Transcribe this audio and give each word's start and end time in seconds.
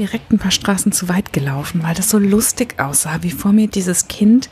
Direkt 0.00 0.32
ein 0.32 0.38
paar 0.38 0.50
Straßen 0.50 0.92
zu 0.92 1.10
weit 1.10 1.30
gelaufen, 1.34 1.82
weil 1.82 1.94
das 1.94 2.08
so 2.08 2.16
lustig 2.16 2.80
aussah, 2.80 3.18
wie 3.20 3.30
vor 3.30 3.52
mir 3.52 3.68
dieses 3.68 4.08
Kind 4.08 4.48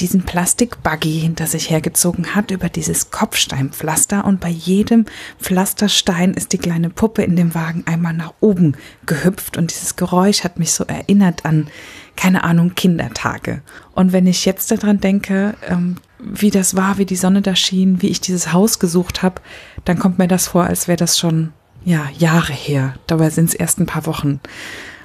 diesen 0.00 0.22
Plastikbuggy 0.24 1.20
hinter 1.20 1.46
sich 1.46 1.70
hergezogen 1.70 2.34
hat 2.34 2.50
über 2.50 2.68
dieses 2.68 3.12
Kopfsteinpflaster 3.12 4.24
und 4.24 4.40
bei 4.40 4.48
jedem 4.48 5.06
Pflasterstein 5.38 6.34
ist 6.34 6.52
die 6.52 6.58
kleine 6.58 6.90
Puppe 6.90 7.22
in 7.22 7.36
dem 7.36 7.54
Wagen 7.54 7.84
einmal 7.86 8.12
nach 8.12 8.34
oben 8.40 8.76
gehüpft 9.06 9.56
und 9.56 9.70
dieses 9.70 9.94
Geräusch 9.94 10.42
hat 10.42 10.58
mich 10.58 10.72
so 10.72 10.82
erinnert 10.82 11.44
an, 11.44 11.68
keine 12.16 12.42
Ahnung, 12.42 12.74
Kindertage. 12.74 13.62
Und 13.94 14.12
wenn 14.12 14.26
ich 14.26 14.44
jetzt 14.46 14.72
daran 14.72 14.98
denke, 14.98 15.54
ähm, 15.68 15.98
wie 16.18 16.50
das 16.50 16.74
war, 16.74 16.98
wie 16.98 17.06
die 17.06 17.14
Sonne 17.14 17.40
da 17.40 17.54
schien, 17.54 18.02
wie 18.02 18.08
ich 18.08 18.20
dieses 18.20 18.52
Haus 18.52 18.80
gesucht 18.80 19.22
habe, 19.22 19.40
dann 19.84 20.00
kommt 20.00 20.18
mir 20.18 20.26
das 20.26 20.48
vor, 20.48 20.64
als 20.64 20.88
wäre 20.88 20.96
das 20.96 21.16
schon 21.16 21.52
ja, 21.88 22.10
Jahre 22.18 22.52
her. 22.52 22.94
Dabei 23.06 23.30
sind 23.30 23.48
es 23.48 23.54
erst 23.54 23.80
ein 23.80 23.86
paar 23.86 24.04
Wochen. 24.04 24.40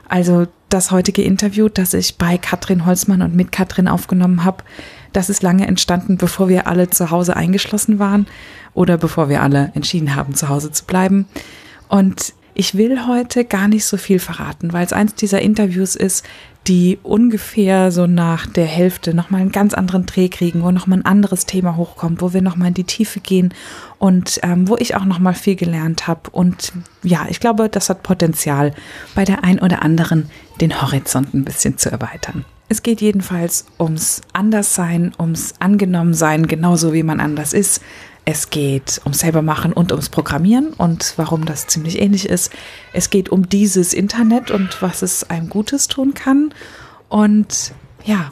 Also 0.09 0.47
das 0.67 0.91
heutige 0.91 1.23
Interview, 1.23 1.69
das 1.69 1.93
ich 1.93 2.17
bei 2.17 2.37
Katrin 2.37 2.85
Holzmann 2.85 3.21
und 3.21 3.33
mit 3.33 3.53
Katrin 3.53 3.87
aufgenommen 3.87 4.43
habe, 4.43 4.65
das 5.13 5.29
ist 5.29 5.43
lange 5.43 5.65
entstanden, 5.65 6.17
bevor 6.17 6.49
wir 6.49 6.67
alle 6.67 6.89
zu 6.89 7.09
Hause 7.09 7.37
eingeschlossen 7.37 7.99
waren 7.99 8.27
oder 8.73 8.97
bevor 8.97 9.29
wir 9.29 9.41
alle 9.41 9.71
entschieden 9.75 10.15
haben, 10.15 10.35
zu 10.35 10.49
Hause 10.49 10.71
zu 10.71 10.83
bleiben. 10.83 11.25
Und 11.87 12.33
ich 12.53 12.75
will 12.75 13.07
heute 13.07 13.45
gar 13.45 13.69
nicht 13.69 13.85
so 13.85 13.95
viel 13.95 14.19
verraten, 14.19 14.73
weil 14.73 14.85
es 14.85 14.91
eins 14.91 15.15
dieser 15.15 15.41
Interviews 15.41 15.95
ist, 15.95 16.25
die 16.67 16.97
ungefähr 17.03 17.91
so 17.91 18.07
nach 18.07 18.47
der 18.47 18.65
Hälfte 18.65 19.13
nochmal 19.13 19.41
einen 19.41 19.51
ganz 19.51 19.73
anderen 19.73 20.05
Dreh 20.05 20.29
kriegen, 20.29 20.63
wo 20.63 20.71
nochmal 20.71 20.99
ein 20.99 21.05
anderes 21.05 21.45
Thema 21.45 21.75
hochkommt, 21.75 22.21
wo 22.21 22.33
wir 22.33 22.41
nochmal 22.41 22.69
in 22.69 22.73
die 22.73 22.85
Tiefe 22.85 23.19
gehen 23.19 23.53
und 23.99 24.39
ähm, 24.43 24.67
wo 24.69 24.77
ich 24.77 24.95
auch 24.95 25.05
nochmal 25.05 25.33
viel 25.33 25.55
gelernt 25.55 26.07
habe. 26.07 26.29
Und 26.31 26.71
ja, 27.03 27.25
ich 27.29 27.39
glaube, 27.39 27.67
das 27.67 27.89
hat 27.89 28.03
Potenzial, 28.03 28.73
bei 29.13 29.25
der 29.25 29.43
ein 29.43 29.59
oder 29.59 29.81
anderen 29.81 30.29
den 30.61 30.81
Horizont 30.81 31.33
ein 31.33 31.43
bisschen 31.43 31.77
zu 31.77 31.91
erweitern. 31.91 32.45
Es 32.69 32.81
geht 32.81 33.01
jedenfalls 33.01 33.65
ums 33.77 34.21
Anderssein, 34.31 35.11
ums 35.19 35.55
Angenommensein, 35.59 36.47
genauso 36.47 36.93
wie 36.93 37.03
man 37.03 37.19
anders 37.19 37.53
ist. 37.53 37.81
Es 38.25 38.49
geht 38.49 39.01
ums 39.03 39.19
selbermachen 39.19 39.73
und 39.73 39.91
ums 39.91 40.09
Programmieren 40.09 40.73
und 40.73 41.13
warum 41.17 41.45
das 41.45 41.67
ziemlich 41.67 41.99
ähnlich 41.99 42.27
ist. 42.29 42.51
Es 42.93 43.09
geht 43.09 43.29
um 43.29 43.49
dieses 43.49 43.93
Internet 43.93 44.49
und 44.49 44.81
was 44.81 45.01
es 45.01 45.29
einem 45.29 45.49
Gutes 45.49 45.87
tun 45.89 46.13
kann. 46.13 46.53
Und 47.09 47.73
ja, 48.05 48.31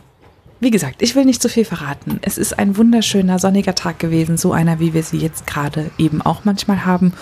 wie 0.61 0.71
gesagt, 0.71 1.01
ich 1.01 1.15
will 1.15 1.25
nicht 1.25 1.41
zu 1.41 1.49
viel 1.49 1.65
verraten. 1.65 2.19
Es 2.21 2.37
ist 2.37 2.57
ein 2.57 2.77
wunderschöner 2.77 3.37
sonniger 3.37 3.75
Tag 3.75 3.99
gewesen, 3.99 4.37
so 4.37 4.53
einer, 4.53 4.79
wie 4.79 4.93
wir 4.93 5.03
sie 5.03 5.17
jetzt 5.17 5.45
gerade 5.45 5.91
eben 5.97 6.21
auch 6.21 6.45
manchmal 6.45 6.85
haben. 6.85 7.13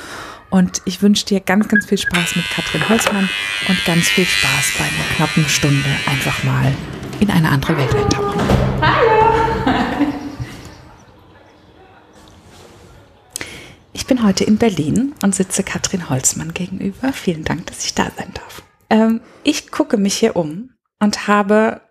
Und 0.51 0.81
ich 0.85 1.01
wünsche 1.01 1.25
dir 1.25 1.39
ganz, 1.39 1.67
ganz 1.69 1.85
viel 1.85 1.97
Spaß 1.97 2.35
mit 2.35 2.45
Katrin 2.51 2.87
Holzmann 2.87 3.29
und 3.67 3.85
ganz 3.85 4.07
viel 4.09 4.25
Spaß 4.25 4.73
bei 4.77 4.83
einer 4.83 5.15
knappen 5.15 5.47
Stunde 5.47 5.89
einfach 6.05 6.43
mal 6.43 6.73
in 7.19 7.31
eine 7.31 7.49
andere 7.49 7.77
Welt 7.77 7.95
eintauchen. 7.95 8.41
Hallo! 8.81 9.18
Ich 13.99 14.07
bin 14.07 14.23
heute 14.23 14.45
in 14.45 14.57
Berlin 14.57 15.13
und 15.23 15.35
sitze 15.35 15.61
Katrin 15.61 16.09
Holzmann 16.09 16.53
gegenüber. 16.53 17.11
Vielen 17.11 17.43
Dank, 17.43 17.67
dass 17.67 17.83
ich 17.83 17.95
da 17.95 18.09
sein 18.17 18.31
darf. 18.33 18.63
Ähm, 18.89 19.19
ich 19.43 19.71
gucke 19.71 19.97
mich 19.97 20.15
hier 20.15 20.37
um 20.37 20.69
und 21.01 21.27
habe 21.27 21.81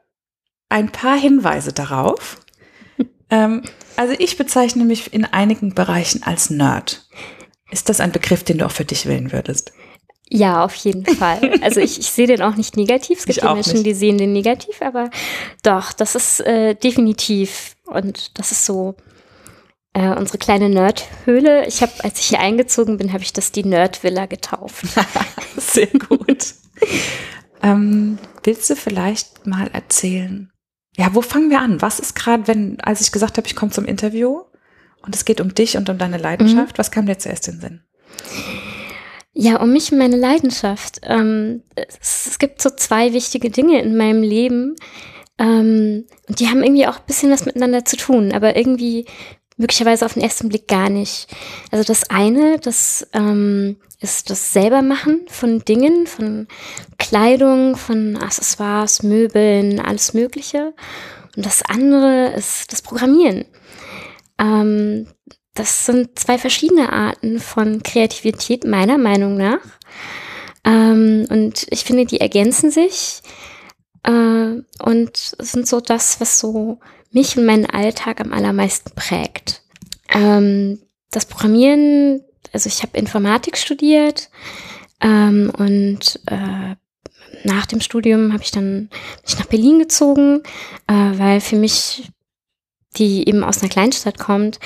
ein 0.70 0.90
paar 0.90 1.18
Hinweise 1.18 1.74
darauf. 1.74 2.38
ähm, 3.30 3.62
also 3.96 4.14
ich 4.18 4.38
bezeichne 4.38 4.86
mich 4.86 5.12
in 5.12 5.26
einigen 5.26 5.74
Bereichen 5.74 6.22
als 6.22 6.48
Nerd. 6.48 7.06
Ist 7.70 7.90
das 7.90 8.00
ein 8.00 8.10
Begriff, 8.10 8.42
den 8.42 8.56
du 8.56 8.64
auch 8.64 8.72
für 8.72 8.86
dich 8.86 9.04
wählen 9.04 9.30
würdest? 9.30 9.72
Ja, 10.30 10.64
auf 10.64 10.74
jeden 10.76 11.04
Fall. 11.04 11.58
Also 11.60 11.80
ich, 11.80 11.98
ich 11.98 12.06
sehe 12.06 12.26
den 12.26 12.40
auch 12.40 12.56
nicht 12.56 12.78
negativ. 12.78 13.18
Es 13.18 13.26
gibt 13.26 13.42
ja 13.42 13.52
Menschen, 13.52 13.74
nicht. 13.74 13.86
die 13.86 13.94
sehen 13.94 14.16
den 14.16 14.32
negativ, 14.32 14.80
aber 14.80 15.10
doch, 15.62 15.92
das 15.92 16.14
ist 16.14 16.40
äh, 16.40 16.74
definitiv 16.74 17.76
und 17.84 18.38
das 18.38 18.50
ist 18.50 18.64
so 18.64 18.96
äh, 19.94 20.14
unsere 20.14 20.38
kleine 20.38 20.68
Nerdhöhle. 20.68 21.66
Ich 21.66 21.82
habe, 21.82 21.92
als 22.02 22.20
ich 22.20 22.26
hier 22.26 22.40
eingezogen 22.40 22.98
bin, 22.98 23.12
habe 23.12 23.22
ich 23.22 23.32
das 23.32 23.52
die 23.52 23.64
Nerdvilla 23.64 24.26
getauft. 24.26 24.84
Sehr 25.56 25.88
gut. 25.88 26.54
ähm, 27.62 28.18
willst 28.44 28.70
du 28.70 28.76
vielleicht 28.76 29.46
mal 29.46 29.68
erzählen? 29.72 30.50
Ja, 30.96 31.14
wo 31.14 31.22
fangen 31.22 31.50
wir 31.50 31.60
an? 31.60 31.80
Was 31.80 32.00
ist 32.00 32.14
gerade, 32.14 32.48
wenn, 32.48 32.80
als 32.80 33.00
ich 33.00 33.12
gesagt 33.12 33.36
habe, 33.38 33.46
ich 33.46 33.56
komme 33.56 33.72
zum 33.72 33.84
Interview 33.84 34.42
und 35.02 35.14
es 35.14 35.24
geht 35.24 35.40
um 35.40 35.54
dich 35.54 35.76
und 35.76 35.88
um 35.88 35.98
deine 35.98 36.18
Leidenschaft, 36.18 36.76
mhm. 36.76 36.78
was 36.78 36.90
kam 36.90 37.06
dir 37.06 37.18
zuerst 37.18 37.48
in 37.48 37.54
den 37.54 37.60
Sinn? 37.60 37.80
Ja, 39.32 39.60
um 39.60 39.72
mich 39.72 39.92
und 39.92 39.98
meine 39.98 40.16
Leidenschaft. 40.16 41.00
Ähm, 41.04 41.62
es, 41.76 42.26
es, 42.26 42.38
gibt 42.40 42.60
so 42.60 42.70
zwei 42.70 43.12
wichtige 43.12 43.50
Dinge 43.50 43.80
in 43.80 43.96
meinem 43.96 44.22
Leben. 44.22 44.74
Ähm, 45.38 46.06
und 46.28 46.40
die 46.40 46.48
haben 46.48 46.64
irgendwie 46.64 46.88
auch 46.88 46.98
ein 46.98 47.06
bisschen 47.06 47.30
was 47.30 47.46
miteinander 47.46 47.84
zu 47.84 47.96
tun, 47.96 48.32
aber 48.32 48.56
irgendwie 48.56 49.06
möglicherweise 49.58 50.06
auf 50.06 50.14
den 50.14 50.22
ersten 50.22 50.48
Blick 50.48 50.66
gar 50.66 50.88
nicht. 50.88 51.26
Also 51.70 51.84
das 51.84 52.08
eine, 52.08 52.58
das 52.58 53.06
ähm, 53.12 53.76
ist 54.00 54.30
das 54.30 54.52
Selbermachen 54.52 55.26
von 55.28 55.58
Dingen, 55.64 56.06
von 56.06 56.46
Kleidung, 56.98 57.76
von 57.76 58.16
Accessoires, 58.16 59.02
Möbeln, 59.02 59.80
alles 59.80 60.14
Mögliche. 60.14 60.72
Und 61.36 61.44
das 61.44 61.62
andere 61.62 62.32
ist 62.36 62.72
das 62.72 62.80
Programmieren. 62.80 63.44
Ähm, 64.38 65.08
das 65.54 65.86
sind 65.86 66.18
zwei 66.18 66.38
verschiedene 66.38 66.92
Arten 66.92 67.40
von 67.40 67.82
Kreativität, 67.82 68.64
meiner 68.64 68.96
Meinung 68.96 69.36
nach. 69.36 69.60
Ähm, 70.64 71.26
und 71.30 71.66
ich 71.70 71.82
finde, 71.84 72.06
die 72.06 72.20
ergänzen 72.20 72.70
sich 72.70 73.22
äh, 74.04 74.62
und 74.80 75.16
sind 75.16 75.66
so 75.66 75.80
das, 75.80 76.20
was 76.20 76.38
so 76.38 76.78
mich 77.10 77.36
und 77.36 77.46
meinen 77.46 77.66
Alltag 77.66 78.20
am 78.20 78.32
allermeisten 78.32 78.90
prägt. 78.94 79.62
Ähm, 80.12 80.80
das 81.10 81.26
Programmieren, 81.26 82.22
also 82.52 82.68
ich 82.68 82.82
habe 82.82 82.98
Informatik 82.98 83.56
studiert 83.56 84.30
ähm, 85.00 85.50
und 85.56 86.20
äh, 86.26 86.76
nach 87.44 87.66
dem 87.66 87.80
Studium 87.80 88.32
habe 88.32 88.42
ich 88.42 88.50
dann 88.50 88.90
mich 89.24 89.38
nach 89.38 89.46
Berlin 89.46 89.78
gezogen, 89.78 90.42
äh, 90.86 90.92
weil 90.92 91.40
für 91.40 91.56
mich 91.56 92.10
die 92.98 93.28
eben 93.28 93.44
aus 93.44 93.62
einer 93.62 93.70
Kleinstadt 93.70 94.18
kommt, 94.18 94.58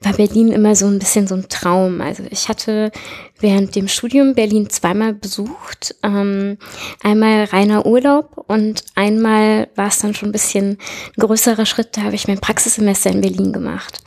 war 0.00 0.14
Berlin 0.14 0.48
immer 0.48 0.74
so 0.74 0.86
ein 0.86 0.98
bisschen 0.98 1.26
so 1.26 1.34
ein 1.34 1.48
Traum. 1.48 2.00
Also 2.00 2.24
ich 2.30 2.48
hatte 2.48 2.90
während 3.38 3.74
dem 3.74 3.88
Studium 3.88 4.34
Berlin 4.34 4.70
zweimal 4.70 5.14
besucht. 5.14 5.94
Ähm, 6.02 6.58
einmal 7.02 7.44
reiner 7.44 7.86
Urlaub 7.86 8.44
und 8.48 8.84
einmal 8.94 9.68
war 9.76 9.88
es 9.88 9.98
dann 9.98 10.14
schon 10.14 10.30
ein 10.30 10.32
bisschen 10.32 10.78
ein 11.16 11.20
größerer 11.20 11.66
Schritt. 11.66 11.96
Da 11.96 12.02
habe 12.02 12.14
ich 12.14 12.28
mein 12.28 12.40
Praxissemester 12.40 13.10
in 13.10 13.20
Berlin 13.20 13.52
gemacht. 13.52 14.00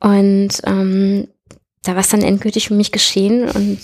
Und 0.00 0.60
ähm, 0.64 1.28
da 1.82 1.92
war 1.92 2.00
es 2.00 2.08
dann 2.08 2.22
endgültig 2.22 2.68
für 2.68 2.74
mich 2.74 2.92
geschehen 2.92 3.48
und 3.48 3.78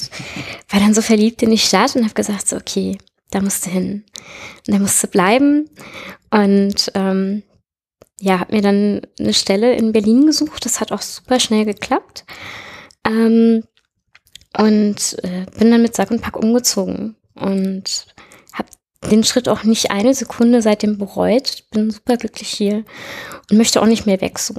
war 0.70 0.80
dann 0.80 0.94
so 0.94 1.02
verliebt 1.02 1.42
in 1.42 1.50
die 1.50 1.58
Stadt 1.58 1.94
und 1.96 2.04
habe 2.04 2.14
gesagt, 2.14 2.48
so, 2.48 2.56
okay, 2.56 2.98
da 3.30 3.40
musst 3.40 3.66
du 3.66 3.70
hin. 3.70 4.04
Und 4.66 4.74
da 4.74 4.78
musst 4.78 5.02
du 5.02 5.06
bleiben. 5.06 5.68
Und 6.30 6.90
ähm, 6.94 7.42
ja, 8.20 8.38
habe 8.38 8.54
mir 8.54 8.62
dann 8.62 9.00
eine 9.18 9.34
Stelle 9.34 9.74
in 9.74 9.92
Berlin 9.92 10.26
gesucht. 10.26 10.64
Das 10.64 10.80
hat 10.80 10.92
auch 10.92 11.02
super 11.02 11.40
schnell 11.40 11.64
geklappt. 11.64 12.24
Ähm, 13.06 13.64
und 14.58 15.16
äh, 15.22 15.46
bin 15.58 15.70
dann 15.70 15.82
mit 15.82 15.96
Sack 15.96 16.10
und 16.10 16.20
Pack 16.20 16.36
umgezogen 16.36 17.16
und 17.34 18.06
habe 18.52 18.68
den 19.10 19.24
Schritt 19.24 19.48
auch 19.48 19.64
nicht 19.64 19.90
eine 19.90 20.12
Sekunde 20.12 20.60
seitdem 20.60 20.98
bereut. 20.98 21.64
Bin 21.70 21.90
super 21.90 22.16
glücklich 22.16 22.48
hier 22.48 22.84
und 23.50 23.56
möchte 23.56 23.80
auch 23.80 23.86
nicht 23.86 24.06
mehr 24.06 24.20
weg 24.20 24.38
so. 24.38 24.54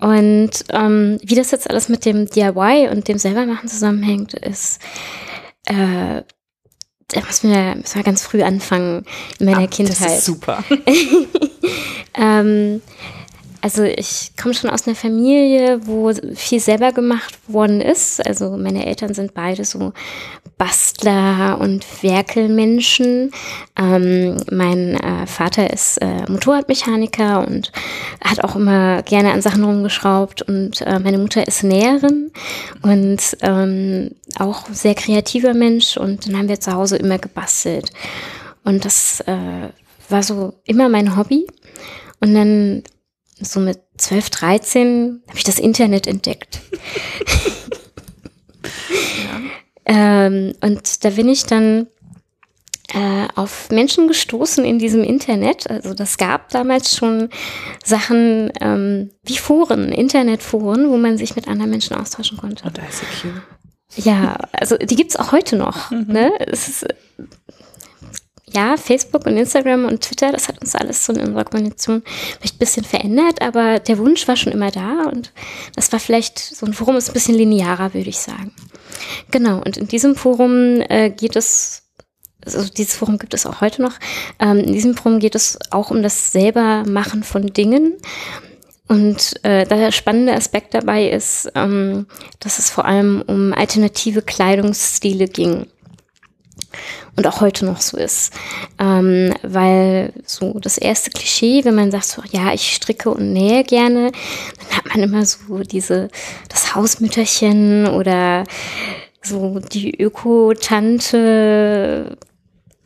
Und 0.00 0.50
ähm, 0.70 1.18
wie 1.22 1.36
das 1.36 1.52
jetzt 1.52 1.70
alles 1.70 1.88
mit 1.88 2.04
dem 2.04 2.26
DIY 2.26 2.88
und 2.90 3.06
dem 3.06 3.18
Selbermachen 3.18 3.68
zusammenhängt, 3.68 4.34
ist, 4.34 4.80
äh, 5.66 6.22
da 7.08 7.20
müssen 7.20 7.50
wir, 7.50 7.76
müssen 7.76 7.94
wir 7.94 8.02
ganz 8.02 8.22
früh 8.22 8.42
anfangen 8.42 9.04
in 9.38 9.46
meiner 9.46 9.68
Ach, 9.68 9.70
Kindheit. 9.70 10.00
Das 10.00 10.18
ist 10.18 10.24
super. 10.24 10.64
ähm, 12.16 12.80
also 13.66 13.82
ich 13.82 14.30
komme 14.40 14.54
schon 14.54 14.70
aus 14.70 14.86
einer 14.86 14.94
Familie, 14.94 15.80
wo 15.86 16.12
viel 16.36 16.60
selber 16.60 16.92
gemacht 16.92 17.36
worden 17.48 17.80
ist. 17.80 18.24
Also 18.24 18.56
meine 18.56 18.86
Eltern 18.86 19.12
sind 19.12 19.34
beide 19.34 19.64
so 19.64 19.92
Bastler 20.56 21.58
und 21.60 21.84
Werkelmenschen. 22.00 23.32
Ähm, 23.76 24.36
mein 24.52 24.94
äh, 24.94 25.26
Vater 25.26 25.72
ist 25.72 25.98
äh, 25.98 26.30
Motorradmechaniker 26.30 27.46
und 27.46 27.72
hat 28.22 28.44
auch 28.44 28.54
immer 28.54 29.02
gerne 29.02 29.32
an 29.32 29.42
Sachen 29.42 29.64
rumgeschraubt. 29.64 30.42
Und 30.42 30.82
äh, 30.82 31.00
meine 31.00 31.18
Mutter 31.18 31.46
ist 31.46 31.64
Näherin 31.64 32.30
und 32.82 33.18
ähm, 33.40 34.12
auch 34.38 34.66
sehr 34.70 34.94
kreativer 34.94 35.54
Mensch. 35.54 35.96
Und 35.96 36.28
dann 36.28 36.38
haben 36.38 36.48
wir 36.48 36.60
zu 36.60 36.72
Hause 36.72 36.98
immer 36.98 37.18
gebastelt. 37.18 37.90
Und 38.62 38.84
das 38.84 39.20
äh, 39.22 39.70
war 40.08 40.22
so 40.22 40.54
immer 40.64 40.88
mein 40.88 41.16
Hobby. 41.16 41.46
Und 42.20 42.34
dann 42.34 42.82
so 43.40 43.60
mit 43.60 43.80
12, 43.98 44.30
13 44.30 45.22
habe 45.28 45.38
ich 45.38 45.44
das 45.44 45.58
Internet 45.58 46.06
entdeckt. 46.06 46.60
ja. 49.24 50.26
ähm, 50.26 50.54
und 50.60 51.04
da 51.04 51.10
bin 51.10 51.28
ich 51.28 51.44
dann 51.44 51.88
äh, 52.94 53.28
auf 53.34 53.70
Menschen 53.70 54.08
gestoßen 54.08 54.64
in 54.64 54.78
diesem 54.78 55.02
Internet. 55.02 55.68
Also 55.68 55.92
das 55.92 56.18
gab 56.18 56.50
damals 56.50 56.96
schon 56.96 57.28
Sachen 57.84 58.52
ähm, 58.60 59.10
wie 59.24 59.36
Foren, 59.36 59.92
Internetforen, 59.92 60.88
wo 60.90 60.96
man 60.96 61.18
sich 61.18 61.36
mit 61.36 61.48
anderen 61.48 61.70
Menschen 61.70 61.96
austauschen 61.96 62.38
konnte. 62.38 62.64
Und 62.64 62.78
ICQ. 62.78 63.34
Ja, 63.96 64.36
also 64.52 64.76
die 64.76 64.96
gibt's 64.96 65.16
auch 65.16 65.32
heute 65.32 65.56
noch. 65.56 65.90
Mhm. 65.90 66.06
Ne? 66.08 66.32
Es 66.38 66.68
ist, 66.68 66.86
ja, 68.48 68.76
Facebook 68.76 69.26
und 69.26 69.36
Instagram 69.36 69.86
und 69.86 70.02
Twitter, 70.02 70.30
das 70.30 70.48
hat 70.48 70.60
uns 70.60 70.74
alles 70.74 71.04
so 71.04 71.12
in 71.12 71.20
unserer 71.20 71.44
Kommunikation 71.44 72.02
vielleicht 72.38 72.56
ein 72.56 72.58
bisschen 72.58 72.84
verändert, 72.84 73.42
aber 73.42 73.80
der 73.80 73.98
Wunsch 73.98 74.28
war 74.28 74.36
schon 74.36 74.52
immer 74.52 74.70
da 74.70 75.04
und 75.12 75.32
das 75.74 75.92
war 75.92 75.98
vielleicht 75.98 76.38
so 76.38 76.64
ein 76.64 76.72
Forum 76.72 76.96
ist 76.96 77.10
ein 77.10 77.14
bisschen 77.14 77.34
linearer, 77.34 77.92
würde 77.92 78.08
ich 78.08 78.18
sagen. 78.18 78.52
Genau, 79.30 79.58
und 79.58 79.76
in 79.76 79.88
diesem 79.88 80.14
Forum 80.14 80.80
äh, 80.88 81.10
geht 81.10 81.36
es 81.36 81.82
also 82.44 82.68
dieses 82.70 82.94
Forum 82.94 83.18
gibt 83.18 83.34
es 83.34 83.44
auch 83.44 83.60
heute 83.60 83.82
noch. 83.82 83.94
Ähm, 84.38 84.58
in 84.58 84.72
diesem 84.72 84.94
Forum 84.94 85.18
geht 85.18 85.34
es 85.34 85.58
auch 85.72 85.90
um 85.90 86.00
das 86.00 86.30
Selbermachen 86.30 87.24
von 87.24 87.52
Dingen. 87.52 87.96
Und 88.86 89.44
äh, 89.44 89.66
der 89.66 89.90
spannende 89.90 90.32
Aspekt 90.32 90.72
dabei 90.72 91.08
ist, 91.10 91.50
ähm, 91.56 92.06
dass 92.38 92.60
es 92.60 92.70
vor 92.70 92.84
allem 92.84 93.20
um 93.26 93.52
alternative 93.52 94.22
Kleidungsstile 94.22 95.26
ging 95.26 95.66
und 97.16 97.26
auch 97.26 97.40
heute 97.40 97.64
noch 97.64 97.80
so 97.80 97.96
ist. 97.96 98.32
Ähm, 98.78 99.34
weil 99.42 100.12
so 100.24 100.58
das 100.60 100.78
erste 100.78 101.10
Klischee, 101.10 101.64
wenn 101.64 101.74
man 101.74 101.90
sagt 101.90 102.04
so, 102.04 102.22
ja, 102.30 102.52
ich 102.52 102.74
stricke 102.74 103.10
und 103.10 103.32
nähe 103.32 103.64
gerne, 103.64 104.12
dann 104.58 104.76
hat 104.76 104.86
man 104.86 105.02
immer 105.02 105.24
so 105.24 105.60
diese, 105.60 106.08
das 106.48 106.74
Hausmütterchen 106.74 107.86
oder 107.88 108.44
so 109.22 109.60
die 109.60 109.98
Öko-Tante. 110.00 111.16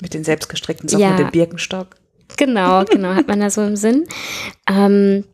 Mit 0.01 0.15
den 0.15 0.25
selbstgestrickten 0.25 0.89
Socken 0.89 1.03
ja, 1.03 1.11
und 1.11 1.19
dem 1.19 1.31
Birkenstock. 1.31 1.97
Genau, 2.37 2.85
genau, 2.85 3.15
hat 3.15 3.29
man 3.29 3.41
da 3.41 3.51
so 3.51 3.63
im 3.63 3.77
Sinn. 3.77 4.07
Ähm, 4.69 5.25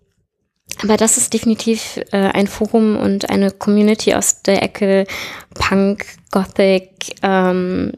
aber 0.82 0.96
das 0.96 1.16
ist 1.16 1.32
definitiv 1.32 2.00
äh, 2.12 2.16
ein 2.16 2.48
Forum 2.48 2.96
und 2.96 3.30
eine 3.30 3.50
Community 3.50 4.14
aus 4.14 4.42
der 4.42 4.62
Ecke 4.62 5.06
Punk, 5.54 6.04
Gothic, 6.30 7.14
ähm, 7.22 7.92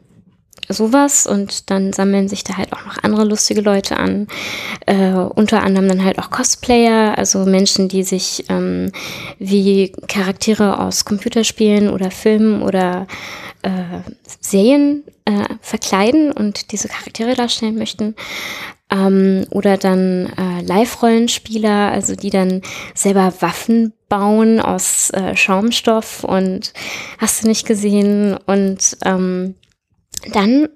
sowas 0.69 1.25
und 1.25 1.69
dann 1.69 1.93
sammeln 1.93 2.29
sich 2.29 2.43
da 2.43 2.57
halt 2.57 2.71
auch 2.73 2.85
noch 2.85 3.03
andere 3.03 3.25
lustige 3.25 3.61
Leute 3.61 3.97
an. 3.97 4.27
Äh, 4.85 5.13
unter 5.13 5.63
anderem 5.63 5.87
dann 5.89 6.03
halt 6.03 6.19
auch 6.19 6.29
Cosplayer, 6.29 7.17
also 7.17 7.45
Menschen, 7.45 7.89
die 7.89 8.03
sich 8.03 8.45
ähm, 8.49 8.91
wie 9.39 9.91
Charaktere 10.07 10.79
aus 10.79 11.05
Computerspielen 11.05 11.89
oder 11.89 12.11
Filmen 12.11 12.61
oder 12.61 13.07
äh, 13.63 13.69
Serien 14.39 15.03
äh, 15.25 15.45
verkleiden 15.61 16.31
und 16.31 16.71
diese 16.71 16.87
Charaktere 16.87 17.33
darstellen 17.35 17.75
möchten. 17.75 18.15
Ähm, 18.91 19.45
oder 19.51 19.77
dann 19.77 20.31
äh, 20.37 20.61
Live-Rollenspieler, 20.61 21.91
also 21.91 22.15
die 22.15 22.31
dann 22.31 22.61
selber 22.95 23.33
Waffen 23.39 23.93
bauen 24.07 24.59
aus 24.59 25.11
äh, 25.11 25.35
Schaumstoff 25.35 26.23
und 26.23 26.73
hast 27.19 27.43
du 27.43 27.47
nicht 27.47 27.67
gesehen 27.67 28.37
und 28.47 28.97
ähm, 29.05 29.55
dann 30.31 30.69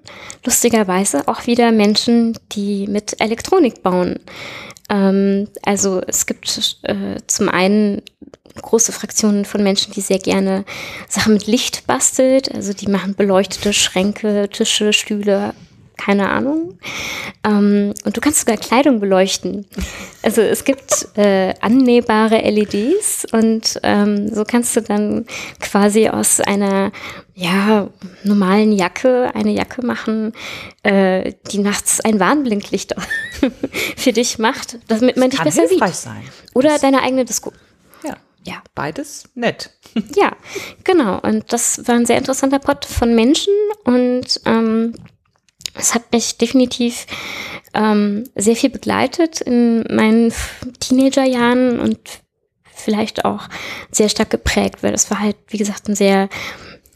lustigerweise 0.44 1.28
auch 1.28 1.46
wieder 1.46 1.72
Menschen, 1.72 2.38
die 2.52 2.86
mit 2.86 3.20
Elektronik 3.20 3.82
bauen. 3.82 4.20
Ähm, 4.90 5.48
also 5.62 6.02
es 6.06 6.26
gibt 6.26 6.78
äh, 6.82 7.16
zum 7.26 7.48
einen 7.48 8.02
große 8.60 8.92
Fraktionen 8.92 9.44
von 9.44 9.62
Menschen, 9.62 9.92
die 9.92 10.00
sehr 10.00 10.18
gerne 10.18 10.64
Sachen 11.08 11.34
mit 11.34 11.46
Licht 11.46 11.86
bastelt. 11.86 12.54
Also 12.54 12.72
die 12.72 12.88
machen 12.88 13.14
beleuchtete 13.14 13.72
Schränke, 13.72 14.48
Tische, 14.50 14.92
Stühle, 14.92 15.54
keine 15.96 16.28
Ahnung. 16.28 16.78
Ähm, 17.44 17.94
und 18.04 18.16
du 18.16 18.20
kannst 18.20 18.40
sogar 18.40 18.56
Kleidung 18.56 19.00
beleuchten. 19.00 19.66
Also 20.22 20.40
es 20.40 20.64
gibt 20.64 21.08
äh, 21.16 21.54
annähbare 21.60 22.38
LEDs 22.38 23.26
und 23.32 23.78
ähm, 23.82 24.32
so 24.34 24.44
kannst 24.44 24.76
du 24.76 24.82
dann 24.82 25.26
quasi 25.60 26.08
aus 26.08 26.40
einer 26.40 26.92
ja, 27.34 27.88
normalen 28.22 28.72
Jacke 28.72 29.32
eine 29.34 29.50
Jacke 29.50 29.84
machen, 29.84 30.32
äh, 30.82 31.32
die 31.50 31.58
nachts 31.58 32.00
ein 32.00 32.20
Warnblinklicht 32.20 32.94
für 33.96 34.12
dich 34.12 34.38
macht, 34.38 34.78
damit 34.88 35.16
man 35.16 35.30
dich 35.30 35.42
besser 35.42 35.66
sieht. 35.66 35.84
Sein. 35.94 36.22
Oder 36.54 36.70
das 36.70 36.80
deine 36.80 37.02
eigene 37.02 37.24
Disco. 37.24 37.52
Ja. 38.04 38.16
Ja. 38.44 38.62
Beides 38.74 39.24
nett. 39.34 39.70
ja, 40.16 40.32
genau. 40.84 41.18
Und 41.20 41.52
das 41.52 41.86
war 41.88 41.96
ein 41.96 42.06
sehr 42.06 42.18
interessanter 42.18 42.60
Pot 42.60 42.84
von 42.84 43.14
Menschen 43.14 43.52
und 43.84 44.40
ähm, 44.44 44.94
es 45.74 45.94
hat 45.94 46.12
mich 46.12 46.38
definitiv 46.38 47.06
ähm, 47.74 48.24
sehr 48.36 48.56
viel 48.56 48.70
begleitet 48.70 49.40
in 49.40 49.84
meinen 49.90 50.32
Teenagerjahren 50.80 51.80
und 51.80 51.98
vielleicht 52.72 53.24
auch 53.24 53.48
sehr 53.90 54.08
stark 54.08 54.30
geprägt, 54.30 54.82
weil 54.82 54.92
das 54.92 55.10
war 55.10 55.20
halt, 55.20 55.36
wie 55.48 55.58
gesagt, 55.58 55.88
ein 55.88 55.94
sehr 55.94 56.28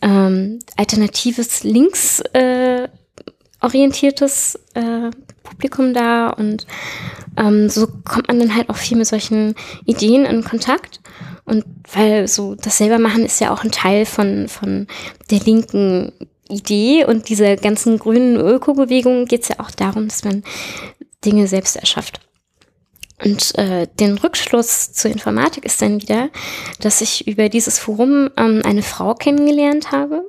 ähm, 0.03 0.61
alternatives, 0.77 1.65
links 1.65 2.21
äh, 2.33 2.89
orientiertes 3.61 4.59
äh, 4.75 5.11
Publikum 5.43 5.95
da 5.95 6.29
und 6.31 6.67
ähm, 7.37 7.69
so 7.69 7.87
kommt 8.05 8.29
man 8.29 8.39
dann 8.39 8.55
halt 8.55 8.69
auch 8.71 8.77
viel 8.77 8.97
mit 8.97 9.07
solchen 9.07 9.55
Ideen 9.85 10.25
in 10.25 10.45
Kontakt. 10.45 11.01
Und 11.45 11.65
weil 11.95 12.29
so 12.29 12.55
das 12.55 12.77
selber 12.77 12.99
machen 12.99 13.25
ist 13.25 13.41
ja 13.41 13.51
auch 13.53 13.65
ein 13.65 13.71
Teil 13.71 14.05
von, 14.05 14.49
von 14.49 14.87
der 15.31 15.41
linken 15.41 16.13
Idee 16.49 17.05
und 17.05 17.29
dieser 17.29 17.57
ganzen 17.57 17.99
grünen 17.99 18.37
Ökobewegung 18.37 19.27
geht 19.27 19.43
es 19.43 19.49
ja 19.49 19.57
auch 19.61 19.71
darum, 19.71 20.09
dass 20.09 20.25
man 20.25 20.43
Dinge 21.25 21.47
selbst 21.47 21.77
erschafft. 21.77 22.21
Und 23.23 23.59
äh, 23.59 23.89
den 23.99 24.17
Rückschluss 24.17 24.93
zur 24.93 25.11
Informatik 25.11 25.65
ist 25.65 25.83
dann 25.83 26.01
wieder, 26.01 26.31
dass 26.81 27.01
ich 27.01 27.27
über 27.27 27.49
dieses 27.49 27.79
Forum 27.79 28.31
ähm, 28.37 28.63
eine 28.65 28.83
Frau 28.83 29.15
kennengelernt 29.15 29.91
habe. 29.91 30.25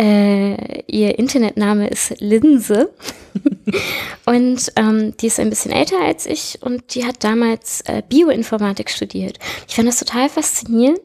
Äh, 0.00 0.82
ihr 0.86 1.18
Internetname 1.18 1.88
ist 1.88 2.20
Linse. 2.20 2.92
und 4.24 4.72
ähm, 4.76 5.16
die 5.16 5.26
ist 5.26 5.40
ein 5.40 5.50
bisschen 5.50 5.72
älter 5.72 6.00
als 6.00 6.26
ich 6.26 6.58
und 6.60 6.94
die 6.94 7.04
hat 7.04 7.24
damals 7.24 7.80
äh, 7.82 8.02
Bioinformatik 8.08 8.90
studiert. 8.90 9.38
Ich 9.66 9.74
fand 9.74 9.88
das 9.88 9.98
total 9.98 10.28
faszinierend 10.28 11.00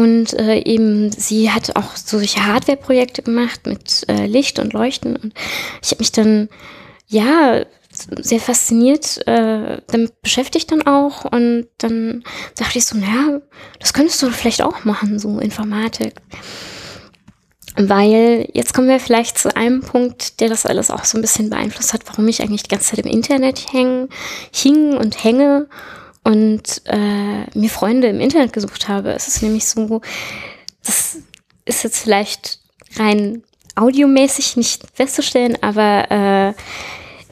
und 0.00 0.32
äh, 0.32 0.62
eben, 0.64 1.12
sie 1.12 1.50
hat 1.50 1.76
auch 1.76 1.94
solche 1.94 2.46
Hardware-Projekte 2.46 3.20
gemacht 3.20 3.66
mit 3.66 4.08
äh, 4.08 4.24
Licht 4.24 4.58
und 4.58 4.72
Leuchten. 4.72 5.14
Und 5.14 5.34
ich 5.82 5.90
habe 5.90 5.98
mich 5.98 6.10
dann, 6.10 6.48
ja, 7.06 7.66
sehr 7.90 8.40
fasziniert 8.40 9.18
äh, 9.26 9.82
damit 9.88 10.22
beschäftigt 10.22 10.72
dann 10.72 10.86
auch. 10.86 11.26
Und 11.26 11.66
dann 11.76 12.24
dachte 12.56 12.78
ich 12.78 12.86
so, 12.86 12.96
naja, 12.96 13.42
das 13.78 13.92
könntest 13.92 14.22
du 14.22 14.30
vielleicht 14.30 14.62
auch 14.62 14.86
machen, 14.86 15.18
so 15.18 15.38
Informatik. 15.38 16.14
Weil 17.76 18.48
jetzt 18.54 18.72
kommen 18.72 18.88
wir 18.88 19.00
vielleicht 19.00 19.36
zu 19.36 19.54
einem 19.54 19.82
Punkt, 19.82 20.40
der 20.40 20.48
das 20.48 20.64
alles 20.64 20.90
auch 20.90 21.04
so 21.04 21.18
ein 21.18 21.20
bisschen 21.20 21.50
beeinflusst 21.50 21.92
hat, 21.92 22.04
warum 22.06 22.26
ich 22.26 22.40
eigentlich 22.40 22.62
die 22.62 22.70
ganze 22.70 22.96
Zeit 22.96 23.04
im 23.04 23.12
Internet 23.12 23.70
häng, 23.70 24.08
hing 24.50 24.96
und 24.96 25.22
hänge 25.22 25.68
und 26.24 26.82
äh, 26.86 27.58
mir 27.58 27.70
Freunde 27.70 28.08
im 28.08 28.20
Internet 28.20 28.52
gesucht 28.52 28.88
habe. 28.88 29.10
Es 29.10 29.28
ist 29.28 29.42
nämlich 29.42 29.66
so, 29.66 30.00
das 30.84 31.18
ist 31.64 31.84
jetzt 31.84 31.98
vielleicht 32.02 32.60
rein 32.96 33.42
audiomäßig 33.76 34.56
nicht 34.56 34.82
festzustellen, 34.94 35.56
aber 35.62 36.10
äh, 36.10 36.54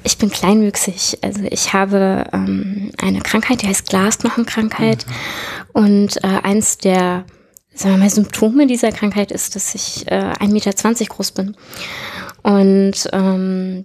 ich 0.04 0.16
bin 0.18 0.30
kleinwüchsig. 0.30 1.18
Also 1.23 1.42
ich 1.50 1.73
habe 1.73 2.25
ähm, 2.33 2.92
eine 2.99 3.21
Krankheit, 3.21 3.62
die 3.62 3.66
heißt 3.66 3.88
Glasknochenkrankheit. 3.88 5.07
Mhm. 5.07 5.12
Und 5.73 6.16
äh, 6.25 6.40
eins 6.42 6.78
der 6.78 7.25
sagen 7.78 7.95
wir 7.95 7.99
mal, 7.99 8.11
Symptome 8.11 8.66
dieser 8.66 8.92
Krankheit 8.92 9.30
ist, 9.30 9.54
dass 9.54 9.75
ich 9.75 10.07
äh, 10.11 10.33
1,20 10.40 10.49
Meter 10.52 11.04
groß 11.04 11.33
bin. 11.33 11.57
Und 12.42 13.09
ähm, 13.12 13.85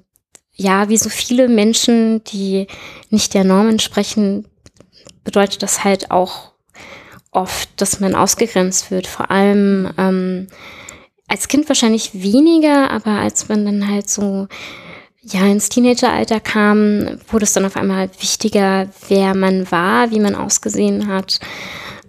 ja, 0.56 0.90
wie 0.90 0.98
so 0.98 1.10
viele 1.10 1.48
Menschen, 1.48 2.24
die 2.26 2.68
nicht 3.10 3.34
der 3.34 3.44
Norm 3.44 3.70
entsprechen, 3.70 4.48
bedeutet 5.24 5.64
das 5.64 5.84
halt 5.84 6.12
auch 6.12 6.52
oft, 7.32 7.70
dass 7.78 8.00
man 8.00 8.16
ausgegrenzt 8.16 8.92
wird. 8.92 9.08
Vor 9.08 9.32
allem 9.32 9.92
ähm, 9.98 10.48
als 11.28 11.48
Kind 11.48 11.68
wahrscheinlich 11.68 12.22
weniger, 12.22 12.92
aber 12.92 13.12
als 13.12 13.50
man 13.50 13.66
dann 13.66 13.90
halt 13.90 14.10
so 14.10 14.48
ja 15.22 15.46
ins 15.46 15.70
Teenageralter 15.70 16.40
kam, 16.40 17.20
wurde 17.30 17.46
es 17.46 17.54
dann 17.54 17.66
auf 17.66 17.78
einmal 17.78 18.10
wichtiger, 18.20 18.90
wer 19.08 19.34
man 19.34 19.72
war, 19.72 20.12
wie 20.12 20.20
man 20.20 20.36
ausgesehen 20.36 21.08
hat 21.08 21.40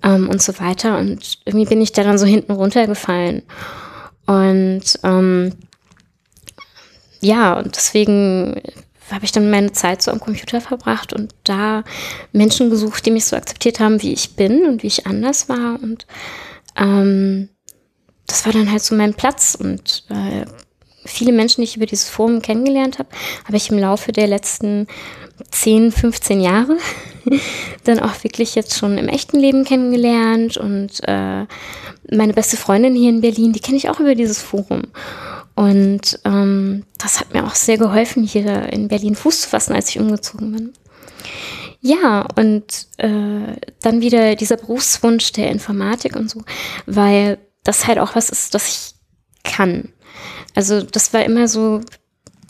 ähm, 0.02 0.28
und 0.28 0.42
so 0.42 0.59
weiter. 0.59 0.99
Und 0.99 1.38
irgendwie 1.44 1.66
bin 1.66 1.80
ich 1.80 1.92
da 1.92 2.02
dann 2.02 2.18
so 2.18 2.26
hinten 2.26 2.52
runtergefallen. 2.52 3.42
Und 4.26 4.83
ähm, 5.02 5.52
ja, 7.21 7.54
und 7.59 7.76
deswegen 7.76 8.61
habe 9.11 9.25
ich 9.25 9.32
dann 9.32 9.50
meine 9.50 9.73
Zeit 9.73 10.02
so 10.02 10.11
am 10.11 10.20
Computer 10.20 10.61
verbracht 10.61 11.12
und 11.12 11.34
da 11.44 11.84
Menschen 12.32 12.70
gesucht, 12.70 13.04
die 13.06 13.11
mich 13.11 13.26
so 13.26 13.37
akzeptiert 13.37 13.80
haben, 13.80 14.02
wie 14.02 14.12
ich 14.12 14.37
bin 14.37 14.66
und 14.66 14.82
wie 14.82 14.88
ich 14.88 15.06
anders 15.06 15.49
war. 15.49 15.78
Und 15.82 16.06
ähm, 16.76 17.49
das 18.26 18.46
war 18.46 18.52
dann 18.52 18.70
halt 18.70 18.82
so 18.82 18.94
mein 18.94 19.14
Platz. 19.14 19.56
Und 19.58 20.04
äh, 20.08 20.46
viele 21.04 21.32
Menschen, 21.32 21.61
die 21.61 21.64
ich 21.64 21.76
über 21.76 21.87
dieses 21.87 22.08
Forum 22.08 22.40
kennengelernt 22.42 22.99
habe, 22.99 23.08
habe 23.44 23.56
ich 23.56 23.70
im 23.70 23.78
Laufe 23.78 24.12
der 24.12 24.26
letzten 24.26 24.87
10, 25.50 25.92
15 25.92 26.40
Jahre 26.40 26.78
dann 27.84 28.00
auch 28.00 28.23
wirklich 28.23 28.54
jetzt 28.54 28.78
schon 28.78 28.99
im 28.99 29.08
echten 29.08 29.38
Leben 29.38 29.64
kennengelernt 29.64 30.56
und 30.56 31.00
äh, 31.06 31.46
meine 32.11 32.32
beste 32.32 32.56
Freundin 32.56 32.94
hier 32.94 33.11
in 33.11 33.20
Berlin, 33.20 33.52
die 33.52 33.61
kenne 33.61 33.76
ich 33.76 33.88
auch 33.88 34.00
über 34.00 34.14
dieses 34.14 34.40
Forum. 34.40 34.82
Und 35.54 36.18
ähm, 36.25 36.84
das 36.99 37.20
hat 37.20 37.32
mir 37.32 37.44
auch 37.44 37.54
sehr 37.54 37.78
geholfen, 37.78 38.25
hier 38.25 38.73
in 38.73 38.88
Berlin 38.88 39.14
Fuß 39.14 39.42
zu 39.42 39.49
fassen, 39.49 39.75
als 39.75 39.88
ich 39.88 40.00
umgezogen 40.00 40.52
bin. 40.52 40.73
Ja, 41.80 42.26
und 42.37 42.87
äh, 42.96 43.56
dann 43.82 44.00
wieder 44.00 44.37
dieser 44.37 44.56
Berufswunsch 44.56 45.32
der 45.32 45.50
Informatik 45.50 46.16
und 46.16 46.30
so, 46.30 46.42
weil 46.87 47.38
das 47.62 47.87
halt 47.87 47.99
auch 47.99 48.14
was 48.14 48.30
ist, 48.30 48.54
das 48.54 48.68
ich 48.68 48.94
kann. 49.44 49.92
Also 50.54 50.82
das 50.82 51.12
war 51.12 51.25
immer 51.25 51.46
so, 51.46 51.80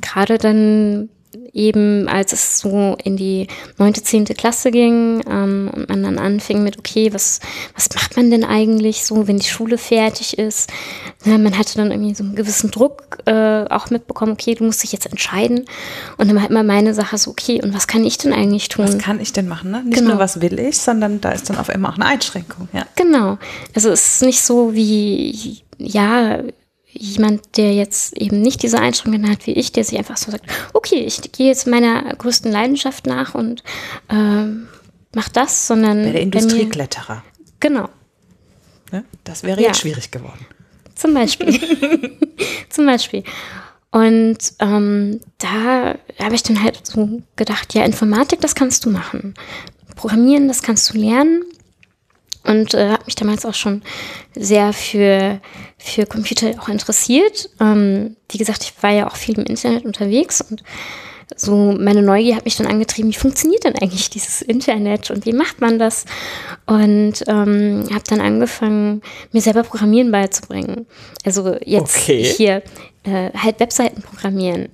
gerade 0.00 0.38
dann 0.38 1.08
eben, 1.52 2.08
als 2.08 2.32
es 2.32 2.58
so 2.58 2.96
in 3.02 3.16
die 3.16 3.46
neunte, 3.78 4.02
zehnte 4.02 4.34
Klasse 4.34 4.70
ging 4.70 5.22
ähm, 5.28 5.70
und 5.74 5.88
man 5.88 6.02
dann 6.02 6.18
anfing 6.18 6.62
mit, 6.62 6.78
okay, 6.78 7.12
was, 7.12 7.40
was 7.74 7.88
macht 7.94 8.16
man 8.16 8.30
denn 8.30 8.44
eigentlich 8.44 9.04
so, 9.04 9.26
wenn 9.26 9.38
die 9.38 9.48
Schule 9.48 9.78
fertig 9.78 10.38
ist? 10.38 10.70
Ja, 11.24 11.38
man 11.38 11.56
hatte 11.56 11.76
dann 11.76 11.90
irgendwie 11.90 12.14
so 12.14 12.24
einen 12.24 12.34
gewissen 12.34 12.70
Druck 12.70 13.18
äh, 13.26 13.64
auch 13.64 13.90
mitbekommen, 13.90 14.32
okay, 14.32 14.54
du 14.54 14.64
musst 14.64 14.82
dich 14.82 14.92
jetzt 14.92 15.06
entscheiden. 15.06 15.64
Und 16.16 16.28
dann 16.28 16.34
war 16.34 16.42
halt 16.42 16.50
immer 16.50 16.62
meine 16.62 16.94
Sache 16.94 17.18
so, 17.18 17.30
okay, 17.30 17.60
und 17.62 17.74
was 17.74 17.86
kann 17.86 18.04
ich 18.04 18.18
denn 18.18 18.32
eigentlich 18.32 18.68
tun? 18.68 18.86
Was 18.86 18.98
kann 18.98 19.20
ich 19.20 19.32
denn 19.32 19.48
machen? 19.48 19.70
Ne? 19.70 19.82
Nicht 19.84 19.98
genau. 19.98 20.10
nur, 20.10 20.18
was 20.18 20.40
will 20.40 20.58
ich, 20.58 20.78
sondern 20.78 21.20
da 21.20 21.30
ist 21.30 21.48
dann 21.48 21.56
auf 21.56 21.70
einmal 21.70 21.92
auch 21.92 21.96
eine 21.96 22.06
Einschränkung. 22.06 22.68
Ja. 22.72 22.86
Genau. 22.96 23.38
Also 23.74 23.90
es 23.90 24.16
ist 24.16 24.22
nicht 24.22 24.42
so 24.42 24.74
wie, 24.74 25.62
ja, 25.78 26.40
jemand, 26.94 27.56
der 27.56 27.74
jetzt 27.74 28.16
eben 28.16 28.40
nicht 28.40 28.62
diese 28.62 28.78
Einschränkungen 28.78 29.30
hat 29.30 29.46
wie 29.46 29.52
ich, 29.52 29.72
der 29.72 29.84
sich 29.84 29.98
einfach 29.98 30.16
so 30.16 30.30
sagt, 30.30 30.46
okay, 30.72 31.00
ich 31.00 31.20
gehe 31.32 31.48
jetzt 31.48 31.66
meiner 31.66 32.02
größten 32.14 32.50
Leidenschaft 32.50 33.06
nach 33.06 33.34
und 33.34 33.62
äh, 34.08 34.46
mach 35.14 35.28
das, 35.28 35.66
sondern. 35.66 36.04
Der 36.04 36.22
Industriekletterer. 36.22 37.22
Genau. 37.60 37.88
Ne? 38.92 39.04
Das 39.24 39.42
wäre 39.42 39.60
ja. 39.60 39.68
jetzt 39.68 39.80
schwierig 39.80 40.10
geworden. 40.10 40.46
Zum 40.94 41.14
Beispiel. 41.14 41.60
Zum 42.70 42.86
Beispiel. 42.86 43.24
Und 43.90 44.38
ähm, 44.60 45.20
da 45.38 45.96
habe 46.18 46.34
ich 46.34 46.42
dann 46.42 46.62
halt 46.62 46.86
so 46.86 47.22
gedacht, 47.36 47.74
ja, 47.74 47.84
Informatik, 47.84 48.40
das 48.40 48.54
kannst 48.54 48.84
du 48.84 48.90
machen. 48.90 49.34
Programmieren, 49.96 50.48
das 50.48 50.62
kannst 50.62 50.92
du 50.92 50.98
lernen 50.98 51.44
und 52.44 52.74
äh, 52.74 52.90
habe 52.90 53.04
mich 53.06 53.14
damals 53.14 53.44
auch 53.44 53.54
schon 53.54 53.82
sehr 54.34 54.72
für, 54.72 55.40
für 55.78 56.06
Computer 56.06 56.52
auch 56.60 56.68
interessiert. 56.68 57.50
Ähm, 57.60 58.16
wie 58.28 58.38
gesagt, 58.38 58.62
ich 58.62 58.82
war 58.82 58.90
ja 58.92 59.06
auch 59.08 59.16
viel 59.16 59.38
im 59.38 59.44
Internet 59.44 59.84
unterwegs 59.84 60.40
und 60.40 60.62
so 61.36 61.72
meine 61.72 62.02
Neugier 62.02 62.36
hat 62.36 62.44
mich 62.44 62.56
dann 62.56 62.66
angetrieben, 62.66 63.10
wie 63.10 63.16
funktioniert 63.16 63.64
denn 63.64 63.76
eigentlich 63.76 64.10
dieses 64.10 64.42
Internet 64.42 65.10
und 65.10 65.24
wie 65.26 65.32
macht 65.32 65.60
man 65.60 65.78
das? 65.78 66.04
Und 66.66 67.24
ähm, 67.26 67.86
habe 67.90 68.04
dann 68.08 68.20
angefangen, 68.20 69.02
mir 69.32 69.40
selber 69.40 69.62
Programmieren 69.62 70.10
beizubringen. 70.12 70.86
Also 71.24 71.56
jetzt 71.64 71.96
okay. 71.96 72.24
hier 72.24 72.62
äh, 73.04 73.30
halt 73.36 73.60
Webseiten 73.60 74.02
programmieren. 74.02 74.68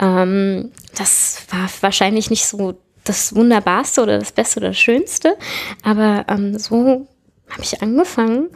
Ähm, 0.00 0.70
das 0.94 1.42
war 1.50 1.68
wahrscheinlich 1.80 2.30
nicht 2.30 2.46
so 2.46 2.74
das 3.08 3.34
Wunderbarste 3.34 4.02
oder 4.02 4.18
das 4.18 4.32
Beste 4.32 4.60
oder 4.60 4.68
das 4.68 4.78
Schönste. 4.78 5.36
Aber 5.82 6.24
ähm, 6.28 6.58
so 6.58 7.06
habe 7.48 7.62
ich 7.62 7.82
angefangen 7.82 8.48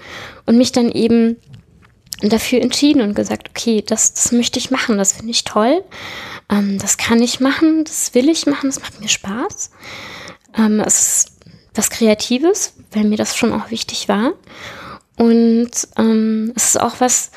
und 0.47 0.59
mich 0.59 0.73
dann 0.73 0.91
eben 0.91 1.37
dafür 2.23 2.61
entschieden 2.61 3.01
und 3.03 3.15
gesagt, 3.15 3.49
okay, 3.51 3.83
das, 3.87 4.13
das 4.13 4.33
möchte 4.33 4.59
ich 4.59 4.71
machen, 4.71 4.99
das 4.99 5.13
finde 5.13 5.31
ich 5.31 5.45
toll, 5.45 5.83
ähm, 6.51 6.79
das 6.79 6.99
kann 6.99 7.23
ich 7.23 7.41
machen, 7.41 7.85
das 7.85 8.15
will 8.15 8.29
ich 8.29 8.47
machen, 8.47 8.69
das 8.69 8.81
macht 8.81 9.01
mir 9.01 9.09
Spaß. 9.09 9.71
Ähm, 10.57 10.81
es 10.81 11.01
ist 11.01 11.33
was 11.75 11.89
Kreatives, 11.89 12.75
weil 12.93 13.05
mir 13.05 13.17
das 13.17 13.37
schon 13.37 13.53
auch 13.53 13.71
wichtig 13.71 14.09
war. 14.09 14.33
Und 15.17 15.71
ähm, 15.97 16.53
es 16.57 16.71
ist 16.71 16.81
auch 16.81 16.97
was, 16.99 17.31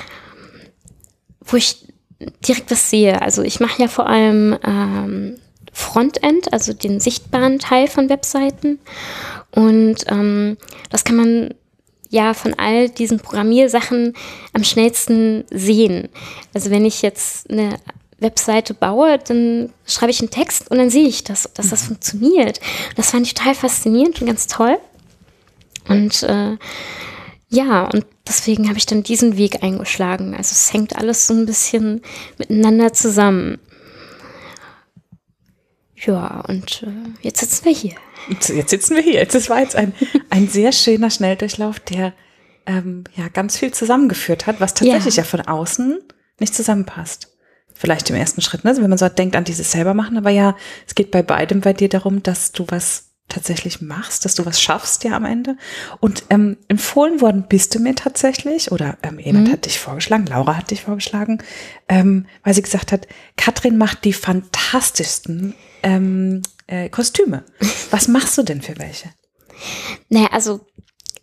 wo 1.41 1.57
ich 1.57 1.87
direkt 2.47 2.71
was 2.71 2.89
sehe. 2.89 3.21
Also 3.21 3.41
ich 3.43 3.59
mache 3.59 3.81
ja 3.81 3.87
vor 3.87 4.07
allem 4.07 4.57
ähm, 4.63 5.37
Frontend, 5.73 6.53
also 6.53 6.71
den 6.71 6.99
sichtbaren 6.99 7.59
Teil 7.59 7.87
von 7.87 8.07
Webseiten. 8.07 8.79
Und 9.51 10.05
ähm, 10.07 10.57
das 10.89 11.03
kann 11.03 11.15
man 11.15 11.53
ja 12.09 12.35
von 12.35 12.53
all 12.53 12.89
diesen 12.89 13.19
Programmiersachen 13.19 14.13
am 14.53 14.63
schnellsten 14.63 15.45
sehen. 15.49 16.09
Also 16.53 16.69
wenn 16.69 16.85
ich 16.85 17.01
jetzt 17.01 17.49
eine 17.49 17.79
Webseite 18.19 18.75
baue, 18.75 19.17
dann 19.17 19.73
schreibe 19.85 20.11
ich 20.11 20.19
einen 20.21 20.29
Text 20.29 20.69
und 20.69 20.77
dann 20.77 20.91
sehe 20.91 21.07
ich 21.07 21.23
das, 21.23 21.49
dass 21.53 21.69
das 21.69 21.83
mhm. 21.83 21.87
funktioniert. 21.87 22.59
Das 22.95 23.11
fand 23.11 23.25
ich 23.25 23.33
total 23.33 23.55
faszinierend 23.55 24.21
und 24.21 24.27
ganz 24.27 24.47
toll. 24.47 24.77
Und 25.89 26.23
äh, 26.23 26.57
ja, 27.49 27.83
und 27.85 28.05
deswegen 28.27 28.67
habe 28.69 28.77
ich 28.77 28.85
dann 28.85 29.03
diesen 29.03 29.37
Weg 29.37 29.63
eingeschlagen. 29.63 30.35
Also 30.35 30.53
es 30.53 30.71
hängt 30.71 30.95
alles 30.95 31.27
so 31.27 31.33
ein 31.33 31.45
bisschen 31.45 32.01
miteinander 32.37 32.93
zusammen. 32.93 33.59
Ja, 36.05 36.41
und 36.47 36.83
äh, 36.83 36.87
jetzt 37.21 37.39
sitzen 37.39 37.65
wir 37.65 37.73
hier. 37.73 37.95
Jetzt 38.29 38.69
sitzen 38.69 38.95
wir 38.95 39.03
hier. 39.03 39.15
Jetzt 39.15 39.49
war 39.49 39.59
jetzt 39.59 39.75
ein, 39.75 39.93
ein 40.29 40.47
sehr 40.47 40.71
schöner 40.71 41.09
Schnelldurchlauf, 41.09 41.79
der 41.79 42.13
ähm, 42.65 43.03
ja 43.15 43.27
ganz 43.27 43.57
viel 43.57 43.73
zusammengeführt 43.73 44.47
hat, 44.47 44.59
was 44.59 44.73
tatsächlich 44.73 45.15
ja, 45.15 45.23
ja 45.23 45.29
von 45.29 45.41
außen 45.41 45.99
nicht 46.39 46.55
zusammenpasst. 46.55 47.29
Vielleicht 47.73 48.09
im 48.09 48.15
ersten 48.15 48.41
Schritt, 48.41 48.63
ne? 48.63 48.69
Also 48.69 48.81
wenn 48.81 48.89
man 48.89 48.99
so 48.99 49.09
denkt 49.09 49.35
an 49.35 49.43
dieses 49.43 49.71
selber 49.71 49.93
machen, 49.93 50.17
aber 50.17 50.29
ja, 50.29 50.55
es 50.87 50.95
geht 50.95 51.11
bei 51.11 51.23
beidem 51.23 51.61
bei 51.61 51.73
dir 51.73 51.89
darum, 51.89 52.23
dass 52.23 52.51
du 52.51 52.65
was 52.67 53.09
tatsächlich 53.29 53.81
machst, 53.81 54.25
dass 54.25 54.35
du 54.35 54.45
was 54.45 54.61
schaffst 54.61 55.03
ja 55.03 55.13
am 55.13 55.25
Ende. 55.25 55.57
Und 55.99 56.25
ähm, 56.29 56.57
empfohlen 56.67 57.19
worden 57.19 57.45
bist 57.49 57.73
du 57.73 57.79
mir 57.79 57.95
tatsächlich, 57.95 58.71
oder 58.71 58.97
ähm, 59.01 59.19
jemand 59.19 59.47
mhm. 59.47 59.51
hat 59.53 59.65
dich 59.65 59.79
vorgeschlagen, 59.79 60.27
Laura 60.27 60.57
hat 60.57 60.71
dich 60.71 60.83
vorgeschlagen, 60.83 61.39
ähm, 61.89 62.27
weil 62.43 62.53
sie 62.53 62.61
gesagt 62.61 62.91
hat, 62.91 63.07
Katrin 63.37 63.77
macht 63.77 64.03
die 64.03 64.13
fantastischsten 64.13 65.55
ähm, 65.83 66.41
äh, 66.67 66.89
Kostüme. 66.89 67.43
Was 67.91 68.07
machst 68.07 68.37
du 68.37 68.43
denn 68.43 68.61
für 68.61 68.77
welche? 68.79 69.09
Naja, 70.09 70.27
also 70.31 70.61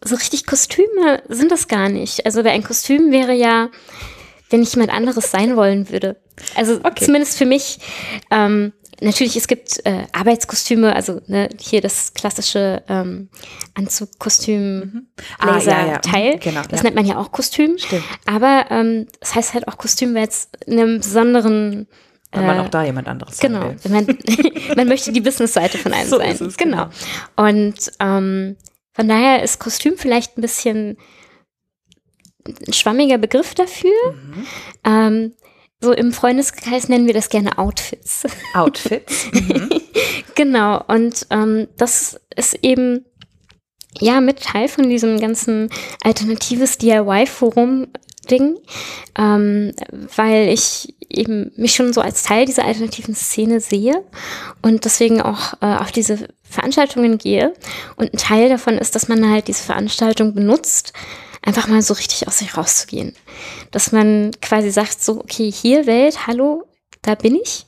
so 0.04 0.16
richtig 0.16 0.46
Kostüme 0.46 1.22
sind 1.28 1.50
das 1.50 1.68
gar 1.68 1.88
nicht. 1.88 2.24
Also 2.24 2.42
ein 2.42 2.62
Kostüm 2.62 3.10
wäre 3.10 3.34
ja, 3.34 3.70
wenn 4.48 4.62
ich 4.62 4.72
jemand 4.72 4.92
anderes 4.92 5.30
sein 5.30 5.56
wollen 5.56 5.90
würde. 5.90 6.20
Also 6.54 6.76
okay. 6.76 7.04
zumindest 7.04 7.36
für 7.36 7.46
mich. 7.46 7.78
Ähm, 8.30 8.72
natürlich, 9.00 9.36
es 9.36 9.46
gibt 9.46 9.84
äh, 9.84 10.06
Arbeitskostüme, 10.12 10.94
also 10.94 11.20
ne, 11.26 11.48
hier 11.58 11.80
das 11.80 12.14
klassische 12.14 12.82
ähm, 12.88 13.28
Anzugkostüm, 13.74 14.78
mhm. 14.78 15.06
Blazer 15.40 15.76
ah, 15.76 15.80
ja, 15.80 15.92
ja. 15.92 15.98
Teil. 15.98 16.34
Mhm, 16.36 16.40
genau, 16.40 16.62
das 16.68 16.80
ja. 16.80 16.84
nennt 16.84 16.96
man 16.96 17.06
ja 17.06 17.18
auch 17.18 17.32
Kostüm. 17.32 17.78
Stimmt. 17.78 18.04
Aber 18.26 18.66
ähm, 18.70 19.06
das 19.20 19.34
heißt 19.34 19.54
halt 19.54 19.68
auch 19.68 19.76
Kostüm, 19.76 20.14
weil 20.14 20.28
es 20.28 20.48
in 20.66 20.78
einem 20.78 20.98
besonderen 20.98 21.88
wenn 22.32 22.46
man 22.46 22.58
äh, 22.58 22.60
auch 22.60 22.68
da 22.68 22.84
jemand 22.84 23.08
anderes 23.08 23.38
sein 23.38 23.52
genau, 23.52 23.66
will. 23.66 23.90
Man, 23.90 24.06
man 24.76 24.88
möchte 24.88 25.12
die 25.12 25.20
Business-Seite 25.20 25.78
von 25.78 25.92
einem 25.92 26.08
so 26.08 26.18
sein. 26.18 26.30
Es, 26.30 26.56
genau. 26.56 26.88
genau. 27.36 27.48
Und 27.48 27.92
ähm, 27.98 28.56
von 28.92 29.08
daher 29.08 29.42
ist 29.42 29.58
Kostüm 29.58 29.96
vielleicht 29.96 30.38
ein 30.38 30.42
bisschen 30.42 30.96
ein 32.46 32.72
schwammiger 32.72 33.18
Begriff 33.18 33.54
dafür. 33.54 33.90
Mhm. 34.12 34.46
Ähm, 34.84 35.32
so 35.80 35.92
im 35.92 36.12
Freundeskreis 36.12 36.88
nennen 36.88 37.06
wir 37.06 37.14
das 37.14 37.30
gerne 37.30 37.58
Outfits. 37.58 38.24
Outfits. 38.54 39.32
Mhm. 39.32 39.70
genau. 40.34 40.84
Und 40.86 41.26
ähm, 41.30 41.68
das 41.76 42.20
ist 42.36 42.58
eben 42.62 43.04
ja 43.98 44.20
mit 44.20 44.42
Teil 44.42 44.68
von 44.68 44.88
diesem 44.88 45.18
ganzen 45.18 45.70
alternatives 46.02 46.78
DIY-Forum 46.78 47.88
Ding, 48.30 48.56
ähm, 49.18 49.72
weil 50.16 50.48
ich 50.48 50.94
eben 51.08 51.52
mich 51.56 51.74
schon 51.74 51.92
so 51.92 52.00
als 52.00 52.22
Teil 52.22 52.46
dieser 52.46 52.64
alternativen 52.64 53.14
Szene 53.14 53.60
sehe 53.60 54.04
und 54.62 54.84
deswegen 54.84 55.20
auch 55.20 55.54
äh, 55.60 55.76
auf 55.76 55.92
diese 55.92 56.28
Veranstaltungen 56.42 57.18
gehe. 57.18 57.52
Und 57.96 58.12
ein 58.12 58.18
Teil 58.18 58.48
davon 58.48 58.78
ist, 58.78 58.94
dass 58.94 59.08
man 59.08 59.28
halt 59.30 59.48
diese 59.48 59.62
Veranstaltung 59.62 60.34
benutzt, 60.34 60.92
einfach 61.42 61.68
mal 61.68 61.82
so 61.82 61.94
richtig 61.94 62.28
aus 62.28 62.38
sich 62.38 62.56
rauszugehen. 62.56 63.14
Dass 63.70 63.92
man 63.92 64.32
quasi 64.40 64.70
sagt, 64.70 65.02
so, 65.02 65.20
okay, 65.20 65.50
hier 65.50 65.86
Welt, 65.86 66.26
hallo, 66.26 66.64
da 67.02 67.14
bin 67.14 67.34
ich. 67.34 67.66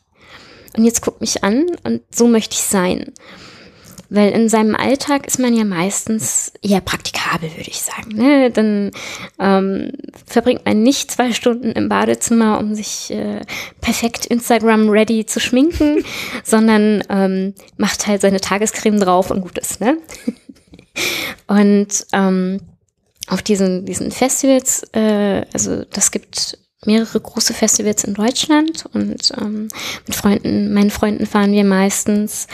Und 0.76 0.85
jetzt 0.85 1.02
guck 1.02 1.21
mich 1.21 1.45
an 1.45 1.66
und 1.85 2.02
so 2.11 2.26
möchte 2.26 2.54
ich 2.54 2.62
sein. 2.62 3.12
Weil 4.14 4.33
in 4.33 4.50
seinem 4.50 4.76
Alltag 4.76 5.26
ist 5.26 5.38
man 5.38 5.57
ja 5.57 5.64
meistens 5.64 6.52
eher 6.61 6.83
praktikabel, 6.83 7.50
würde 7.57 7.71
ich 7.71 7.81
sagen. 7.81 8.14
Ne? 8.14 8.50
Dann 8.50 8.90
ähm, 9.38 9.92
verbringt 10.26 10.66
man 10.66 10.83
nicht 10.83 11.11
zwei 11.11 11.33
Stunden 11.33 11.73
im 11.73 11.88
Badezimmer, 11.88 12.59
um 12.59 12.75
sich 12.75 13.11
äh, 13.11 13.40
perfekt 13.81 14.26
Instagram-ready 14.26 15.25
zu 15.25 15.40
schminken, 15.40 16.04
sondern 16.45 17.02
ähm, 17.09 17.54
macht 17.78 18.07
halt 18.07 18.21
seine 18.21 18.42
Tagescreme 18.42 19.00
drauf 19.00 19.31
und 19.31 19.40
gut 19.40 19.57
ist. 19.57 19.81
Ne? 19.81 19.97
und 21.47 22.07
ähm, 22.12 22.61
auf 23.28 23.40
diesen, 23.40 23.87
diesen 23.87 24.11
Festivals, 24.11 24.83
äh, 24.92 25.47
also 25.54 25.87
das 25.87 26.11
gibt 26.11 26.59
mehrere 26.85 27.21
große 27.21 27.55
Festivals 27.55 28.05
in 28.05 28.15
Deutschland 28.15 28.87
und 28.93 29.33
ähm, 29.41 29.69
mit 30.07 30.17
Freunden, 30.17 30.73
meinen 30.75 30.91
Freunden 30.91 31.27
fahren 31.27 31.53
wir 31.53 31.65
meistens 31.65 32.49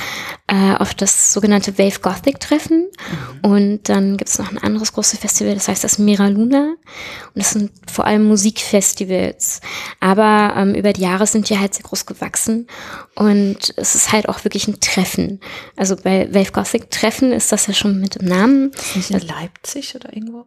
äh, 0.47 0.75
auf 0.75 0.94
das 0.94 1.32
sogenannte 1.32 1.78
Wave 1.78 2.00
Gothic 2.00 2.38
Treffen 2.38 2.88
mhm. 3.42 3.50
und 3.50 3.88
dann 3.88 4.16
gibt 4.18 4.28
es 4.28 4.38
noch 4.38 4.50
ein 4.50 4.58
anderes 4.58 4.92
großes 4.92 5.18
Festival, 5.18 5.54
das 5.54 5.68
heißt 5.68 5.82
das 5.82 5.99
Mira 5.99 6.28
Luna 6.28 6.75
und 7.35 7.37
das 7.37 7.50
sind 7.50 7.70
vor 7.90 8.06
allem 8.06 8.25
Musikfestivals, 8.28 9.61
aber 10.00 10.54
ähm, 10.56 10.75
über 10.75 10.92
die 10.92 11.02
Jahre 11.02 11.26
sind 11.26 11.49
die 11.49 11.58
halt 11.58 11.75
sehr 11.75 11.85
groß 11.85 12.04
gewachsen 12.04 12.66
und 13.14 13.73
es 13.76 13.94
ist 13.94 14.12
halt 14.12 14.28
auch 14.28 14.44
wirklich 14.44 14.68
ein 14.68 14.80
Treffen. 14.80 15.40
Also 15.76 15.97
bei 15.97 16.32
Wave 16.32 16.52
Gothic 16.52 16.90
Treffen 16.90 17.32
ist 17.32 17.50
das 17.50 17.66
ja 17.66 17.75
schon 17.75 17.99
mit 18.00 18.16
dem 18.16 18.28
Namen. 18.28 18.73
Ist 18.73 18.97
nicht 18.97 19.11
in 19.11 19.28
Leipzig 19.28 19.94
oder 19.94 20.12
irgendwo? 20.12 20.47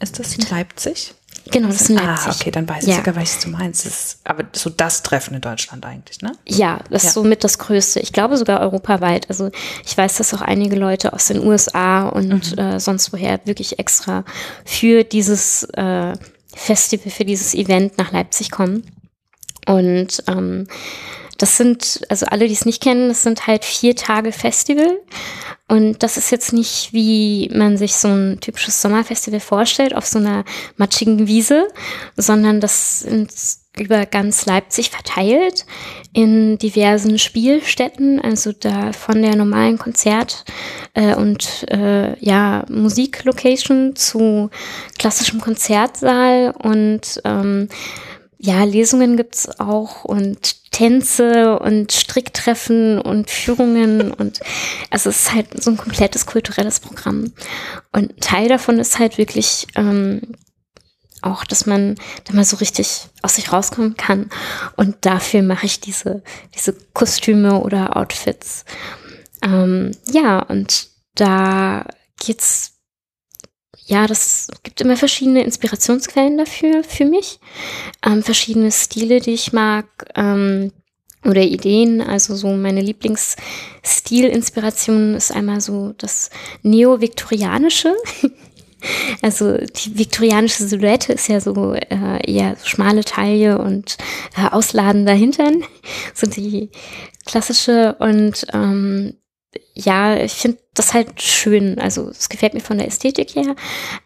Ist 0.00 0.18
das 0.18 0.36
in 0.36 0.46
Leipzig? 0.48 1.14
Genau, 1.50 1.68
das 1.68 1.82
ist 1.82 1.90
in 1.90 1.98
ah, 1.98 2.06
Leipzig. 2.06 2.28
Ah, 2.28 2.36
okay, 2.40 2.50
dann 2.50 2.68
weiß 2.68 2.86
ja. 2.86 2.90
ich 2.90 2.96
sogar, 2.96 3.16
was 3.16 3.38
du 3.40 3.50
meinst. 3.50 3.86
Das 3.86 3.92
ist 3.92 4.20
aber 4.24 4.44
so 4.52 4.70
das 4.70 5.02
Treffen 5.02 5.34
in 5.34 5.40
Deutschland 5.40 5.84
eigentlich, 5.84 6.22
ne? 6.22 6.32
Ja, 6.46 6.80
das 6.90 7.02
ja. 7.02 7.08
ist 7.08 7.14
somit 7.14 7.44
das 7.44 7.58
Größte. 7.58 8.00
Ich 8.00 8.12
glaube 8.12 8.36
sogar 8.36 8.60
europaweit. 8.60 9.28
Also 9.28 9.50
ich 9.84 9.96
weiß, 9.96 10.16
dass 10.16 10.32
auch 10.34 10.42
einige 10.42 10.76
Leute 10.76 11.12
aus 11.12 11.26
den 11.26 11.44
USA 11.44 12.08
und 12.08 12.56
mhm. 12.56 12.58
äh, 12.58 12.80
sonst 12.80 13.12
woher 13.12 13.40
wirklich 13.44 13.78
extra 13.78 14.24
für 14.64 15.04
dieses 15.04 15.64
äh, 15.74 16.14
Festival, 16.54 17.10
für 17.10 17.24
dieses 17.24 17.54
Event 17.54 17.98
nach 17.98 18.12
Leipzig 18.12 18.50
kommen. 18.50 18.84
Und 19.66 20.22
ähm, 20.26 20.66
das 21.40 21.56
sind, 21.56 22.02
also 22.10 22.26
alle, 22.26 22.46
die 22.48 22.52
es 22.52 22.66
nicht 22.66 22.82
kennen, 22.82 23.08
das 23.08 23.22
sind 23.22 23.46
halt 23.46 23.64
vier 23.64 23.96
Tage 23.96 24.30
Festival. 24.30 25.00
Und 25.68 26.02
das 26.02 26.18
ist 26.18 26.30
jetzt 26.30 26.52
nicht, 26.52 26.92
wie 26.92 27.50
man 27.54 27.78
sich 27.78 27.94
so 27.94 28.08
ein 28.08 28.40
typisches 28.40 28.82
Sommerfestival 28.82 29.40
vorstellt, 29.40 29.94
auf 29.94 30.04
so 30.06 30.18
einer 30.18 30.44
matschigen 30.76 31.26
Wiese, 31.26 31.68
sondern 32.16 32.60
das 32.60 33.00
sind 33.00 33.30
über 33.78 34.04
ganz 34.04 34.44
Leipzig 34.44 34.90
verteilt 34.90 35.64
in 36.12 36.58
diversen 36.58 37.18
Spielstätten, 37.18 38.20
also 38.20 38.52
da 38.52 38.92
von 38.92 39.22
der 39.22 39.36
normalen 39.36 39.78
Konzert- 39.78 40.44
äh, 40.92 41.14
und 41.14 41.66
äh, 41.70 42.18
ja 42.22 42.64
Musiklocation 42.68 43.96
zu 43.96 44.50
klassischem 44.98 45.40
Konzertsaal 45.40 46.52
und 46.58 47.22
ähm, 47.24 47.68
ja, 48.42 48.64
Lesungen 48.64 49.18
gibt's 49.18 49.60
auch 49.60 50.04
und 50.04 50.70
Tänze 50.70 51.58
und 51.58 51.92
Stricktreffen 51.92 52.98
und 52.98 53.28
Führungen 53.28 54.12
und 54.12 54.40
also 54.90 55.10
es 55.10 55.20
ist 55.22 55.34
halt 55.34 55.62
so 55.62 55.70
ein 55.70 55.76
komplettes 55.76 56.24
kulturelles 56.24 56.80
Programm. 56.80 57.32
Und 57.92 58.18
Teil 58.20 58.48
davon 58.48 58.78
ist 58.78 58.98
halt 58.98 59.18
wirklich 59.18 59.66
ähm, 59.74 60.22
auch, 61.20 61.44
dass 61.44 61.66
man 61.66 61.96
da 62.24 62.32
mal 62.32 62.46
so 62.46 62.56
richtig 62.56 63.08
aus 63.20 63.34
sich 63.34 63.52
rauskommen 63.52 63.98
kann. 63.98 64.30
Und 64.76 64.96
dafür 65.02 65.42
mache 65.42 65.66
ich 65.66 65.80
diese, 65.80 66.22
diese 66.54 66.72
Kostüme 66.94 67.60
oder 67.60 67.94
Outfits. 67.98 68.64
Ähm, 69.42 69.90
ja, 70.10 70.38
und 70.40 70.88
da 71.14 71.84
geht's 72.18 72.79
ja, 73.90 74.06
das 74.06 74.48
gibt 74.62 74.80
immer 74.80 74.96
verschiedene 74.96 75.42
Inspirationsquellen 75.42 76.38
dafür, 76.38 76.84
für 76.84 77.04
mich. 77.04 77.40
Ähm, 78.06 78.22
verschiedene 78.22 78.70
Stile, 78.70 79.18
die 79.18 79.32
ich 79.32 79.52
mag. 79.52 79.86
Ähm, 80.14 80.70
oder 81.24 81.42
Ideen, 81.42 82.00
also 82.00 82.36
so 82.36 82.46
meine 82.48 82.80
Lieblingsstilinspiration 82.80 85.16
ist 85.16 85.32
einmal 85.32 85.60
so 85.60 85.92
das 85.98 86.30
Neo-Viktorianische. 86.62 87.94
Also 89.20 89.58
die 89.58 89.98
viktorianische 89.98 90.64
Silhouette 90.64 91.12
ist 91.12 91.28
ja 91.28 91.38
so 91.38 91.74
äh, 91.74 92.18
eher 92.26 92.56
schmale 92.64 93.04
Taille 93.04 93.58
und 93.58 93.98
äh, 94.38 94.48
ausladender 94.50 95.12
Hintern, 95.12 95.64
so 96.14 96.26
die 96.26 96.70
klassische 97.26 97.96
und 97.98 98.46
ähm, 98.54 99.19
ja, 99.74 100.16
ich 100.16 100.32
finde 100.32 100.58
das 100.74 100.94
halt 100.94 101.20
schön. 101.20 101.78
Also 101.78 102.08
es 102.08 102.28
gefällt 102.28 102.54
mir 102.54 102.60
von 102.60 102.78
der 102.78 102.86
Ästhetik 102.86 103.34
her, 103.34 103.54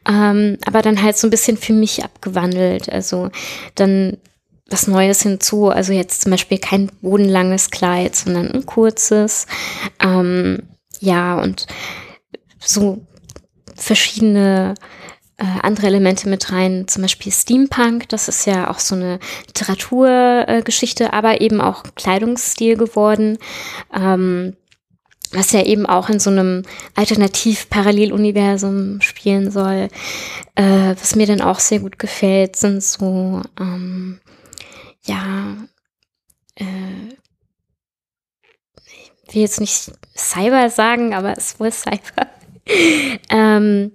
ähm, 0.09 0.59
aber 0.67 0.83
dann 0.83 1.03
halt 1.03 1.17
so 1.17 1.27
ein 1.27 1.31
bisschen 1.31 1.57
für 1.57 1.73
mich 1.73 2.05
abgewandelt. 2.05 2.89
Also 2.91 3.31
dann 3.75 4.19
was 4.69 4.87
Neues 4.87 5.23
hinzu. 5.23 5.69
Also 5.69 5.93
jetzt 5.93 6.23
zum 6.23 6.31
Beispiel 6.31 6.59
kein 6.59 6.91
bodenlanges 7.03 7.71
Kleid, 7.71 8.17
sondern 8.17 8.51
ein 8.51 8.67
kurzes. 8.67 9.47
Ähm, 10.01 10.63
ja, 11.01 11.39
und 11.41 11.67
so 12.59 13.05
verschiedene 13.77 14.75
äh, 15.37 15.45
andere 15.63 15.89
Elemente 15.89 16.29
mit 16.29 16.53
rein, 16.53 16.87
zum 16.87 17.03
Beispiel 17.03 17.33
Steampunk, 17.33 18.09
das 18.09 18.29
ist 18.29 18.47
ja 18.47 18.71
auch 18.71 18.79
so 18.79 18.95
eine 18.95 19.19
Literaturgeschichte, 19.49 21.05
äh, 21.05 21.11
aber 21.11 21.41
eben 21.41 21.61
auch 21.61 21.83
Kleidungsstil 21.97 22.77
geworden. 22.77 23.39
Ähm, 23.93 24.57
was 25.35 25.53
ja 25.53 25.63
eben 25.63 25.87
auch 25.87 26.09
in 26.09 26.19
so 26.19 26.31
einem 26.31 26.63
Alternativ-Paralleluniversum 26.95 29.01
spielen 29.01 29.51
soll. 29.51 29.89
Äh, 30.55 30.95
was 30.99 31.17
mir 31.17 31.27
dann 31.27 31.41
auch 31.41 31.59
sehr 31.59 31.81
gut 31.81 31.99
gefällt, 31.99 32.57
sind 32.57 32.83
so, 32.83 33.43
ähm, 33.59 34.21
ja, 35.05 35.57
äh, 36.57 37.15
ich 39.27 39.35
will 39.35 39.43
jetzt 39.43 39.61
nicht 39.61 39.91
Cyber 40.17 40.71
sagen, 40.71 41.15
aber 41.15 41.37
es 41.37 41.53
ist 41.53 41.61
wohl 41.61 41.73
Cyber. 41.73 42.29
ähm, 43.31 43.93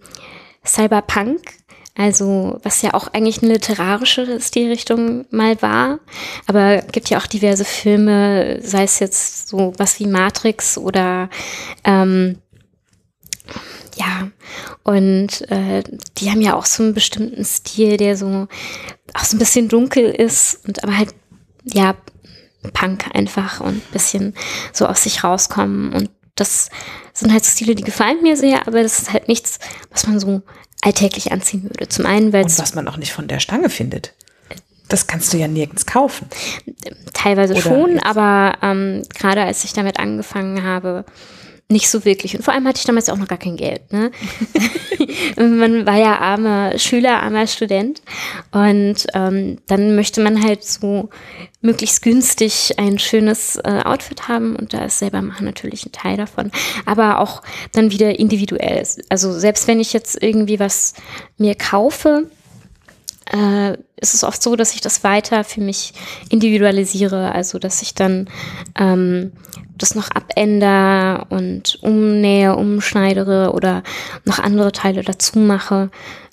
Cyberpunk 0.66 1.59
also, 2.00 2.60
was 2.64 2.82
ja 2.82 2.94
auch 2.94 3.10
eigentlich 3.10 3.44
eine 3.44 3.54
literarische 3.54 4.40
Stilrichtung 4.40 5.26
mal 5.32 5.62
war. 5.62 6.00
Aber 6.48 6.78
gibt 6.78 7.10
ja 7.10 7.20
auch 7.20 7.28
diverse 7.28 7.66
Filme, 7.66 8.62
sei 8.62 8.84
es 8.84 9.00
jetzt 9.00 9.50
so 9.50 9.74
was 9.78 10.00
wie 10.00 10.08
Matrix 10.08 10.78
oder 10.78 11.30
ähm, 11.84 12.38
ja, 13.98 14.30
und 14.84 15.52
äh, 15.52 15.84
die 16.18 16.32
haben 16.32 16.42
ja 16.42 16.56
auch 16.56 16.66
so 16.66 16.84
einen 16.84 16.94
bestimmten 16.94 17.44
Stil, 17.44 17.98
der 17.98 18.16
so 18.16 18.48
auch 19.14 19.24
so 19.26 19.36
ein 19.36 19.40
bisschen 19.40 19.68
dunkel 19.68 20.06
ist 20.06 20.66
und 20.66 20.84
aber 20.84 20.98
halt, 20.98 21.14
ja, 21.66 21.96
Punk 22.74 23.14
einfach 23.14 23.60
und 23.60 23.76
ein 23.76 23.92
bisschen 23.92 24.36
so 24.72 24.86
aus 24.86 25.04
sich 25.04 25.24
rauskommen. 25.24 25.94
Und 25.94 26.10
das 26.36 26.70
sind 27.14 27.34
halt 27.34 27.46
Stile, 27.46 27.76
die 27.76 27.84
gefallen 27.84 28.22
mir 28.22 28.38
sehr, 28.38 28.68
aber 28.68 28.84
das 28.84 29.00
ist 29.00 29.12
halt 29.12 29.28
nichts, 29.28 29.60
was 29.92 30.08
man 30.08 30.20
so 30.20 30.42
alltäglich 30.82 31.32
anziehen 31.32 31.64
würde. 31.64 31.88
Zum 31.88 32.06
einen, 32.06 32.34
weil 32.34 32.46
es. 32.46 32.60
was 32.60 32.76
man 32.76 32.88
auch 32.88 32.98
nicht 32.98 33.14
von 33.14 33.28
der 33.28 33.40
Stange 33.40 33.70
findet. 33.70 34.14
Das 34.88 35.06
kannst 35.06 35.32
du 35.34 35.38
ja 35.38 35.48
nirgends 35.48 35.86
kaufen. 35.86 36.28
Teilweise 37.14 37.54
Oder 37.54 37.62
schon, 37.62 37.92
jetzt? 37.94 38.06
aber 38.06 38.58
ähm, 38.64 39.04
gerade 39.14 39.44
als 39.44 39.64
ich 39.64 39.74
damit 39.74 40.00
angefangen 40.00 40.64
habe, 40.64 41.06
nicht 41.72 41.90
so 41.90 42.04
wirklich. 42.04 42.36
Und 42.36 42.44
vor 42.44 42.54
allem 42.54 42.68
hatte 42.68 42.80
ich 42.80 42.86
damals 42.86 43.10
auch 43.10 43.18
noch 43.18 43.28
gar 43.28 43.38
kein 43.38 43.56
Geld. 43.56 43.94
Ne? 43.94 44.12
man 45.38 45.86
war 45.86 45.98
ja 45.98 46.18
armer 46.18 46.78
Schüler, 46.80 47.22
armer 47.22 47.46
Student. 47.46 48.02
Und 48.52 49.06
ähm, 49.14 49.58
dann 49.68 49.96
möchte 49.96 50.22
man 50.22 50.44
halt 50.44 50.64
so 50.64 51.10
möglichst 51.62 52.02
günstig 52.02 52.80
ein 52.80 52.98
schönes 52.98 53.58
äh, 53.58 53.82
Outfit 53.86 54.28
haben. 54.28 54.56
Und 54.56 54.74
da 54.74 54.86
ist 54.86 54.98
selber 54.98 55.22
machen 55.22 55.46
natürlich 55.46 55.86
ein 55.86 55.92
Teil 55.92 56.18
davon. 56.18 56.52
Aber 56.88 57.20
auch 57.20 57.44
dann 57.74 57.92
wieder 57.92 58.18
individuell. 58.18 58.84
Also 59.10 59.32
selbst 59.38 59.68
wenn 59.68 59.80
ich 59.80 59.94
jetzt 59.94 60.22
irgendwie 60.24 60.60
was 60.60 60.96
mir 61.38 61.54
kaufe, 61.54 62.32
äh, 63.32 63.74
ist 63.98 64.14
es 64.14 64.24
oft 64.24 64.42
so, 64.42 64.56
dass 64.56 64.74
ich 64.74 64.82
das 64.82 65.04
weiter 65.04 65.44
für 65.44 65.62
mich 65.62 65.94
individualisiere, 66.30 67.32
also 67.32 67.60
dass 67.60 67.82
ich 67.82 67.94
dann 67.94 68.30
ähm, 68.78 69.32
das 69.78 69.96
noch 69.96 70.10
abändere 70.12 71.26
und 71.30 71.80
umnähe, 71.82 72.56
umschneidere 72.56 73.54
oder 73.54 73.84
noch 74.26 74.40
andere 74.40 74.72
Teile 74.72 75.04
dazu 75.04 75.40
mache. 75.40 75.90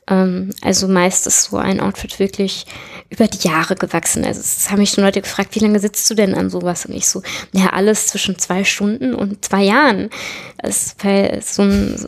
Ähm, 0.08 0.50
also 0.62 0.88
meist 0.88 1.26
ist 1.26 1.44
so 1.44 1.56
ein 1.56 1.80
Outfit 1.80 2.18
wirklich 2.18 2.66
über 3.08 3.28
die 3.28 3.46
Jahre 3.46 3.76
gewachsen. 3.76 4.24
Also 4.24 4.40
es 4.40 4.70
haben 4.70 4.78
mich 4.78 4.90
schon 4.90 5.04
Leute 5.04 5.20
gefragt, 5.22 5.54
wie 5.54 5.60
lange 5.60 5.78
sitzt 5.78 6.08
du 6.10 6.14
denn 6.14 6.34
an 6.34 6.50
sowas? 6.50 6.86
Und 6.86 6.94
ich 6.94 7.06
so, 7.06 7.22
ja, 7.52 7.70
alles 7.70 8.08
zwischen 8.08 8.38
zwei 8.38 8.64
Stunden 8.64 9.14
und 9.14 9.44
zwei 9.44 9.62
Jahren. 9.62 10.10
Es, 10.58 10.96
weil 11.02 11.40
so 11.42 11.62
ein 11.62 12.06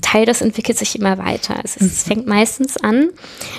Teil, 0.00 0.26
das 0.26 0.40
entwickelt 0.40 0.78
sich 0.78 0.98
immer 0.98 1.18
weiter. 1.18 1.60
Es, 1.62 1.76
es 1.76 2.04
fängt 2.04 2.26
meistens 2.26 2.76
an 2.76 3.10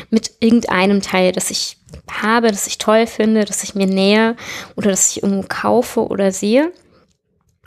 mit 0.10 0.32
irgendeinem 0.40 1.02
Teil, 1.02 1.32
das 1.32 1.52
ich 1.52 1.78
habe, 2.10 2.50
das 2.50 2.68
ich 2.68 2.78
toll 2.78 3.08
finde, 3.08 3.46
das 3.46 3.64
ich 3.64 3.76
mir 3.76 3.88
nähe 3.88 4.36
oder 4.76 4.90
das 4.90 5.12
ich 5.12 5.24
irgendwo 5.24 5.46
kaufe 5.48 6.08
oder 6.08 6.32
sehe. 6.32 6.72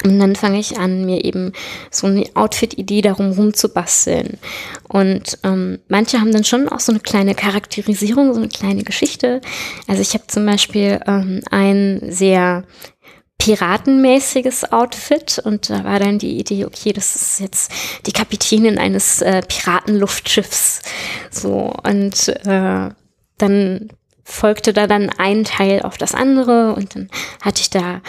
Und 0.04 0.18
dann 0.20 0.36
fange 0.36 0.58
ich 0.58 0.78
an, 0.78 1.06
mir 1.06 1.24
eben 1.24 1.52
so 1.90 2.06
eine 2.06 2.24
Outfit-Idee 2.34 3.00
darum 3.00 3.32
rumzubasteln. 3.32 4.38
Und 4.88 5.38
ähm, 5.42 5.78
manche 5.88 6.20
haben 6.20 6.32
dann 6.32 6.44
schon 6.44 6.68
auch 6.68 6.80
so 6.80 6.92
eine 6.92 7.00
kleine 7.00 7.34
Charakterisierung, 7.34 8.34
so 8.34 8.40
eine 8.40 8.48
kleine 8.48 8.84
Geschichte. 8.84 9.40
Also 9.88 10.02
ich 10.02 10.12
habe 10.12 10.26
zum 10.26 10.44
Beispiel 10.44 11.00
ähm, 11.06 11.40
ein 11.50 12.00
sehr 12.10 12.64
piratenmäßiges 13.38 14.72
Outfit 14.72 15.40
und 15.44 15.70
da 15.70 15.84
war 15.84 15.98
dann 15.98 16.18
die 16.18 16.38
Idee, 16.38 16.64
okay, 16.64 16.92
das 16.92 17.16
ist 17.16 17.40
jetzt 17.40 17.70
die 18.06 18.12
Kapitänin 18.12 18.78
eines 18.78 19.22
äh, 19.22 19.42
Piratenluftschiffs. 19.46 20.82
So 21.30 21.74
und 21.84 22.28
äh, 22.46 22.90
dann 23.38 23.88
folgte 24.24 24.72
da 24.72 24.86
dann 24.86 25.10
ein 25.10 25.44
Teil 25.44 25.82
auf 25.82 25.98
das 25.98 26.14
andere 26.14 26.74
und 26.74 26.96
dann 26.96 27.08
hatte 27.42 27.60
ich 27.60 27.70
da 27.70 28.00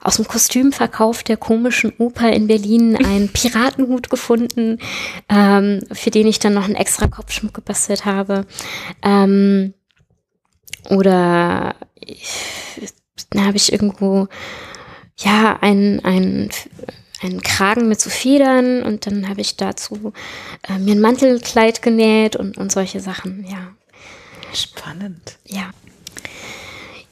aus 0.00 0.16
dem 0.16 0.26
Kostümverkauf 0.26 1.22
der 1.22 1.36
komischen 1.36 1.92
Oper 1.98 2.32
in 2.32 2.46
Berlin 2.46 2.96
einen 2.96 3.28
Piratenhut 3.32 4.10
gefunden, 4.10 4.78
ähm, 5.28 5.80
für 5.92 6.10
den 6.10 6.26
ich 6.26 6.38
dann 6.38 6.54
noch 6.54 6.64
einen 6.64 6.74
extra 6.74 7.06
Kopfschmuck 7.06 7.54
gebastelt 7.54 8.04
habe. 8.04 8.46
Ähm, 9.02 9.74
oder 10.90 11.74
dann 13.30 13.46
habe 13.46 13.56
ich 13.56 13.72
irgendwo 13.72 14.28
ja 15.18 15.58
ein, 15.60 16.04
ein 16.04 16.50
einen 17.22 17.42
Kragen 17.42 17.88
mit 17.88 18.00
so 18.00 18.10
Federn 18.10 18.82
und 18.82 19.06
dann 19.06 19.28
habe 19.28 19.40
ich 19.40 19.56
dazu 19.56 20.12
äh, 20.68 20.78
mir 20.78 20.94
ein 20.94 21.00
Mantelkleid 21.00 21.82
genäht 21.82 22.36
und, 22.36 22.58
und 22.58 22.70
solche 22.70 23.00
Sachen, 23.00 23.46
ja. 23.48 23.72
Spannend. 24.52 25.38
Ja. 25.44 25.70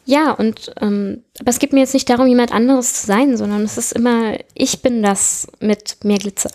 Ja, 0.05 0.33
und 0.33 0.73
ähm, 0.81 1.23
aber 1.41 1.51
es 1.51 1.59
geht 1.59 1.73
mir 1.73 1.81
jetzt 1.81 1.95
nicht 1.95 2.09
darum, 2.09 2.27
jemand 2.27 2.53
anderes 2.53 2.95
zu 2.95 3.07
sein, 3.07 3.37
sondern 3.37 3.63
es 3.63 3.79
ist 3.79 3.93
immer, 3.93 4.39
ich 4.55 4.83
bin 4.83 5.03
das 5.03 5.49
mit 5.61 6.05
mehr 6.05 6.19
Glitzer. 6.19 6.51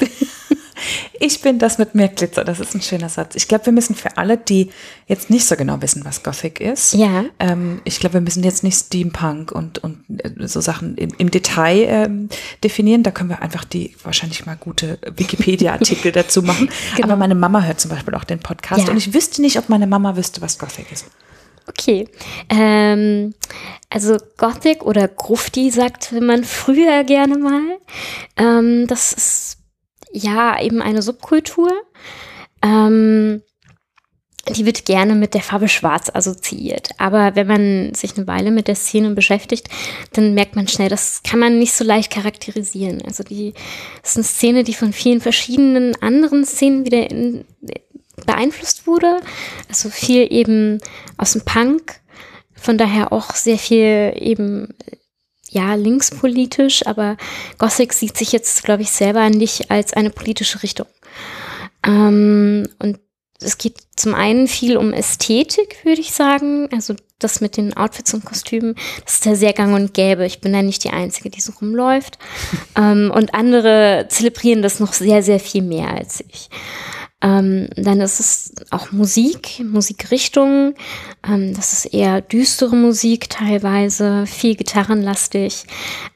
Ich 1.20 1.40
bin 1.40 1.58
das 1.58 1.78
mit 1.78 1.94
mehr 1.94 2.08
Glitzer. 2.08 2.44
Das 2.44 2.60
ist 2.60 2.74
ein 2.74 2.82
schöner 2.82 3.08
Satz. 3.08 3.34
Ich 3.36 3.48
glaube, 3.48 3.66
wir 3.66 3.72
müssen 3.72 3.94
für 3.94 4.16
alle, 4.16 4.36
die 4.36 4.70
jetzt 5.06 5.30
nicht 5.30 5.46
so 5.46 5.56
genau 5.56 5.80
wissen, 5.80 6.04
was 6.04 6.22
Gothic 6.22 6.60
ist, 6.60 6.94
ja. 6.94 7.24
ähm, 7.38 7.80
ich 7.84 8.00
glaube, 8.00 8.14
wir 8.14 8.20
müssen 8.20 8.42
jetzt 8.42 8.64
nicht 8.64 8.76
Steampunk 8.76 9.52
und, 9.52 9.78
und 9.78 10.04
äh, 10.18 10.46
so 10.46 10.60
Sachen 10.60 10.96
im, 10.96 11.10
im 11.16 11.30
Detail 11.30 11.86
ähm, 11.88 12.28
definieren. 12.62 13.02
Da 13.02 13.10
können 13.10 13.30
wir 13.30 13.42
einfach 13.42 13.64
die 13.64 13.94
wahrscheinlich 14.02 14.46
mal 14.46 14.56
gute 14.56 14.98
Wikipedia-Artikel 15.16 16.12
dazu 16.12 16.42
machen. 16.42 16.68
Genau. 16.96 17.08
Aber 17.08 17.16
meine 17.16 17.34
Mama 17.34 17.62
hört 17.62 17.80
zum 17.80 17.90
Beispiel 17.90 18.14
auch 18.14 18.24
den 18.24 18.40
Podcast 18.40 18.86
ja. 18.86 18.90
und 18.90 18.96
ich 18.96 19.14
wüsste 19.14 19.40
nicht, 19.42 19.58
ob 19.58 19.68
meine 19.68 19.86
Mama 19.86 20.16
wüsste, 20.16 20.40
was 20.40 20.58
Gothic 20.58 20.90
ist. 20.92 21.06
Okay. 21.66 22.08
Ähm, 22.50 23.34
also 23.90 24.16
Gothic 24.36 24.84
oder 24.84 25.08
Grufti 25.08 25.70
sagte 25.70 26.20
man 26.20 26.44
früher 26.44 27.04
gerne 27.04 27.38
mal. 27.38 27.78
Ähm, 28.36 28.86
das 28.86 29.12
ist 29.12 29.58
ja 30.12 30.60
eben 30.60 30.82
eine 30.82 31.02
Subkultur. 31.02 31.70
Ähm, 32.62 33.42
die 34.52 34.66
wird 34.66 34.84
gerne 34.84 35.14
mit 35.14 35.32
der 35.32 35.40
Farbe 35.40 35.68
Schwarz 35.68 36.10
assoziiert. 36.12 36.90
Aber 36.98 37.34
wenn 37.34 37.46
man 37.46 37.94
sich 37.94 38.16
eine 38.16 38.26
Weile 38.26 38.50
mit 38.50 38.68
der 38.68 38.74
Szene 38.74 39.10
beschäftigt, 39.10 39.68
dann 40.12 40.34
merkt 40.34 40.54
man 40.54 40.68
schnell, 40.68 40.90
das 40.90 41.22
kann 41.22 41.38
man 41.38 41.58
nicht 41.58 41.72
so 41.72 41.82
leicht 41.82 42.12
charakterisieren. 42.12 43.00
Also 43.02 43.22
die 43.22 43.54
das 44.02 44.10
ist 44.10 44.16
eine 44.16 44.24
Szene, 44.24 44.64
die 44.64 44.74
von 44.74 44.92
vielen 44.92 45.20
verschiedenen 45.22 45.96
anderen 46.02 46.44
Szenen 46.44 46.84
wieder 46.84 47.10
in, 47.10 47.44
beeinflusst 48.26 48.86
wurde. 48.86 49.18
Also 49.68 49.90
viel 49.90 50.32
eben 50.32 50.78
aus 51.16 51.32
dem 51.32 51.42
Punk, 51.42 52.00
von 52.54 52.78
daher 52.78 53.12
auch 53.12 53.34
sehr 53.34 53.58
viel 53.58 54.14
eben 54.16 54.74
ja 55.50 55.74
linkspolitisch, 55.74 56.86
aber 56.86 57.16
Gothic 57.58 57.92
sieht 57.92 58.16
sich 58.16 58.32
jetzt, 58.32 58.64
glaube 58.64 58.82
ich, 58.82 58.90
selber 58.90 59.28
nicht 59.30 59.70
als 59.70 59.92
eine 59.92 60.10
politische 60.10 60.62
Richtung. 60.62 60.86
Ähm, 61.86 62.68
und 62.78 62.98
es 63.40 63.58
geht 63.58 63.76
zum 63.96 64.14
einen 64.14 64.48
viel 64.48 64.76
um 64.76 64.92
Ästhetik, 64.92 65.84
würde 65.84 66.00
ich 66.00 66.12
sagen. 66.12 66.68
Also 66.72 66.94
das 67.18 67.40
mit 67.40 67.56
den 67.56 67.76
Outfits 67.76 68.14
und 68.14 68.24
Kostümen, 68.24 68.74
das 69.04 69.14
ist 69.14 69.24
ja 69.24 69.34
sehr 69.34 69.52
gang 69.52 69.74
und 69.74 69.94
gäbe. 69.94 70.26
Ich 70.26 70.40
bin 70.40 70.52
da 70.52 70.62
nicht 70.62 70.84
die 70.84 70.90
Einzige, 70.90 71.30
die 71.30 71.40
so 71.40 71.52
rumläuft. 71.60 72.18
ähm, 72.76 73.12
und 73.14 73.34
andere 73.34 74.06
zelebrieren 74.08 74.62
das 74.62 74.80
noch 74.80 74.92
sehr, 74.92 75.22
sehr 75.22 75.40
viel 75.40 75.62
mehr 75.62 75.90
als 75.90 76.24
ich. 76.28 76.48
Ähm, 77.24 77.70
dann 77.74 78.02
ist 78.02 78.20
es 78.20 78.54
auch 78.70 78.92
Musik, 78.92 79.60
Musikrichtungen. 79.64 80.74
Ähm, 81.26 81.54
das 81.54 81.72
ist 81.72 81.86
eher 81.86 82.20
düstere 82.20 82.76
Musik 82.76 83.30
teilweise, 83.30 84.26
viel 84.26 84.56
gitarrenlastig, 84.56 85.64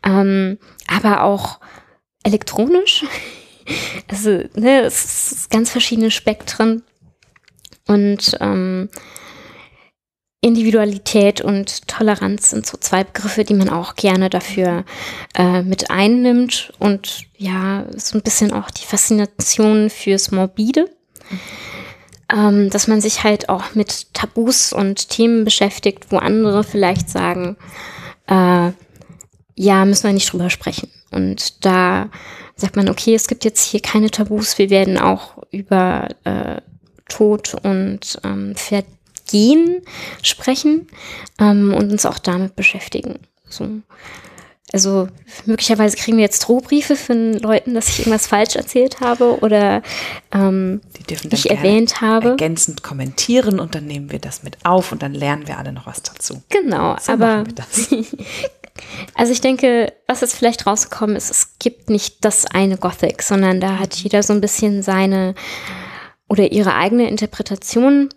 ähm, 0.04 0.58
aber 0.86 1.24
auch 1.24 1.60
elektronisch. 2.22 3.04
Also, 4.10 4.30
ne, 4.54 4.80
es 4.80 5.30
ist 5.30 5.50
ganz 5.50 5.70
verschiedene 5.70 6.10
Spektren. 6.10 6.84
Und 7.86 8.34
ähm, 8.40 8.88
Individualität 10.40 11.42
und 11.42 11.86
Toleranz 11.86 12.48
sind 12.48 12.64
so 12.64 12.78
zwei 12.78 13.04
Begriffe, 13.04 13.44
die 13.44 13.52
man 13.52 13.68
auch 13.68 13.94
gerne 13.94 14.30
dafür 14.30 14.86
äh, 15.34 15.60
mit 15.60 15.90
einnimmt 15.90 16.72
und 16.78 17.26
ja, 17.36 17.84
so 17.94 18.16
ein 18.16 18.22
bisschen 18.22 18.54
auch 18.54 18.70
die 18.70 18.86
Faszination 18.86 19.90
fürs 19.90 20.30
Morbide 20.30 20.88
ähm, 22.32 22.70
dass 22.70 22.88
man 22.88 23.00
sich 23.00 23.24
halt 23.24 23.48
auch 23.48 23.74
mit 23.74 24.12
Tabus 24.14 24.72
und 24.72 25.08
Themen 25.08 25.44
beschäftigt, 25.44 26.06
wo 26.10 26.18
andere 26.18 26.64
vielleicht 26.64 27.08
sagen, 27.08 27.56
äh, 28.26 28.70
ja, 29.54 29.84
müssen 29.84 30.04
wir 30.04 30.12
nicht 30.12 30.32
drüber 30.32 30.50
sprechen. 30.50 30.90
Und 31.10 31.64
da 31.64 32.10
sagt 32.54 32.76
man, 32.76 32.88
okay, 32.88 33.14
es 33.14 33.28
gibt 33.28 33.44
jetzt 33.44 33.64
hier 33.64 33.80
keine 33.80 34.10
Tabus, 34.10 34.58
wir 34.58 34.70
werden 34.70 34.98
auch 34.98 35.38
über 35.50 36.08
äh, 36.24 36.60
Tod 37.08 37.54
und 37.62 38.20
ähm, 38.24 38.54
Vergehen 38.54 39.82
sprechen 40.22 40.86
ähm, 41.40 41.72
und 41.74 41.90
uns 41.90 42.04
auch 42.04 42.18
damit 42.18 42.56
beschäftigen. 42.56 43.18
So. 43.48 43.68
Also 44.70 45.08
möglicherweise 45.46 45.96
kriegen 45.96 46.18
wir 46.18 46.24
jetzt 46.24 46.40
Drohbriefe 46.40 46.94
von 46.94 47.32
Leuten, 47.32 47.74
dass 47.74 47.88
ich 47.88 48.00
irgendwas 48.00 48.26
falsch 48.26 48.54
erzählt 48.54 49.00
habe 49.00 49.38
oder 49.40 49.82
ähm, 50.30 50.82
Die 50.98 51.04
dürfen 51.04 51.30
ich 51.32 51.50
erwähnt 51.50 52.02
habe. 52.02 52.30
Ergänzend 52.30 52.82
kommentieren 52.82 53.60
und 53.60 53.74
dann 53.74 53.86
nehmen 53.86 54.10
wir 54.10 54.18
das 54.18 54.42
mit 54.42 54.58
auf 54.64 54.92
und 54.92 55.02
dann 55.02 55.14
lernen 55.14 55.48
wir 55.48 55.56
alle 55.56 55.72
noch 55.72 55.86
was 55.86 56.02
dazu. 56.02 56.42
Genau, 56.50 56.96
so 57.00 57.12
aber 57.12 57.44
also 59.14 59.32
ich 59.32 59.40
denke, 59.40 59.92
was 60.06 60.20
jetzt 60.20 60.36
vielleicht 60.36 60.66
rausgekommen 60.66 61.16
ist, 61.16 61.30
es 61.30 61.58
gibt 61.58 61.88
nicht 61.88 62.22
das 62.26 62.44
eine 62.44 62.76
Gothic, 62.76 63.22
sondern 63.22 63.60
da 63.60 63.78
hat 63.78 63.94
jeder 63.94 64.22
so 64.22 64.34
ein 64.34 64.42
bisschen 64.42 64.82
seine 64.82 65.34
oder 66.28 66.52
ihre 66.52 66.74
eigene 66.74 67.08
Interpretation. 67.08 68.10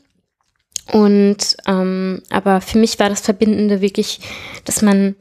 Und 0.92 1.56
ähm, 1.66 2.22
aber 2.30 2.60
für 2.60 2.78
mich 2.78 3.00
war 3.00 3.08
das 3.08 3.22
Verbindende 3.22 3.80
wirklich, 3.80 4.20
dass 4.66 4.82
man 4.82 5.16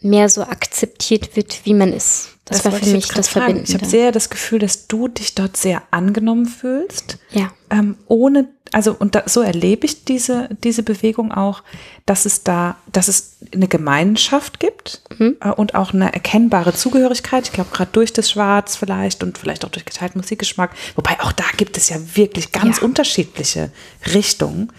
mehr 0.00 0.28
so 0.28 0.42
akzeptiert 0.42 1.36
wird, 1.36 1.64
wie 1.64 1.74
man 1.74 1.92
ist. 1.92 2.30
Das, 2.44 2.62
das 2.62 2.72
war 2.72 2.78
für 2.80 2.86
mich 2.86 3.08
das 3.08 3.28
Verbindende. 3.28 3.68
Ich 3.68 3.74
habe 3.74 3.84
sehr 3.84 4.10
das 4.10 4.30
Gefühl, 4.30 4.58
dass 4.58 4.86
du 4.86 5.08
dich 5.08 5.34
dort 5.34 5.56
sehr 5.56 5.82
angenommen 5.90 6.46
fühlst. 6.46 7.18
Ja. 7.30 7.52
Ähm, 7.68 7.98
ohne, 8.06 8.48
also 8.72 8.96
und 8.98 9.14
da, 9.14 9.24
so 9.26 9.42
erlebe 9.42 9.84
ich 9.84 10.06
diese 10.06 10.48
diese 10.64 10.82
Bewegung 10.82 11.30
auch, 11.30 11.62
dass 12.06 12.24
es 12.24 12.44
da, 12.44 12.76
dass 12.90 13.08
es 13.08 13.36
eine 13.52 13.68
Gemeinschaft 13.68 14.60
gibt 14.60 15.02
mhm. 15.18 15.36
äh, 15.40 15.50
und 15.50 15.74
auch 15.74 15.92
eine 15.92 16.14
erkennbare 16.14 16.72
Zugehörigkeit. 16.72 17.44
Ich 17.44 17.52
glaube 17.52 17.68
gerade 17.70 17.90
durch 17.92 18.14
das 18.14 18.30
Schwarz 18.30 18.76
vielleicht 18.76 19.22
und 19.22 19.36
vielleicht 19.36 19.66
auch 19.66 19.70
durch 19.70 19.84
geteilten 19.84 20.18
Musikgeschmack. 20.18 20.70
Wobei 20.96 21.20
auch 21.20 21.32
da 21.32 21.44
gibt 21.58 21.76
es 21.76 21.90
ja 21.90 21.96
wirklich 22.14 22.52
ganz 22.52 22.78
ja. 22.78 22.84
unterschiedliche 22.84 23.70
Richtungen. 24.14 24.72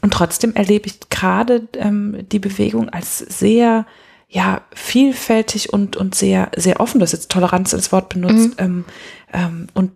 Und 0.00 0.14
trotzdem 0.14 0.54
erlebe 0.54 0.86
ich 0.86 0.98
gerade 1.10 1.68
ähm, 1.74 2.26
die 2.32 2.38
Bewegung 2.38 2.88
als 2.88 3.18
sehr 3.18 3.86
ja 4.32 4.62
vielfältig 4.74 5.72
und 5.72 5.96
und 5.96 6.14
sehr 6.14 6.50
sehr 6.56 6.80
offen. 6.80 6.98
Du 6.98 7.04
hast 7.04 7.12
jetzt 7.12 7.30
Toleranz 7.30 7.74
als 7.74 7.92
Wort 7.92 8.08
benutzt 8.08 8.58
mhm. 8.58 8.64
ähm, 8.64 8.84
ähm, 9.32 9.66
und 9.74 9.92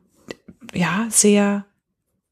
ja 0.74 1.06
sehr 1.08 1.64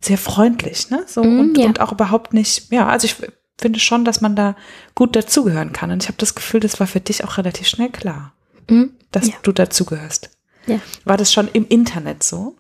sehr 0.01 0.19
freundlich, 0.19 0.91
ne? 0.91 1.03
So 1.07 1.25
mhm, 1.25 1.41
und, 1.41 1.59
ja. 1.59 1.65
und 1.65 1.81
auch 1.81 1.93
überhaupt 1.93 2.35
nicht. 2.35 2.71
Ja, 2.71 2.87
also 2.89 3.07
ich 3.07 3.17
finde 3.59 3.81
schon, 3.81 4.05
dass 4.05 4.21
man 4.21 4.37
da 4.37 4.55
gut 4.95 5.17
dazugehören 5.17 5.73
kann. 5.73 5.91
Und 5.91 6.03
ich 6.03 6.09
habe 6.09 6.19
das 6.19 6.35
Gefühl, 6.35 6.61
das 6.61 6.79
war 6.79 6.87
für 6.87 7.01
dich 7.01 7.25
auch 7.25 7.39
relativ 7.39 7.67
schnell 7.67 7.89
klar, 7.89 8.35
mhm, 8.69 8.91
dass 9.11 9.29
ja. 9.29 9.35
du 9.43 9.53
dazugehörst. 9.53 10.31
Ja. 10.67 10.79
War 11.05 11.17
das 11.17 11.33
schon 11.33 11.49
im 11.49 11.67
Internet 11.67 12.23
so? 12.23 12.57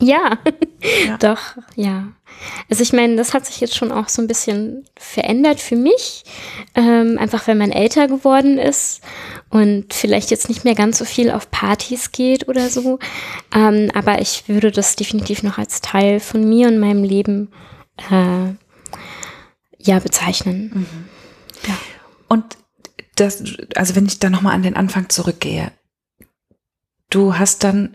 Ja, 0.00 0.38
ja. 1.06 1.16
doch, 1.18 1.40
ja. 1.74 2.08
Also 2.68 2.82
ich 2.82 2.92
meine, 2.92 3.16
das 3.16 3.32
hat 3.32 3.46
sich 3.46 3.60
jetzt 3.60 3.74
schon 3.74 3.92
auch 3.92 4.08
so 4.08 4.20
ein 4.20 4.28
bisschen 4.28 4.84
verändert 4.98 5.58
für 5.58 5.76
mich, 5.76 6.24
ähm, 6.74 7.16
einfach 7.18 7.46
wenn 7.46 7.56
man 7.56 7.72
älter 7.72 8.06
geworden 8.06 8.58
ist 8.58 9.00
und 9.48 9.94
vielleicht 9.94 10.30
jetzt 10.30 10.48
nicht 10.48 10.64
mehr 10.64 10.74
ganz 10.74 10.98
so 10.98 11.06
viel 11.06 11.30
auf 11.30 11.50
Partys 11.50 12.12
geht 12.12 12.48
oder 12.48 12.68
so. 12.68 12.98
Ähm, 13.54 13.90
aber 13.94 14.20
ich 14.20 14.48
würde 14.48 14.70
das 14.70 14.96
definitiv 14.96 15.42
noch 15.42 15.56
als 15.56 15.80
Teil 15.80 16.20
von 16.20 16.46
mir 16.46 16.68
und 16.68 16.78
meinem 16.78 17.02
Leben 17.02 17.50
äh, 18.10 18.52
ja 19.78 19.98
bezeichnen. 19.98 20.70
Mhm. 20.74 21.08
Ja. 21.68 21.78
Und 22.28 22.58
das, 23.14 23.42
also 23.74 23.96
wenn 23.96 24.06
ich 24.06 24.18
da 24.18 24.28
nochmal 24.28 24.54
an 24.54 24.62
den 24.62 24.76
Anfang 24.76 25.08
zurückgehe, 25.08 25.72
du 27.08 27.38
hast 27.38 27.64
dann 27.64 27.94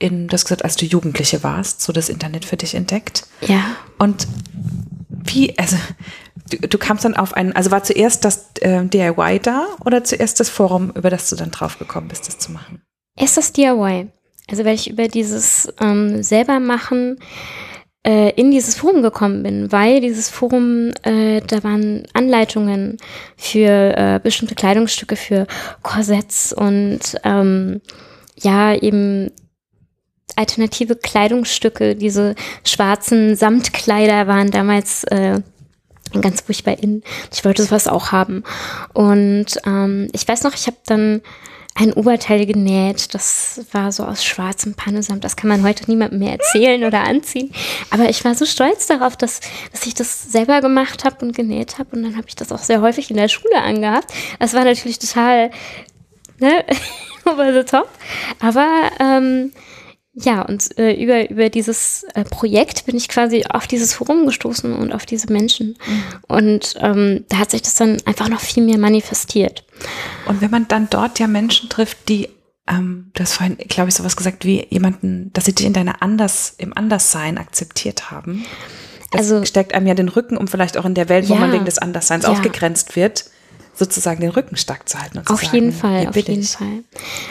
in, 0.00 0.26
das 0.26 0.44
gesagt, 0.44 0.64
als 0.64 0.74
du 0.76 0.86
Jugendliche 0.86 1.44
warst, 1.44 1.82
so 1.82 1.92
das 1.92 2.08
Internet 2.08 2.44
für 2.44 2.56
dich 2.56 2.74
entdeckt. 2.74 3.26
Ja. 3.42 3.76
Und 3.98 4.26
wie, 5.08 5.56
also 5.58 5.76
du, 6.50 6.66
du 6.66 6.78
kamst 6.78 7.04
dann 7.04 7.14
auf 7.14 7.34
einen, 7.34 7.54
also 7.54 7.70
war 7.70 7.84
zuerst 7.84 8.24
das 8.24 8.50
äh, 8.60 8.84
DIY 8.84 9.40
da 9.40 9.66
oder 9.84 10.02
zuerst 10.02 10.40
das 10.40 10.48
Forum, 10.48 10.90
über 10.94 11.10
das 11.10 11.30
du 11.30 11.36
dann 11.36 11.52
drauf 11.52 11.78
gekommen 11.78 12.08
bist, 12.08 12.26
das 12.26 12.38
zu 12.38 12.50
machen? 12.50 12.82
Erst 13.16 13.36
das 13.36 13.52
DIY. 13.52 14.08
Also 14.50 14.64
weil 14.64 14.74
ich 14.74 14.90
über 14.90 15.06
dieses 15.06 15.72
ähm, 15.80 16.22
selber 16.24 16.58
machen 16.58 17.18
äh, 18.04 18.30
in 18.30 18.50
dieses 18.50 18.76
Forum 18.76 19.02
gekommen 19.02 19.42
bin, 19.42 19.70
weil 19.70 20.00
dieses 20.00 20.30
Forum, 20.30 20.90
äh, 21.02 21.40
da 21.46 21.62
waren 21.62 22.04
Anleitungen 22.14 22.96
für 23.36 23.96
äh, 23.96 24.20
bestimmte 24.22 24.54
Kleidungsstücke, 24.54 25.16
für 25.16 25.46
Korsetts 25.82 26.52
und 26.52 27.00
ähm, 27.22 27.80
ja, 28.36 28.74
eben 28.74 29.30
alternative 30.36 30.96
Kleidungsstücke, 30.96 31.96
diese 31.96 32.34
schwarzen 32.64 33.36
Samtkleider 33.36 34.26
waren 34.26 34.50
damals 34.50 35.04
äh, 35.04 35.40
ganz 36.20 36.40
furchtbar 36.42 36.78
in. 36.78 37.02
Ich 37.32 37.44
wollte 37.44 37.62
sowas 37.62 37.86
auch 37.86 38.12
haben. 38.12 38.42
Und 38.92 39.46
ähm, 39.66 40.08
ich 40.12 40.26
weiß 40.26 40.42
noch, 40.42 40.54
ich 40.54 40.66
habe 40.66 40.76
dann 40.86 41.22
ein 41.74 41.92
Oberteil 41.92 42.46
genäht. 42.46 43.14
Das 43.14 43.64
war 43.72 43.92
so 43.92 44.04
aus 44.04 44.24
schwarzem 44.24 44.74
Pannesamt. 44.74 45.24
Das 45.24 45.36
kann 45.36 45.48
man 45.48 45.62
heute 45.62 45.88
niemandem 45.88 46.18
mehr 46.18 46.32
erzählen 46.32 46.84
oder 46.84 47.04
anziehen. 47.04 47.52
Aber 47.90 48.08
ich 48.08 48.24
war 48.24 48.34
so 48.34 48.44
stolz 48.44 48.86
darauf, 48.86 49.16
dass, 49.16 49.40
dass 49.72 49.86
ich 49.86 49.94
das 49.94 50.30
selber 50.32 50.60
gemacht 50.60 51.04
habe 51.04 51.24
und 51.24 51.34
genäht 51.34 51.78
habe. 51.78 51.96
Und 51.96 52.02
dann 52.02 52.16
habe 52.16 52.28
ich 52.28 52.34
das 52.34 52.52
auch 52.52 52.58
sehr 52.58 52.80
häufig 52.82 53.10
in 53.10 53.16
der 53.16 53.28
Schule 53.28 53.62
angehabt. 53.62 54.12
Das 54.38 54.52
war 54.52 54.64
natürlich 54.64 54.98
total 54.98 55.50
ne, 56.38 56.64
over 57.24 57.52
the 57.52 57.64
top. 57.64 57.88
Aber 58.40 58.68
ähm, 58.98 59.52
ja, 60.12 60.42
und 60.42 60.76
äh, 60.76 60.92
über, 60.92 61.30
über 61.30 61.50
dieses 61.50 62.04
äh, 62.14 62.24
Projekt 62.24 62.84
bin 62.86 62.96
ich 62.96 63.08
quasi 63.08 63.44
auf 63.48 63.68
dieses 63.68 63.94
Forum 63.94 64.26
gestoßen 64.26 64.74
und 64.74 64.92
auf 64.92 65.06
diese 65.06 65.32
Menschen. 65.32 65.78
Mhm. 65.86 66.02
Und 66.26 66.74
ähm, 66.80 67.24
da 67.28 67.38
hat 67.38 67.52
sich 67.52 67.62
das 67.62 67.74
dann 67.74 67.98
einfach 68.06 68.28
noch 68.28 68.40
viel 68.40 68.64
mehr 68.64 68.78
manifestiert. 68.78 69.64
Und 70.26 70.40
wenn 70.40 70.50
man 70.50 70.66
dann 70.66 70.88
dort 70.90 71.20
ja 71.20 71.28
Menschen 71.28 71.68
trifft, 71.68 72.08
die, 72.08 72.28
ähm, 72.66 73.12
du 73.14 73.22
hast 73.22 73.34
vorhin, 73.34 73.56
glaube 73.68 73.90
ich, 73.90 73.94
sowas 73.94 74.16
gesagt 74.16 74.44
wie 74.44 74.66
jemanden, 74.68 75.32
dass 75.32 75.44
sie 75.44 75.54
dich 75.54 75.66
in 75.66 75.72
deiner 75.72 76.02
Anders, 76.02 76.54
im 76.58 76.76
Anderssein 76.76 77.38
akzeptiert 77.38 78.10
haben. 78.10 78.44
Das 79.12 79.30
also, 79.30 79.44
stärkt 79.44 79.74
einem 79.74 79.86
ja 79.86 79.94
den 79.94 80.08
Rücken, 80.08 80.36
um 80.36 80.48
vielleicht 80.48 80.76
auch 80.76 80.84
in 80.84 80.94
der 80.94 81.08
Welt, 81.08 81.28
wo 81.28 81.34
ja, 81.34 81.40
man 81.40 81.52
wegen 81.52 81.64
des 81.64 81.78
Andersseins 81.78 82.24
ja. 82.24 82.30
ausgegrenzt 82.30 82.96
wird, 82.96 83.26
sozusagen 83.74 84.20
den 84.20 84.30
Rücken 84.30 84.56
stark 84.56 84.88
zu 84.88 85.00
halten. 85.00 85.20
auf 85.20 85.40
sagen, 85.40 85.54
jeden 85.54 85.72
Fall, 85.72 86.08
auf 86.08 86.16
jeden 86.16 86.40
ich. 86.40 86.50
Fall. 86.50 86.84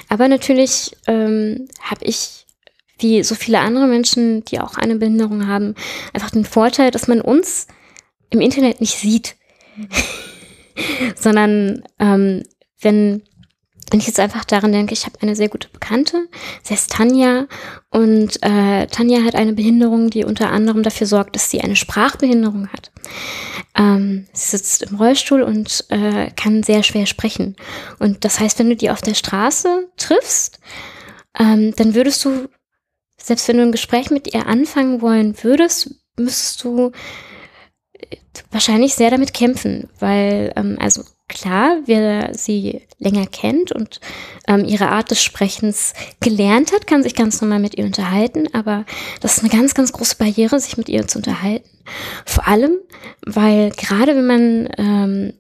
Aber 0.08 0.30
natürlich 0.30 0.96
ähm, 1.08 1.68
habe 1.82 2.06
ich 2.06 2.46
wie 3.00 3.24
so 3.24 3.36
viele 3.36 3.60
andere 3.60 3.88
Menschen, 3.88 4.44
die 4.46 4.60
auch 4.60 4.76
eine 4.76 4.96
Behinderung 4.96 5.48
haben, 5.48 5.76
einfach 6.14 6.32
den 6.32 6.46
Vorteil, 6.46 6.92
dass 6.92 7.08
man 7.08 7.22
uns 7.22 7.68
im 8.30 8.42
Internet 8.42 8.82
nicht 8.82 8.98
sieht, 8.98 9.36
sondern 11.16 11.84
ähm, 12.00 12.44
wenn 12.82 13.24
wenn 13.92 14.00
ich 14.00 14.08
jetzt 14.08 14.20
einfach 14.20 14.46
daran 14.46 14.72
denke, 14.72 14.94
ich 14.94 15.06
habe 15.06 15.20
eine 15.22 15.36
sehr 15.36 15.50
gute 15.50 15.68
Bekannte, 15.70 16.28
sie 16.62 16.74
heißt 16.74 16.92
Tanja 16.92 17.48
und 17.90 18.42
äh, 18.44 18.86
Tanja 18.88 19.24
hat 19.24 19.36
eine 19.36 19.54
Behinderung, 19.54 20.10
die 20.10 20.26
unter 20.26 20.52
anderem 20.52 20.84
dafür 20.84 21.08
sorgt, 21.08 21.36
dass 21.36 21.50
sie 21.50 21.62
eine 21.62 21.76
Sprachbehinderung 21.76 22.68
hat. 22.68 22.92
Ähm, 23.76 24.28
sie 24.32 24.58
sitzt 24.58 24.84
im 24.84 24.98
Rollstuhl 24.98 25.42
und 25.42 25.86
äh, 25.90 26.30
kann 26.36 26.64
sehr 26.64 26.84
schwer 26.84 27.06
sprechen. 27.06 27.56
Und 27.98 28.26
das 28.26 28.40
heißt, 28.40 28.60
wenn 28.60 28.70
du 28.70 28.76
die 28.76 28.92
auf 28.92 29.02
der 29.02 29.16
Straße 29.16 29.90
triffst, 29.98 30.60
ähm, 31.40 31.74
dann 31.76 31.96
würdest 31.96 32.24
du 32.26 32.48
selbst 33.30 33.48
wenn 33.48 33.58
du 33.58 33.64
ein 33.64 33.72
Gespräch 33.72 34.10
mit 34.10 34.34
ihr 34.34 34.48
anfangen 34.48 35.02
wollen 35.02 35.36
würdest, 35.44 35.92
müsstest 36.18 36.64
du 36.64 36.92
äh, 37.94 38.18
wahrscheinlich 38.50 38.96
sehr 38.96 39.12
damit 39.12 39.36
kämpfen, 39.36 39.88
weil, 40.00 40.52
ähm, 40.56 40.78
also 40.80 41.04
klar, 41.28 41.78
wer 41.86 42.34
sie 42.34 42.82
länger 42.98 43.28
kennt 43.28 43.72
und 43.72 44.00
ähm, 44.48 44.66
ihre 44.66 44.90
Art 44.90 45.12
des 45.12 45.22
Sprechens 45.22 45.94
gelernt 46.20 46.74
hat, 46.74 46.88
kann 46.88 47.04
sich 47.04 47.14
ganz 47.14 47.40
normal 47.40 47.60
mit 47.60 47.78
ihr 47.78 47.86
unterhalten, 47.86 48.48
aber 48.52 48.84
das 49.22 49.38
ist 49.38 49.44
eine 49.44 49.52
ganz, 49.52 49.76
ganz 49.76 49.92
große 49.92 50.16
Barriere, 50.16 50.60
sich 50.60 50.76
mit 50.76 50.90
ihr 50.90 51.08
zu 51.08 51.20
unterhalten. 51.20 51.70
Vor 52.26 52.48
allem, 52.48 52.80
weil 53.24 53.70
gerade 53.70 54.16
wenn 54.16 54.26
man 54.26 54.70
ähm, 54.80 55.34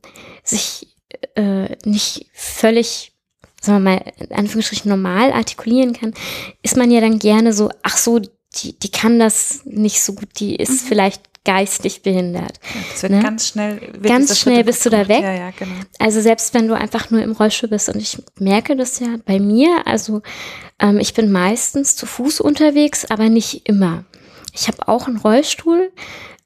sich 0.43 0.95
äh, 1.33 1.75
nicht 1.85 2.27
völlig 2.33 3.13
sagen 3.61 3.83
wir 3.83 3.91
mal, 3.91 4.13
in 4.17 4.35
Anführungsstrichen 4.35 4.89
normal 4.89 5.31
artikulieren 5.31 5.93
kann, 5.93 6.13
ist 6.63 6.77
man 6.77 6.91
ja 6.91 7.01
dann 7.01 7.19
gerne 7.19 7.53
so, 7.53 7.69
ach 7.83 7.97
so, 7.97 8.19
die, 8.19 8.79
die 8.79 8.89
kann 8.89 9.19
das 9.19 9.61
nicht 9.65 10.01
so 10.01 10.13
gut, 10.13 10.39
die 10.39 10.55
ist 10.55 10.83
mhm. 10.83 10.87
vielleicht 10.87 11.29
geistig 11.45 12.01
behindert. 12.03 12.59
Ja, 12.73 12.81
das 12.91 13.03
wird 13.03 13.11
ne? 13.13 13.23
ganz 13.23 13.47
schnell. 13.47 13.81
Wird 13.81 14.03
ganz 14.03 14.37
schnell 14.37 14.63
bist 14.63 14.85
du 14.85 14.89
da 14.89 15.07
weg. 15.07 15.21
Ja, 15.21 15.33
ja, 15.33 15.51
genau. 15.57 15.75
Also 15.97 16.21
selbst 16.21 16.53
wenn 16.53 16.67
du 16.67 16.75
einfach 16.75 17.09
nur 17.09 17.21
im 17.21 17.31
Rollstuhl 17.31 17.69
bist 17.69 17.89
und 17.89 17.97
ich 17.97 18.17
merke 18.37 18.75
das 18.75 18.99
ja 18.99 19.07
bei 19.25 19.39
mir, 19.39 19.87
also 19.87 20.21
ähm, 20.79 20.99
ich 20.99 21.13
bin 21.13 21.31
meistens 21.31 21.95
zu 21.95 22.05
Fuß 22.05 22.41
unterwegs, 22.41 23.05
aber 23.09 23.29
nicht 23.29 23.67
immer. 23.67 24.05
Ich 24.53 24.67
habe 24.67 24.87
auch 24.87 25.07
einen 25.07 25.17
Rollstuhl. 25.17 25.91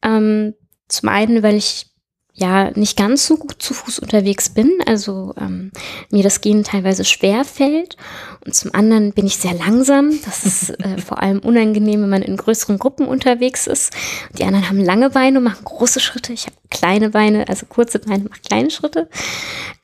Ähm, 0.03 0.53
zum 0.87 1.09
einen, 1.09 1.41
weil 1.41 1.55
ich 1.55 1.87
ja 2.33 2.71
nicht 2.71 2.97
ganz 2.97 3.27
so 3.27 3.37
gut 3.37 3.61
zu 3.61 3.73
Fuß 3.73 3.99
unterwegs 3.99 4.49
bin, 4.49 4.71
also 4.87 5.35
ähm, 5.39 5.71
mir 6.09 6.23
das 6.23 6.41
Gehen 6.41 6.63
teilweise 6.63 7.05
schwer 7.05 7.45
fällt 7.45 7.95
und 8.43 8.55
zum 8.55 8.73
anderen 8.73 9.13
bin 9.13 9.27
ich 9.27 9.37
sehr 9.37 9.53
langsam. 9.53 10.19
Das 10.25 10.43
ist 10.45 10.69
äh, 10.79 10.97
vor 10.97 11.21
allem 11.21 11.39
unangenehm, 11.39 12.01
wenn 12.01 12.09
man 12.09 12.23
in 12.23 12.35
größeren 12.35 12.79
Gruppen 12.79 13.07
unterwegs 13.07 13.67
ist. 13.67 13.93
Die 14.37 14.43
anderen 14.43 14.67
haben 14.67 14.79
lange 14.79 15.11
Beine 15.11 15.37
und 15.37 15.43
machen 15.43 15.63
große 15.63 15.99
Schritte. 15.99 16.33
Ich 16.33 16.47
habe 16.47 16.55
kleine 16.71 17.11
Beine, 17.11 17.47
also 17.47 17.67
kurze 17.67 17.99
Beine, 17.99 18.23
mache 18.23 18.41
kleine 18.41 18.71
Schritte. 18.71 19.09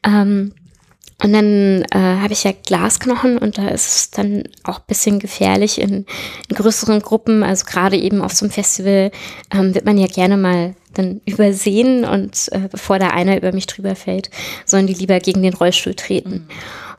Ähm, 0.03 0.53
und 1.21 1.33
dann 1.33 1.83
äh, 1.91 2.21
habe 2.21 2.31
ich 2.31 2.45
ja 2.45 2.51
Glasknochen 2.51 3.37
und 3.37 3.57
da 3.57 3.67
ist 3.67 3.87
es 3.87 4.11
dann 4.11 4.43
auch 4.63 4.79
bisschen 4.79 5.19
gefährlich 5.19 5.81
in, 5.81 6.05
in 6.47 6.55
größeren 6.55 7.01
Gruppen. 7.01 7.43
Also 7.43 7.65
gerade 7.65 7.97
eben 7.97 8.21
auf 8.21 8.31
so 8.31 8.45
einem 8.45 8.51
Festival 8.51 9.11
ähm, 9.53 9.75
wird 9.75 9.85
man 9.85 9.97
ja 9.97 10.07
gerne 10.07 10.37
mal 10.37 10.75
dann 10.93 11.21
übersehen 11.25 12.05
und 12.05 12.47
äh, 12.51 12.69
bevor 12.71 12.99
da 12.99 13.09
einer 13.09 13.37
über 13.37 13.51
mich 13.51 13.67
drüber 13.67 13.95
fällt, 13.95 14.29
sollen 14.65 14.87
die 14.87 14.93
lieber 14.93 15.19
gegen 15.19 15.43
den 15.43 15.53
Rollstuhl 15.53 15.93
treten. 15.93 16.47
Mhm. 16.47 16.47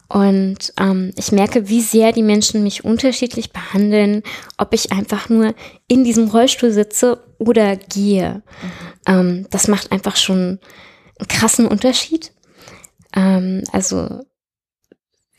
Und 0.09 0.73
ähm, 0.79 1.13
ich 1.17 1.33
merke, 1.33 1.69
wie 1.69 1.81
sehr 1.81 2.13
die 2.13 2.23
Menschen 2.23 2.63
mich 2.63 2.85
unterschiedlich 2.85 3.53
behandeln, 3.53 4.23
ob 4.59 4.75
ich 4.75 4.93
einfach 4.93 5.29
nur 5.29 5.55
in 5.87 6.05
diesem 6.05 6.29
Rollstuhl 6.29 6.73
sitze 6.73 7.23
oder 7.39 7.77
gehe. 7.77 8.43
Mhm. 9.07 9.13
Ähm, 9.13 9.47
das 9.51 9.67
macht 9.67 9.93
einfach 9.93 10.17
schon 10.17 10.59
einen 11.19 11.29
krassen 11.29 11.67
Unterschied. 11.67 12.33
Ähm, 13.15 13.65
also 13.73 14.21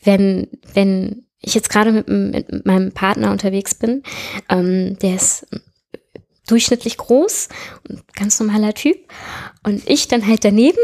wenn, 0.02 0.48
wenn 0.74 1.26
ich 1.40 1.54
jetzt 1.54 1.70
gerade 1.70 1.92
mit, 1.92 2.08
mit, 2.08 2.66
meinem 2.66 2.92
Partner 2.92 3.30
unterwegs 3.30 3.74
bin, 3.74 4.02
ähm, 4.48 4.98
der 4.98 5.16
ist 5.16 5.46
durchschnittlich 6.46 6.96
groß 6.96 7.48
und 7.88 8.14
ganz 8.14 8.38
normaler 8.40 8.74
Typ 8.74 8.96
und 9.62 9.88
ich 9.88 10.08
dann 10.08 10.26
halt 10.26 10.44
daneben. 10.44 10.78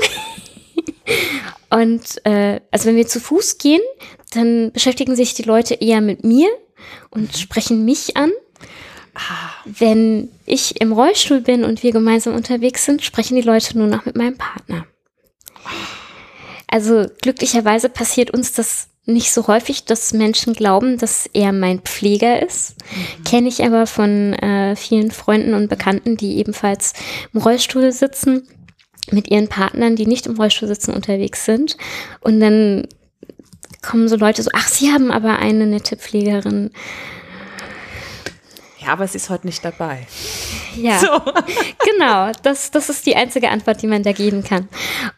und 1.70 2.24
äh, 2.24 2.60
also 2.70 2.86
wenn 2.86 2.96
wir 2.96 3.06
zu 3.06 3.20
Fuß 3.20 3.58
gehen, 3.58 3.80
dann 4.32 4.72
beschäftigen 4.72 5.16
sich 5.16 5.34
die 5.34 5.42
Leute 5.42 5.74
eher 5.74 6.00
mit 6.00 6.24
mir 6.24 6.48
und 7.10 7.36
sprechen 7.36 7.84
mich 7.84 8.16
an. 8.16 8.30
Ah. 9.14 9.50
Wenn 9.64 10.30
ich 10.46 10.80
im 10.80 10.92
Rollstuhl 10.92 11.40
bin 11.40 11.64
und 11.64 11.82
wir 11.82 11.92
gemeinsam 11.92 12.34
unterwegs 12.34 12.84
sind, 12.84 13.02
sprechen 13.02 13.34
die 13.34 13.42
Leute 13.42 13.76
nur 13.76 13.88
noch 13.88 14.04
mit 14.04 14.16
meinem 14.16 14.38
Partner. 14.38 14.86
Also 16.68 17.06
glücklicherweise 17.22 17.88
passiert 17.88 18.30
uns 18.30 18.52
das 18.52 18.88
nicht 19.08 19.32
so 19.32 19.46
häufig, 19.46 19.84
dass 19.84 20.12
Menschen 20.12 20.52
glauben, 20.52 20.98
dass 20.98 21.28
er 21.32 21.52
mein 21.52 21.80
Pfleger 21.80 22.42
ist. 22.42 22.76
Mhm. 22.78 23.24
Kenne 23.24 23.48
ich 23.48 23.64
aber 23.64 23.86
von 23.86 24.34
äh, 24.34 24.76
vielen 24.76 25.10
Freunden 25.10 25.54
und 25.54 25.68
Bekannten, 25.68 26.18
die 26.18 26.36
ebenfalls 26.36 26.92
im 27.32 27.40
Rollstuhl 27.40 27.90
sitzen, 27.90 28.46
mit 29.10 29.30
ihren 29.30 29.48
Partnern, 29.48 29.96
die 29.96 30.06
nicht 30.06 30.26
im 30.26 30.36
Rollstuhl 30.36 30.68
sitzen, 30.68 30.92
unterwegs 30.92 31.46
sind. 31.46 31.78
Und 32.20 32.40
dann 32.40 32.86
kommen 33.80 34.08
so 34.08 34.16
Leute 34.16 34.42
so, 34.42 34.50
ach, 34.52 34.68
sie 34.68 34.92
haben 34.92 35.10
aber 35.10 35.38
eine 35.38 35.66
nette 35.66 35.96
Pflegerin. 35.96 36.70
Ja, 38.78 38.88
aber 38.88 39.08
sie 39.08 39.16
ist 39.16 39.30
heute 39.30 39.46
nicht 39.46 39.64
dabei. 39.64 40.06
Ja, 40.76 40.98
so. 40.98 41.06
genau. 41.92 42.30
Das, 42.42 42.70
das 42.70 42.90
ist 42.90 43.06
die 43.06 43.16
einzige 43.16 43.48
Antwort, 43.48 43.80
die 43.80 43.86
man 43.86 44.02
da 44.02 44.12
geben 44.12 44.44
kann. 44.44 44.68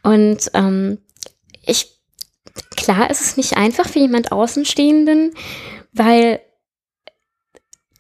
Und 0.05 0.51
ähm, 0.55 0.99
ich, 1.71 2.01
klar 2.77 3.11
ist 3.11 3.21
es 3.21 3.37
nicht 3.37 3.57
einfach 3.57 3.89
für 3.89 3.99
jemand 3.99 4.33
Außenstehenden, 4.33 5.35
weil 5.93 6.41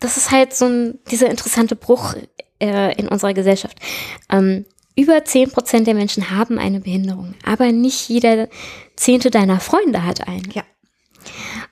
das 0.01 0.17
ist 0.17 0.31
halt 0.31 0.55
so 0.55 0.67
ein, 0.67 0.99
dieser 1.11 1.31
interessante 1.31 1.77
Bruch 1.77 2.15
äh, 2.61 2.95
in 2.99 3.09
unserer 3.09 3.35
Gesellschaft. 3.35 3.79
Ähm, 4.31 4.65
über 4.97 5.25
zehn 5.25 5.51
Prozent 5.51 5.87
der 5.87 5.95
Menschen 5.95 6.31
haben 6.31 6.59
eine 6.59 6.81
Behinderung, 6.81 7.35
aber 7.45 7.73
nicht 7.73 8.09
jeder 8.09 8.49
Zehnte 8.97 9.31
deiner 9.31 9.61
Freunde 9.61 10.05
hat 10.05 10.27
eine. 10.27 10.43
Ja. 10.53 10.65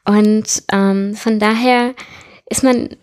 Und 0.05 0.63
ähm, 0.73 1.15
von 1.15 1.39
daher 1.39 1.95
ist 2.49 2.63
man 2.63 2.97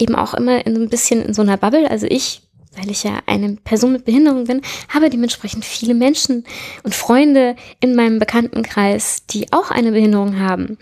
eben 0.00 0.14
auch 0.14 0.34
immer 0.34 0.66
in 0.66 0.74
so 0.74 0.82
ein 0.82 0.88
bisschen 0.88 1.22
in 1.22 1.34
so 1.34 1.42
einer 1.42 1.56
Bubble. 1.56 1.90
Also 1.90 2.06
ich 2.08 2.47
weil 2.76 2.90
ich 2.90 3.04
ja 3.04 3.20
eine 3.26 3.56
Person 3.56 3.92
mit 3.92 4.04
Behinderung 4.04 4.44
bin, 4.44 4.62
habe 4.88 5.10
dementsprechend 5.10 5.64
viele 5.64 5.94
Menschen 5.94 6.44
und 6.82 6.94
Freunde 6.94 7.56
in 7.80 7.94
meinem 7.94 8.18
Bekanntenkreis, 8.18 9.26
die 9.26 9.52
auch 9.52 9.70
eine 9.70 9.92
Behinderung 9.92 10.38
haben. 10.38 10.78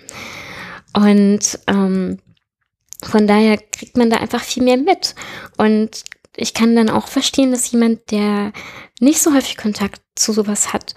Und 0.94 1.58
ähm, 1.66 2.18
von 3.02 3.26
daher 3.26 3.58
kriegt 3.58 3.96
man 3.96 4.10
da 4.10 4.16
einfach 4.16 4.42
viel 4.42 4.62
mehr 4.62 4.76
mit. 4.76 5.14
Und 5.56 6.04
ich 6.36 6.54
kann 6.54 6.76
dann 6.76 6.90
auch 6.90 7.08
verstehen, 7.08 7.50
dass 7.50 7.70
jemand, 7.70 8.10
der 8.10 8.52
nicht 9.00 9.20
so 9.20 9.34
häufig 9.34 9.56
Kontakt 9.56 10.00
zu 10.14 10.32
sowas 10.32 10.72
hat, 10.72 10.94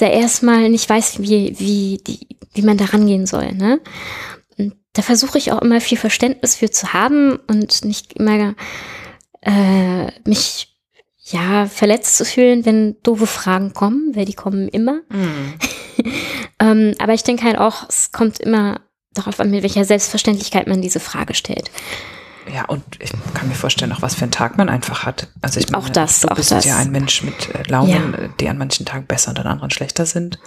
der 0.00 0.12
erstmal 0.12 0.68
nicht 0.68 0.88
weiß, 0.88 1.20
wie, 1.22 1.58
wie, 1.58 2.00
die, 2.06 2.28
wie 2.52 2.62
man 2.62 2.76
da 2.76 2.86
rangehen 2.86 3.26
soll. 3.26 3.52
Ne? 3.52 3.80
Und 4.56 4.74
da 4.92 5.02
versuche 5.02 5.38
ich 5.38 5.52
auch 5.52 5.62
immer 5.62 5.80
viel 5.80 5.98
Verständnis 5.98 6.56
für 6.56 6.70
zu 6.70 6.92
haben 6.92 7.38
und 7.48 7.84
nicht 7.84 8.14
immer 8.14 8.54
äh, 9.42 10.06
mich 10.28 10.76
ja 11.24 11.66
verletzt 11.66 12.16
zu 12.16 12.24
fühlen, 12.24 12.64
wenn 12.64 12.96
doofe 13.02 13.26
Fragen 13.26 13.74
kommen, 13.74 14.14
weil 14.14 14.24
die 14.24 14.34
kommen 14.34 14.68
immer. 14.68 15.00
Mhm. 15.10 15.54
ähm, 16.60 16.94
aber 16.98 17.14
ich 17.14 17.24
denke 17.24 17.44
halt 17.44 17.58
auch, 17.58 17.88
es 17.88 18.12
kommt 18.12 18.40
immer 18.40 18.80
darauf 19.12 19.40
an, 19.40 19.50
mit 19.50 19.62
welcher 19.62 19.84
Selbstverständlichkeit 19.84 20.66
man 20.66 20.80
diese 20.80 21.00
Frage 21.00 21.34
stellt. 21.34 21.70
Ja, 22.52 22.64
und 22.64 22.82
ich 22.98 23.10
kann 23.34 23.48
mir 23.48 23.54
vorstellen, 23.54 23.92
auch 23.92 24.00
was 24.00 24.14
für 24.14 24.22
einen 24.22 24.32
Tag 24.32 24.56
man 24.56 24.68
einfach 24.68 25.04
hat. 25.04 25.28
Also 25.42 25.60
ich 25.60 25.70
meine, 25.70 25.84
auch 25.84 25.88
das, 25.88 26.20
du 26.20 26.28
auch 26.28 26.36
bist 26.36 26.50
das. 26.50 26.64
ja 26.64 26.78
ein 26.78 26.90
Mensch 26.90 27.22
mit 27.22 27.54
äh, 27.54 27.62
Launen, 27.68 28.14
ja. 28.18 28.28
die 28.40 28.48
an 28.48 28.56
manchen 28.56 28.86
Tagen 28.86 29.06
besser 29.06 29.30
und 29.30 29.38
an 29.40 29.46
anderen 29.46 29.70
schlechter 29.70 30.06
sind. 30.06 30.38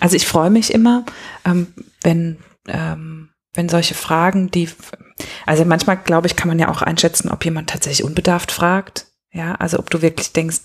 Also 0.00 0.14
ich 0.14 0.26
freue 0.26 0.50
mich 0.50 0.72
immer, 0.72 1.04
ähm, 1.44 1.72
wenn, 2.02 2.38
ähm, 2.68 3.30
wenn 3.54 3.68
solche 3.68 3.94
Fragen, 3.94 4.50
die, 4.50 4.68
also 5.46 5.64
manchmal 5.64 5.98
glaube 5.98 6.26
ich, 6.26 6.36
kann 6.36 6.48
man 6.48 6.58
ja 6.58 6.68
auch 6.68 6.82
einschätzen, 6.82 7.30
ob 7.30 7.44
jemand 7.44 7.70
tatsächlich 7.70 8.04
unbedarft 8.04 8.52
fragt. 8.52 9.06
Ja, 9.30 9.54
also 9.54 9.78
ob 9.78 9.90
du 9.90 10.02
wirklich 10.02 10.32
denkst, 10.32 10.60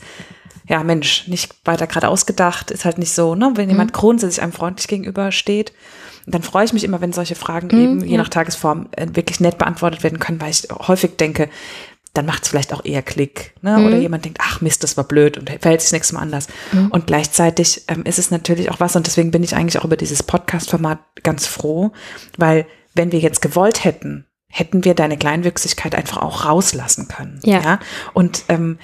ja 0.67 0.83
Mensch, 0.83 1.27
nicht 1.27 1.55
weiter 1.65 1.87
gerade 1.87 2.09
ausgedacht, 2.09 2.71
ist 2.71 2.85
halt 2.85 2.97
nicht 2.97 3.13
so, 3.13 3.35
ne? 3.35 3.53
Wenn 3.55 3.69
jemand 3.69 3.91
mhm. 3.91 3.97
grundsätzlich 3.97 4.41
einem 4.41 4.51
freundlich 4.51 4.87
gegenüber 4.87 5.31
steht 5.31 5.73
dann 6.27 6.43
freue 6.43 6.65
ich 6.65 6.73
mich 6.73 6.83
immer, 6.83 6.99
wenn 6.99 7.13
solche 7.13 7.35
Fragen 7.35 7.69
mhm, 7.71 7.83
eben 7.83 8.01
je 8.03 8.11
ja. 8.11 8.17
nach 8.17 8.29
Tagesform 8.29 8.87
äh, 8.91 9.07
wirklich 9.13 9.39
nett 9.39 9.57
beantwortet 9.57 10.03
werden 10.03 10.19
können, 10.19 10.41
weil 10.41 10.51
ich 10.51 10.67
häufig 10.69 11.15
denke, 11.15 11.49
dann 12.13 12.25
macht 12.25 12.43
es 12.43 12.49
vielleicht 12.49 12.73
auch 12.73 12.83
eher 12.83 13.01
Klick. 13.01 13.53
Ne? 13.61 13.77
Mhm. 13.77 13.85
Oder 13.85 13.97
jemand 13.97 14.25
denkt, 14.25 14.39
ach 14.41 14.61
Mist, 14.61 14.83
das 14.83 14.97
war 14.97 15.03
blöd 15.03 15.37
und 15.37 15.49
verhält 15.49 15.81
sich 15.81 15.91
nächstes 15.91 16.13
Mal 16.13 16.21
anders. 16.21 16.47
Mhm. 16.71 16.87
Und 16.87 17.07
gleichzeitig 17.07 17.83
ähm, 17.87 18.03
ist 18.03 18.19
es 18.19 18.31
natürlich 18.31 18.71
auch 18.71 18.79
was, 18.79 18.95
und 18.95 19.07
deswegen 19.07 19.31
bin 19.31 19.43
ich 19.43 19.55
eigentlich 19.55 19.79
auch 19.79 19.85
über 19.85 19.97
dieses 19.97 20.23
Podcast-Format 20.23 20.99
ganz 21.23 21.45
froh, 21.47 21.91
weil 22.37 22.65
wenn 22.93 23.11
wir 23.11 23.19
jetzt 23.19 23.41
gewollt 23.41 23.83
hätten, 23.83 24.25
hätten 24.49 24.85
wir 24.85 24.93
deine 24.93 25.17
Kleinwüchsigkeit 25.17 25.93
einfach 25.93 26.17
auch 26.17 26.45
rauslassen 26.45 27.07
können. 27.07 27.39
Ja. 27.43 27.61
ja? 27.61 27.79
Und 28.13 28.43
ähm, 28.47 28.79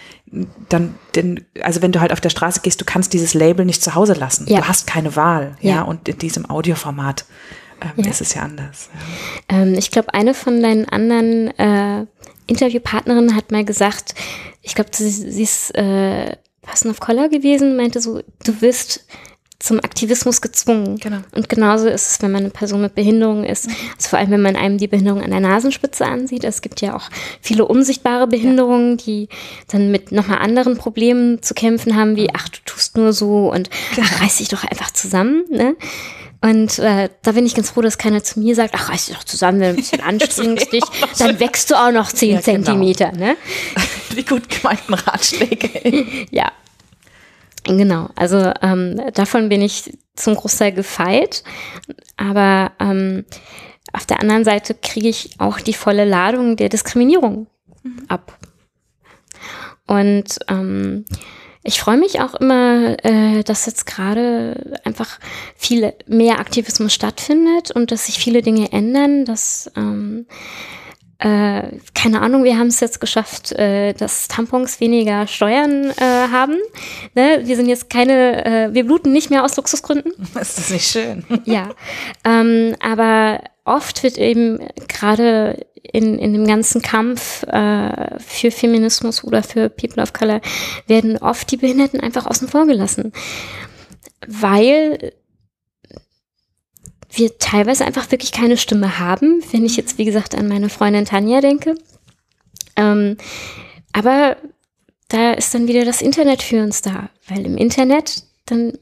dann, 0.70 0.96
denn, 1.16 1.46
also 1.62 1.82
wenn 1.82 1.92
du 1.92 2.02
halt 2.02 2.12
auf 2.12 2.22
der 2.22 2.30
Straße 2.30 2.62
gehst, 2.62 2.82
du 2.82 2.86
kannst 2.86 3.14
dieses 3.14 3.34
Label 3.34 3.66
nicht 3.66 3.82
zu 3.82 3.96
Hause 3.96 4.14
lassen. 4.14 4.46
Ja. 4.48 4.60
Du 4.60 4.68
hast 4.68 4.88
keine 4.88 5.16
Wahl. 5.16 5.56
Ja. 5.62 5.76
ja? 5.76 5.82
Und 5.84 6.08
in 6.10 6.18
diesem 6.18 6.50
Audioformat 6.50 7.26
ähm, 7.82 8.06
ist 8.06 8.22
es 8.22 8.34
ja 8.34 8.44
anders. 8.44 8.90
Ähm, 9.50 9.76
ich 9.76 9.92
glaube, 9.92 10.14
eine 10.14 10.34
von 10.34 10.62
deinen 10.62 10.88
anderen 10.90 11.48
äh, 11.58 12.06
Interviewpartnerinnen 12.48 13.36
hat 13.36 13.52
mal 13.52 13.66
gesagt, 13.66 14.16
ich 14.62 14.76
glaube, 14.76 14.92
sie, 14.94 15.10
sie 15.10 15.44
ist 15.44 15.76
äh, 15.76 16.36
Passen 16.62 16.90
auf 16.90 17.00
Collar 17.00 17.30
gewesen, 17.30 17.76
meinte 17.76 18.02
so, 18.02 18.22
du 18.44 18.62
wirst 18.62 19.06
zum 19.64 19.80
Aktivismus 19.80 20.42
gezwungen. 20.42 20.98
Genau. 20.98 21.20
Und 21.34 21.48
genauso 21.48 21.88
ist 21.88 22.12
es, 22.12 22.22
wenn 22.22 22.34
man 22.34 22.42
eine 22.42 22.50
Person 22.50 22.82
mit 22.82 22.96
Behinderung 22.96 23.46
ist. 23.46 23.68
Mhm. 23.68 23.76
Also 23.96 24.10
vor 24.10 24.20
allem, 24.20 24.32
wenn 24.32 24.42
man 24.42 24.58
einem 24.58 24.78
die 24.78 24.90
Behinderung 24.90 25.22
an 25.22 25.32
der 25.32 25.40
Nasenspitze 25.40 26.06
ansieht. 26.06 26.44
Es 26.44 26.62
gibt 26.62 26.82
ja 26.82 26.98
auch 26.98 27.10
viele 27.40 27.66
unsichtbare 27.66 28.28
Behinderungen, 28.28 28.98
ja. 28.98 29.04
die 29.06 29.30
dann 29.72 29.90
mit 29.90 30.12
nochmal 30.12 30.40
anderen 30.40 30.78
Problemen 30.78 31.42
zu 31.42 31.54
kämpfen 31.54 31.96
haben, 31.96 32.18
wie, 32.18 32.30
ach, 32.34 32.50
du 32.50 32.60
tust 32.66 32.98
nur 32.98 33.14
so 33.14 33.54
und 33.54 33.70
genau. 33.96 34.06
ach, 34.12 34.22
reiß 34.22 34.40
dich 34.40 34.50
doch 34.50 34.66
einfach 34.66 34.92
zusammen. 34.92 35.46
Ne? 35.50 35.78
Und 36.44 36.78
äh, 36.80 37.10
da 37.22 37.32
bin 37.32 37.46
ich 37.46 37.56
ganz 37.56 37.70
froh, 37.70 37.82
dass 37.82 37.98
keiner 37.98 38.22
zu 38.22 38.40
mir 38.40 38.54
sagt, 38.54 38.76
ach, 38.76 38.90
reiß 38.90 39.06
dich 39.06 39.16
doch 39.16 39.24
zusammen, 39.24 39.62
wenn 39.62 39.70
du 39.70 39.74
ein 39.74 39.76
bisschen 39.78 40.02
anstrengst 40.06 40.74
dich, 40.74 40.84
dann 41.18 41.40
wächst 41.40 41.72
du 41.72 41.76
auch 41.76 41.92
noch 41.92 42.12
zehn 42.12 42.36
ja, 42.36 42.42
genau. 42.42 42.66
Zentimeter. 42.66 43.14
Ne? 43.14 43.38
Die 44.16 44.26
gut 44.26 44.50
gemeinten 44.50 44.94
Ratschläge. 44.94 46.28
ja, 46.32 46.52
Genau, 47.66 48.10
also 48.16 48.52
ähm, 48.62 49.00
davon 49.14 49.48
bin 49.48 49.62
ich 49.62 49.98
zum 50.16 50.36
Großteil 50.36 50.74
gefeit, 50.74 51.46
aber 52.18 52.74
ähm, 52.80 53.24
auf 53.94 54.06
der 54.06 54.20
anderen 54.20 54.44
Seite 54.44 54.74
kriege 54.76 55.08
ich 55.08 55.40
auch 55.40 55.62
die 55.62 55.74
volle 55.74 56.04
Ladung 56.04 56.58
der 56.58 56.68
Diskriminierung 56.68 57.48
mhm. 57.84 58.04
ab. 58.10 58.38
Und 59.88 60.40
ähm, 60.50 61.06
ich 61.64 61.80
freue 61.80 61.98
mich 61.98 62.20
auch 62.20 62.36
immer, 62.36 62.98
äh, 63.04 63.44
dass 63.44 63.66
jetzt 63.66 63.86
gerade 63.86 64.80
einfach 64.84 65.20
viel 65.56 65.94
mehr 66.08 66.40
Aktivismus 66.40 66.94
stattfindet 66.94 67.72
und 67.72 67.92
dass 67.92 68.08
sich 68.08 68.20
viele 68.20 68.42
Dinge 68.42 68.72
ändern, 68.72 69.24
dass 69.24 69.72
ähm, 69.78 70.26
äh, 71.20 71.80
keine 71.94 72.22
Ahnung, 72.22 72.44
wir 72.44 72.58
haben 72.58 72.68
es 72.68 72.82
jetzt 72.82 73.00
geschafft, 73.00 73.54
äh, 73.54 73.94
dass 73.94 74.28
Tampons 74.28 74.82
weniger 74.82 75.26
Steuern 75.26 75.92
äh, 75.92 76.28
haben. 76.32 76.58
Ne? 77.16 77.42
Wir 77.46 77.56
sind 77.56 77.70
jetzt 77.70 77.90
keine, 77.90 78.46
äh, 78.46 78.74
wir 78.74 78.86
bluten 78.86 79.14
nicht 79.14 79.30
mehr 79.30 79.46
aus 79.46 79.56
Luxusgründen. 79.56 80.12
Ist 80.42 80.58
das 80.58 80.70
nicht 80.70 80.92
schön? 80.92 81.24
ja, 81.46 81.70
ähm, 82.26 82.76
aber 82.82 83.40
oft 83.66 84.04
wird 84.04 84.18
eben 84.18 84.60
gerade 84.88 85.66
in, 85.84 86.18
in 86.18 86.34
dem 86.34 86.48
ganzen 86.48 86.82
Kampf 86.82 87.44
äh, 87.44 88.20
für 88.20 88.52
Feminismus 88.52 89.24
oder 89.24 89.44
für 89.44 89.70
People 89.70 90.02
of 90.02 90.14
Color 90.14 90.42
werden 90.88 91.18
oft 91.18 91.52
die 91.52 91.58
Behinderten 91.58 92.00
einfach 92.00 92.26
außen 92.26 92.48
vor 92.48 92.66
gelassen. 92.66 93.12
Weil 94.26 95.14
wir 97.12 97.38
teilweise 97.38 97.86
einfach 97.86 98.10
wirklich 98.12 98.32
keine 98.32 98.58
Stimme 98.58 98.98
haben, 98.98 99.44
wenn 99.52 99.66
ich 99.66 99.78
jetzt, 99.78 99.98
wie 99.98 100.06
gesagt, 100.06 100.36
an 100.36 100.48
meine 100.48 100.70
Freundin 100.70 101.06
Tanja 101.06 101.42
denke. 101.42 101.76
Ähm, 102.76 103.18
aber 103.92 104.38
da 105.10 105.34
ist 105.34 105.54
dann 105.54 105.68
wieder 105.68 105.86
das 105.86 106.02
Internet 106.02 106.42
für 106.42 106.64
uns 106.64 106.82
da, 106.82 107.10
weil 107.28 107.46
im 107.46 107.58
Internet 107.58 108.24
dann 108.46 108.74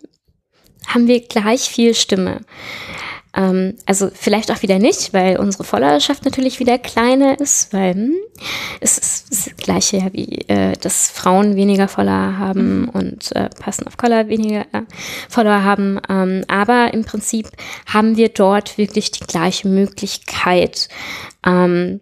haben 0.87 1.07
wir 1.07 1.19
gleich 1.21 1.69
viel 1.69 1.93
Stimme. 1.93 2.41
Ähm, 3.33 3.75
also 3.85 4.09
vielleicht 4.13 4.51
auch 4.51 4.61
wieder 4.61 4.79
nicht, 4.79 5.13
weil 5.13 5.37
unsere 5.37 5.63
Followerschaft 5.63 6.25
natürlich 6.25 6.59
wieder 6.59 6.77
kleiner 6.77 7.39
ist, 7.39 7.71
weil 7.73 7.93
hm, 7.93 8.15
es 8.81 8.97
ist 8.97 9.31
das 9.31 9.55
gleiche 9.55 9.97
ja 9.97 10.13
wie, 10.13 10.47
äh, 10.47 10.73
dass 10.73 11.09
Frauen 11.09 11.55
weniger 11.55 11.87
Follower 11.87 12.37
haben 12.37 12.81
mhm. 12.81 12.89
und 12.89 13.35
äh, 13.35 13.49
Passen 13.49 13.87
auf 13.87 13.97
Color 13.97 14.27
weniger 14.27 14.65
äh, 14.73 14.83
Follower 15.29 15.63
haben. 15.63 15.99
Ähm, 16.09 16.43
aber 16.47 16.93
im 16.93 17.05
Prinzip 17.05 17.47
haben 17.85 18.17
wir 18.17 18.29
dort 18.29 18.77
wirklich 18.77 19.11
die 19.11 19.25
gleiche 19.25 19.67
Möglichkeit 19.67 20.89
ähm, 21.45 22.01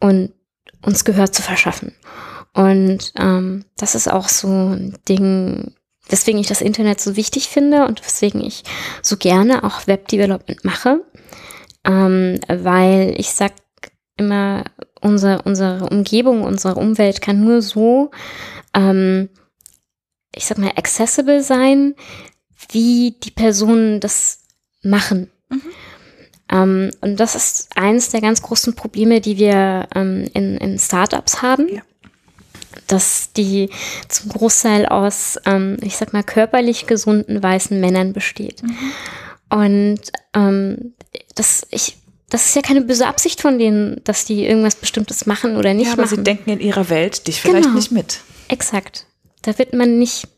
und 0.00 0.32
uns 0.82 1.04
Gehör 1.04 1.32
zu 1.32 1.42
verschaffen. 1.42 1.94
Und 2.54 3.12
ähm, 3.18 3.64
das 3.76 3.94
ist 3.94 4.10
auch 4.10 4.28
so 4.28 4.48
ein 4.48 4.96
Ding, 5.08 5.74
weswegen 6.08 6.40
ich 6.40 6.46
das 6.46 6.60
Internet 6.60 7.00
so 7.00 7.16
wichtig 7.16 7.48
finde 7.48 7.86
und 7.86 8.04
weswegen 8.04 8.42
ich 8.42 8.64
so 9.02 9.16
gerne 9.16 9.64
auch 9.64 9.86
Webdevelopment 9.86 10.64
mache, 10.64 11.04
ähm, 11.84 12.40
weil 12.48 13.14
ich 13.18 13.30
sag 13.30 13.52
immer, 14.16 14.64
unsere, 15.00 15.42
unsere 15.42 15.88
Umgebung, 15.88 16.42
unsere 16.42 16.74
Umwelt 16.74 17.20
kann 17.20 17.44
nur 17.44 17.62
so, 17.62 18.10
ähm, 18.74 19.28
ich 20.34 20.46
sag 20.46 20.58
mal, 20.58 20.72
accessible 20.76 21.42
sein, 21.42 21.94
wie 22.70 23.16
die 23.22 23.30
Personen 23.30 24.00
das 24.00 24.40
machen. 24.82 25.30
Mhm. 25.48 25.62
Ähm, 26.50 26.90
und 27.00 27.20
das 27.20 27.34
ist 27.34 27.68
eines 27.76 28.10
der 28.10 28.20
ganz 28.20 28.42
großen 28.42 28.74
Probleme, 28.74 29.20
die 29.20 29.38
wir 29.38 29.88
ähm, 29.94 30.28
in, 30.34 30.56
in 30.56 30.78
Startups 30.78 31.42
haben. 31.42 31.68
Ja 31.68 31.82
dass 32.88 33.32
die 33.32 33.70
zum 34.08 34.30
Großteil 34.30 34.86
aus, 34.86 35.38
ähm, 35.46 35.76
ich 35.82 35.96
sag 35.96 36.12
mal, 36.12 36.24
körperlich 36.24 36.86
gesunden 36.86 37.42
weißen 37.42 37.78
Männern 37.78 38.12
besteht. 38.12 38.62
Mhm. 38.62 38.76
Und 39.50 40.00
ähm, 40.34 40.94
das, 41.34 41.66
ich, 41.70 41.96
das 42.28 42.46
ist 42.46 42.56
ja 42.56 42.62
keine 42.62 42.82
böse 42.82 43.06
Absicht 43.06 43.40
von 43.40 43.58
denen, 43.58 44.00
dass 44.04 44.24
die 44.24 44.44
irgendwas 44.44 44.76
Bestimmtes 44.76 45.26
machen 45.26 45.56
oder 45.56 45.74
nicht 45.74 45.86
ja, 45.86 45.92
aber 45.92 46.02
machen. 46.02 46.16
sie 46.16 46.24
denken 46.24 46.50
in 46.50 46.60
ihrer 46.60 46.88
Welt 46.88 47.26
dich 47.26 47.40
vielleicht 47.40 47.64
genau. 47.64 47.76
nicht 47.76 47.92
mit. 47.92 48.20
Exakt. 48.48 49.06
Da 49.42 49.58
wird 49.58 49.72
man 49.74 49.98
nicht 49.98 50.28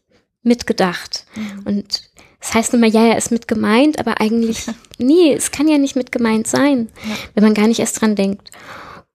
mitgedacht. 0.43 1.25
Mhm. 1.35 1.63
Und 1.65 2.11
das 2.41 2.55
heißt 2.55 2.75
immer, 2.75 2.87
ja, 2.87 3.07
er 3.07 3.19
ist 3.19 3.31
mit 3.31 3.49
gemeint, 3.49 3.99
aber 3.99 4.21
eigentlich, 4.21 4.67
nee, 4.99 5.33
es 5.33 5.51
kann 5.51 5.69
ja 5.69 5.79
nicht 5.79 5.97
mit 5.97 6.13
gemeint 6.13 6.47
sein, 6.47 6.89
ja. 7.09 7.17
wenn 7.35 7.45
man 7.45 7.55
gar 7.55 7.67
nicht 7.67 7.81
erst 7.81 8.01
dran 8.01 8.17
denkt. 8.17 8.51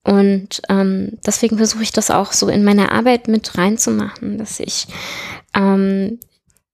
Und 0.05 0.61
ähm, 0.69 1.17
deswegen 1.25 1.57
versuche 1.57 1.81
ich 1.81 1.91
das 1.91 2.11
auch 2.11 2.31
so 2.31 2.47
in 2.47 2.63
meine 2.63 2.91
Arbeit 2.91 3.27
mit 3.27 3.57
reinzumachen, 3.57 4.37
dass 4.37 4.59
ich 4.59 4.85
ähm, 5.55 6.19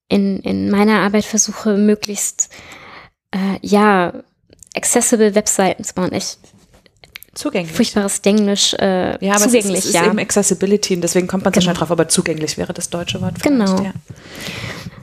in, 0.10 0.40
in 0.42 0.70
meiner 0.70 1.00
Arbeit 1.00 1.24
versuche, 1.24 1.78
möglichst 1.78 2.50
äh, 3.32 3.58
ja 3.62 4.14
accessible 4.76 5.34
Webseiten 5.34 5.86
zu 5.86 5.94
bauen. 5.94 6.12
Ich, 6.14 6.38
zugänglich. 7.34 7.74
Furchtbares 7.74 8.20
Englisch. 8.20 8.74
Äh, 8.74 9.24
ja, 9.26 9.36
aber 9.36 9.46
zugänglich, 9.46 9.64
es 9.64 9.70
ist, 9.70 9.78
es 9.78 9.86
ist 9.86 9.94
ja. 9.94 10.06
eben 10.08 10.20
Accessibility 10.20 10.96
und 10.96 11.02
deswegen 11.02 11.28
kommt 11.28 11.46
man 11.46 11.54
so 11.54 11.62
genau. 11.62 11.72
schnell 11.72 11.80
drauf, 11.80 11.92
aber 11.92 12.10
zugänglich 12.10 12.58
wäre 12.58 12.74
das 12.74 12.90
deutsche 12.90 13.22
Wort. 13.22 13.42
Genau. 13.42 13.82
Ja. 13.82 13.94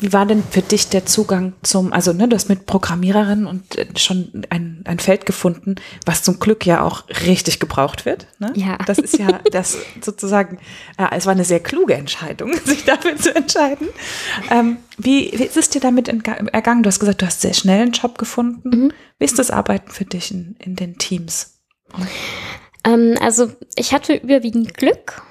Wie 0.01 0.13
war 0.13 0.27
denn 0.27 0.43
für 0.43 0.63
dich 0.63 0.89
der 0.89 1.07
Zugang 1.07 1.55
zum, 1.63 1.93
also 1.93 2.13
ne, 2.13 2.29
du 2.29 2.37
hast 2.37 2.49
mit 2.49 2.67
Programmiererin 2.67 3.47
und 3.47 3.77
äh, 3.77 3.87
schon 3.97 4.47
ein, 4.51 4.83
ein 4.85 4.99
Feld 4.99 5.27
gefunden, 5.27 5.77
was 6.07 6.23
zum 6.23 6.39
Glück 6.39 6.67
ja 6.67 6.83
auch 6.83 7.05
richtig 7.27 7.61
gebraucht 7.61 8.05
wird. 8.05 8.27
Ne? 8.39 8.53
Ja. 8.55 8.79
Das 8.87 8.99
ist 8.99 9.19
ja 9.19 9.41
das 9.53 9.79
sozusagen, 10.01 10.59
äh, 10.97 11.07
es 11.17 11.27
war 11.27 11.33
eine 11.33 11.45
sehr 11.45 11.61
kluge 11.61 11.95
Entscheidung, 11.95 12.53
sich 12.65 12.85
dafür 12.85 13.17
zu 13.17 13.35
entscheiden. 13.35 13.89
Ähm, 14.51 14.79
wie, 14.97 15.33
wie 15.35 15.45
ist 15.45 15.57
es 15.57 15.71
dir 15.71 15.81
damit 15.81 16.09
ergangen? 16.09 16.83
Du 16.83 16.89
hast 16.89 17.01
gesagt, 17.01 17.23
du 17.23 17.27
hast 17.27 17.41
sehr 17.41 17.55
schnell 17.55 17.83
einen 17.83 17.93
Job 17.93 18.19
gefunden. 18.19 18.69
Mhm. 18.69 18.93
Wie 19.19 19.25
ist 19.25 19.39
das 19.39 19.51
Arbeiten 19.51 19.91
für 19.91 20.05
dich 20.05 20.31
in, 20.31 20.57
in 20.59 20.77
den 20.77 20.99
Teams? 20.99 21.59
Ähm, 22.85 23.17
also 23.21 23.51
ich 23.75 23.93
hatte 23.93 24.15
überwiegend 24.15 24.75
Glück, 24.75 25.23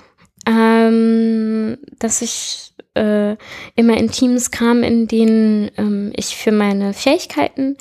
ähm, 0.48 1.78
dass 2.00 2.22
ich 2.22 2.74
äh, 2.95 3.36
immer 3.76 3.98
in 3.98 4.10
Teams 4.10 4.50
kam, 4.50 4.82
in 4.82 5.08
denen 5.08 5.70
ähm, 5.78 6.12
ich 6.16 6.36
für 6.36 6.52
meine 6.52 6.93
Fähigkeiten 6.93 7.78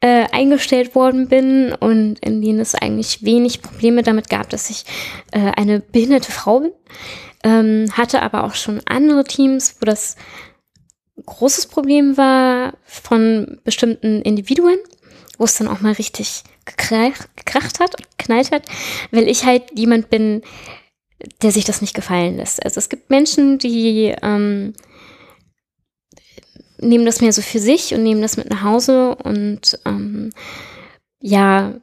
äh, 0.00 0.26
eingestellt 0.30 0.94
worden 0.94 1.28
bin 1.28 1.72
und 1.72 2.18
in 2.20 2.42
denen 2.42 2.60
es 2.60 2.74
eigentlich 2.74 3.24
wenig 3.24 3.62
Probleme 3.62 4.02
damit 4.02 4.28
gab, 4.28 4.50
dass 4.50 4.70
ich 4.70 4.84
äh, 5.32 5.52
eine 5.56 5.80
behinderte 5.80 6.30
Frau 6.30 6.60
bin. 6.60 6.72
Ähm, 7.42 7.86
hatte 7.92 8.20
aber 8.20 8.44
auch 8.44 8.54
schon 8.54 8.82
andere 8.84 9.24
Teams, 9.24 9.76
wo 9.80 9.86
das 9.86 10.16
großes 11.24 11.68
Problem 11.68 12.18
war 12.18 12.74
von 12.84 13.60
bestimmten 13.64 14.20
Individuen, 14.20 14.76
wo 15.38 15.44
es 15.44 15.56
dann 15.56 15.68
auch 15.68 15.80
mal 15.80 15.92
richtig 15.92 16.44
gekrach, 16.66 17.26
gekracht 17.36 17.80
hat, 17.80 17.96
geknallt 18.18 18.52
hat, 18.52 18.64
weil 19.10 19.26
ich 19.26 19.46
halt 19.46 19.62
jemand 19.74 20.10
bin, 20.10 20.42
der 21.42 21.52
sich 21.52 21.64
das 21.64 21.80
nicht 21.80 21.94
gefallen 21.94 22.36
lässt. 22.36 22.64
Also 22.64 22.78
es 22.78 22.88
gibt 22.88 23.10
Menschen, 23.10 23.58
die 23.58 24.14
ähm, 24.22 24.74
nehmen 26.78 27.06
das 27.06 27.20
mehr 27.20 27.32
so 27.32 27.42
für 27.42 27.58
sich 27.58 27.94
und 27.94 28.02
nehmen 28.02 28.22
das 28.22 28.36
mit 28.36 28.50
nach 28.50 28.62
Hause 28.62 29.14
und 29.16 29.78
ähm, 29.84 30.30
ja, 31.20 31.74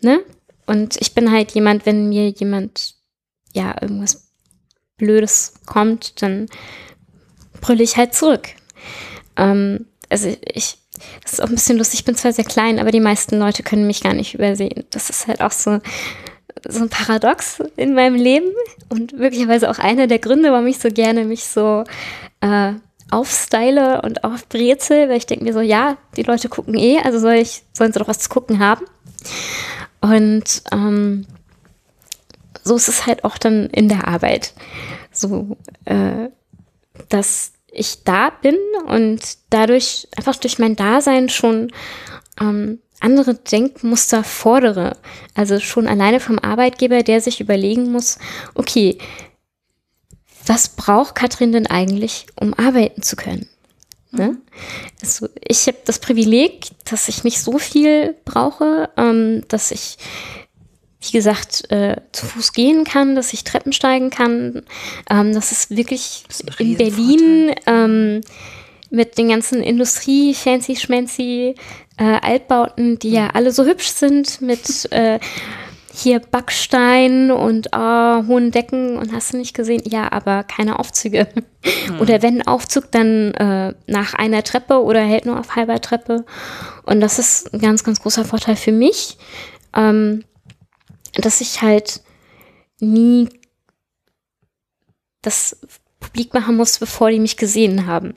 ne? 0.00 0.20
Und 0.66 0.96
ich 1.00 1.14
bin 1.14 1.30
halt 1.30 1.52
jemand, 1.52 1.84
wenn 1.84 2.08
mir 2.08 2.30
jemand 2.30 2.94
ja 3.52 3.76
irgendwas 3.80 4.28
Blödes 4.96 5.54
kommt, 5.66 6.22
dann 6.22 6.46
brülle 7.60 7.82
ich 7.82 7.96
halt 7.98 8.14
zurück. 8.14 8.48
Ähm, 9.36 9.86
also 10.08 10.34
ich, 10.54 10.78
das 11.22 11.34
ist 11.34 11.40
auch 11.40 11.48
ein 11.48 11.54
bisschen 11.54 11.76
lustig, 11.76 12.00
ich 12.00 12.04
bin 12.06 12.14
zwar 12.14 12.32
sehr 12.32 12.44
klein, 12.44 12.78
aber 12.78 12.92
die 12.92 13.00
meisten 13.00 13.38
Leute 13.38 13.62
können 13.62 13.86
mich 13.86 14.02
gar 14.02 14.14
nicht 14.14 14.34
übersehen. 14.34 14.84
Das 14.90 15.10
ist 15.10 15.26
halt 15.26 15.42
auch 15.42 15.52
so, 15.52 15.80
so 16.68 16.82
ein 16.82 16.88
Paradox 16.88 17.62
in 17.76 17.94
meinem 17.94 18.14
Leben 18.14 18.52
und 18.88 19.18
möglicherweise 19.18 19.70
auch 19.70 19.78
einer 19.78 20.06
der 20.06 20.18
Gründe, 20.18 20.50
warum 20.52 20.66
ich 20.66 20.78
so 20.78 20.88
gerne 20.88 21.24
mich 21.24 21.44
so 21.44 21.84
äh, 22.40 22.72
aufstyle 23.10 24.02
und 24.02 24.24
aufbrezel, 24.24 25.08
weil 25.08 25.18
ich 25.18 25.26
denke 25.26 25.44
mir 25.44 25.52
so, 25.52 25.60
ja, 25.60 25.96
die 26.16 26.22
Leute 26.22 26.48
gucken 26.48 26.74
eh, 26.76 26.98
also 26.98 27.18
soll 27.18 27.34
ich, 27.34 27.62
sollen 27.72 27.92
sie 27.92 27.98
doch 27.98 28.08
was 28.08 28.18
zu 28.18 28.28
gucken 28.28 28.58
haben. 28.58 28.84
Und 30.00 30.62
ähm, 30.72 31.26
so 32.62 32.76
ist 32.76 32.88
es 32.88 33.06
halt 33.06 33.24
auch 33.24 33.38
dann 33.38 33.66
in 33.70 33.88
der 33.88 34.08
Arbeit. 34.08 34.54
So, 35.12 35.56
äh, 35.84 36.28
dass 37.08 37.52
ich 37.70 38.04
da 38.04 38.30
bin 38.30 38.56
und 38.86 39.20
dadurch 39.50 40.08
einfach 40.16 40.36
durch 40.36 40.58
mein 40.58 40.76
Dasein 40.76 41.28
schon 41.28 41.72
ähm, 42.40 42.80
andere 43.04 43.34
Denkmuster 43.34 44.24
fordere. 44.24 44.96
Also 45.34 45.60
schon 45.60 45.86
alleine 45.86 46.20
vom 46.20 46.38
Arbeitgeber, 46.38 47.02
der 47.02 47.20
sich 47.20 47.40
überlegen 47.40 47.92
muss, 47.92 48.18
okay, 48.54 48.98
was 50.46 50.70
braucht 50.70 51.14
Katrin 51.14 51.52
denn 51.52 51.66
eigentlich, 51.66 52.26
um 52.36 52.54
arbeiten 52.54 53.02
zu 53.02 53.16
können? 53.16 53.48
Ne? 54.10 54.28
Mhm. 54.28 54.38
Also 55.02 55.28
ich 55.46 55.66
habe 55.66 55.78
das 55.84 55.98
Privileg, 55.98 56.66
dass 56.84 57.08
ich 57.08 57.24
nicht 57.24 57.40
so 57.40 57.58
viel 57.58 58.14
brauche, 58.24 58.90
ähm, 58.96 59.42
dass 59.48 59.70
ich, 59.70 59.98
wie 61.00 61.12
gesagt, 61.12 61.70
äh, 61.70 61.96
zu 62.12 62.26
Fuß 62.26 62.52
gehen 62.52 62.84
kann, 62.84 63.14
dass 63.14 63.32
ich 63.32 63.44
Treppen 63.44 63.72
steigen 63.72 64.10
kann. 64.10 64.62
Ähm, 65.10 65.34
das 65.34 65.52
ist 65.52 65.76
wirklich 65.76 66.24
das 66.28 66.40
ist 66.40 66.60
in 66.60 66.76
Berlin 66.76 67.54
ähm, 67.66 68.20
mit 68.90 69.18
den 69.18 69.28
ganzen 69.28 69.62
Industrie, 69.62 70.34
fancy 70.34 70.76
schmancy 70.76 71.56
äh, 71.96 72.18
Altbauten, 72.20 72.98
die 72.98 73.10
ja 73.10 73.30
alle 73.34 73.52
so 73.52 73.64
hübsch 73.64 73.88
sind 73.88 74.40
mit 74.40 74.90
äh, 74.92 75.18
hier 75.92 76.18
Backstein 76.18 77.30
und 77.30 77.68
äh, 77.72 77.78
hohen 78.26 78.50
Decken 78.50 78.98
und 78.98 79.12
hast 79.12 79.32
du 79.32 79.36
nicht 79.36 79.54
gesehen? 79.54 79.82
Ja, 79.86 80.10
aber 80.10 80.42
keine 80.42 80.78
Aufzüge. 80.78 81.28
Mhm. 81.88 82.00
Oder 82.00 82.20
wenn 82.20 82.40
ein 82.40 82.46
Aufzug, 82.46 82.90
dann 82.90 83.32
äh, 83.34 83.74
nach 83.86 84.14
einer 84.14 84.42
Treppe 84.42 84.82
oder 84.82 85.00
hält 85.00 85.24
nur 85.24 85.38
auf 85.38 85.54
halber 85.54 85.80
Treppe. 85.80 86.24
Und 86.84 87.00
das 87.00 87.18
ist 87.18 87.54
ein 87.54 87.60
ganz, 87.60 87.84
ganz 87.84 88.02
großer 88.02 88.24
Vorteil 88.24 88.56
für 88.56 88.72
mich, 88.72 89.18
ähm, 89.74 90.24
dass 91.14 91.40
ich 91.40 91.62
halt 91.62 92.00
nie 92.80 93.28
das 95.22 95.56
publik 96.00 96.34
machen 96.34 96.56
muss, 96.56 96.78
bevor 96.78 97.10
die 97.10 97.20
mich 97.20 97.36
gesehen 97.36 97.86
haben. 97.86 98.14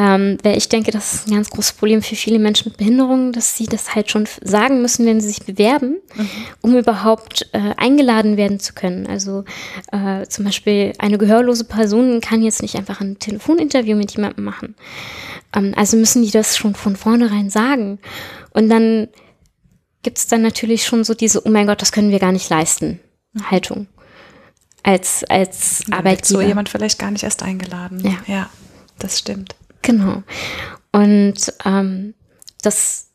Ähm, 0.00 0.38
weil 0.44 0.56
ich 0.56 0.68
denke, 0.68 0.92
das 0.92 1.12
ist 1.12 1.26
ein 1.26 1.34
ganz 1.34 1.50
großes 1.50 1.72
Problem 1.72 2.02
für 2.02 2.14
viele 2.14 2.38
Menschen 2.38 2.68
mit 2.68 2.76
Behinderungen, 2.76 3.32
dass 3.32 3.56
sie 3.56 3.66
das 3.66 3.96
halt 3.96 4.12
schon 4.12 4.28
sagen 4.40 4.80
müssen, 4.80 5.04
wenn 5.04 5.20
sie 5.20 5.26
sich 5.26 5.44
bewerben, 5.44 5.96
mhm. 6.14 6.30
um 6.60 6.76
überhaupt 6.76 7.48
äh, 7.52 7.74
eingeladen 7.76 8.36
werden 8.36 8.60
zu 8.60 8.74
können. 8.74 9.08
Also 9.08 9.44
äh, 9.90 10.24
zum 10.28 10.44
Beispiel 10.44 10.92
eine 10.98 11.18
gehörlose 11.18 11.64
Person 11.64 12.20
kann 12.20 12.44
jetzt 12.44 12.62
nicht 12.62 12.76
einfach 12.76 13.00
ein 13.00 13.18
Telefoninterview 13.18 13.96
mit 13.96 14.14
jemandem 14.14 14.44
machen. 14.44 14.76
Ähm, 15.52 15.74
also 15.74 15.96
müssen 15.96 16.22
die 16.22 16.30
das 16.30 16.56
schon 16.56 16.76
von 16.76 16.94
vornherein 16.94 17.50
sagen. 17.50 17.98
Und 18.52 18.68
dann 18.68 19.08
gibt 20.04 20.18
es 20.18 20.28
dann 20.28 20.42
natürlich 20.42 20.84
schon 20.84 21.02
so 21.02 21.14
diese, 21.14 21.44
oh 21.44 21.50
mein 21.50 21.66
Gott, 21.66 21.82
das 21.82 21.90
können 21.90 22.12
wir 22.12 22.20
gar 22.20 22.32
nicht 22.32 22.48
leisten, 22.48 23.00
mhm. 23.32 23.50
Haltung. 23.50 23.88
Als, 24.84 25.24
als 25.24 25.82
Arbeitgeber. 25.90 26.40
so 26.40 26.40
jemand 26.40 26.68
vielleicht 26.68 27.00
gar 27.00 27.10
nicht 27.10 27.24
erst 27.24 27.42
eingeladen. 27.42 27.98
Ja, 28.04 28.16
ja 28.28 28.50
das 29.00 29.18
stimmt. 29.18 29.57
Genau. 29.82 30.22
Und 30.92 31.52
ähm, 31.64 32.14
das 32.62 33.08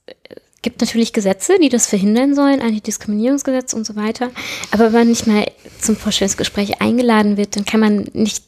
gibt 0.61 0.81
natürlich 0.81 1.13
Gesetze, 1.13 1.59
die 1.59 1.69
das 1.69 1.87
verhindern 1.87 2.33
sollen, 2.33 2.61
Antidiskriminierungsgesetz 2.61 3.73
und 3.73 3.85
so 3.85 3.95
weiter. 3.95 4.31
Aber 4.71 4.85
wenn 4.85 4.93
man 4.93 5.07
nicht 5.09 5.27
mal 5.27 5.45
zum 5.79 5.95
Vorstellungsgespräch 5.95 6.81
eingeladen 6.81 7.37
wird, 7.37 7.55
dann 7.55 7.65
kann 7.65 7.81
man 7.81 8.07
nicht 8.13 8.43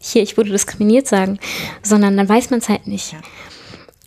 hier, 0.00 0.22
ich 0.22 0.36
wurde 0.36 0.50
diskriminiert 0.50 1.08
sagen, 1.08 1.38
sondern 1.82 2.16
dann 2.16 2.28
weiß 2.28 2.50
man 2.50 2.60
es 2.60 2.68
halt 2.68 2.86
nicht. 2.86 3.16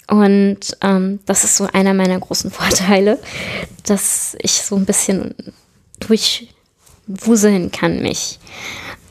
Und 0.07 0.59
ähm, 0.81 1.19
das 1.25 1.43
ist 1.43 1.57
so 1.57 1.67
einer 1.71 1.93
meiner 1.93 2.19
großen 2.19 2.49
Vorteile, 2.51 3.19
dass 3.85 4.35
ich 4.39 4.53
so 4.53 4.75
ein 4.75 4.85
bisschen 4.85 5.35
durchwuseln 5.99 7.71
kann 7.71 8.01
mich. 8.01 8.39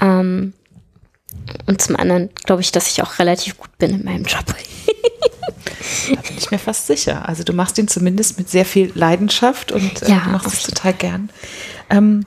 Ähm, 0.00 0.54
und 1.66 1.82
zum 1.82 1.96
anderen 1.96 2.30
glaube 2.44 2.62
ich, 2.62 2.72
dass 2.72 2.88
ich 2.88 3.02
auch 3.02 3.18
relativ 3.18 3.58
gut 3.58 3.76
bin 3.78 3.90
in 3.90 4.04
meinem 4.04 4.24
Job. 4.24 4.44
da 4.46 6.20
bin 6.20 6.38
ich 6.38 6.50
mir 6.50 6.58
fast 6.58 6.86
sicher. 6.86 7.28
Also 7.28 7.44
du 7.44 7.52
machst 7.52 7.78
ihn 7.78 7.88
zumindest 7.88 8.38
mit 8.38 8.48
sehr 8.48 8.64
viel 8.64 8.92
Leidenschaft 8.94 9.72
und 9.72 10.02
äh, 10.02 10.10
ja, 10.10 10.26
machst 10.28 10.54
es 10.54 10.62
total 10.62 10.94
gern. 10.94 11.30
Ähm, 11.90 12.24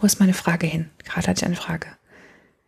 wo 0.00 0.06
ist 0.06 0.20
meine 0.20 0.34
Frage 0.34 0.66
hin? 0.66 0.90
Gerade 1.04 1.28
hatte 1.28 1.40
ich 1.40 1.46
eine 1.46 1.56
Frage. 1.56 1.88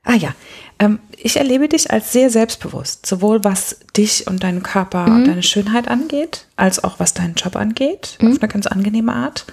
Ah 0.04 0.14
ja, 0.14 0.34
ähm, 0.78 1.00
ich 1.16 1.36
erlebe 1.36 1.68
dich 1.68 1.90
als 1.90 2.12
sehr 2.12 2.30
selbstbewusst, 2.30 3.06
sowohl 3.06 3.42
was 3.42 3.80
dich 3.96 4.28
und 4.28 4.44
deinen 4.44 4.62
Körper 4.62 5.08
mhm. 5.08 5.16
und 5.16 5.26
deine 5.26 5.42
Schönheit 5.42 5.88
angeht, 5.88 6.46
als 6.54 6.82
auch 6.84 7.00
was 7.00 7.12
deinen 7.12 7.34
Job 7.34 7.56
angeht, 7.56 8.16
mhm. 8.20 8.32
auf 8.32 8.40
eine 8.40 8.48
ganz 8.48 8.68
angenehme 8.68 9.12
Art, 9.12 9.46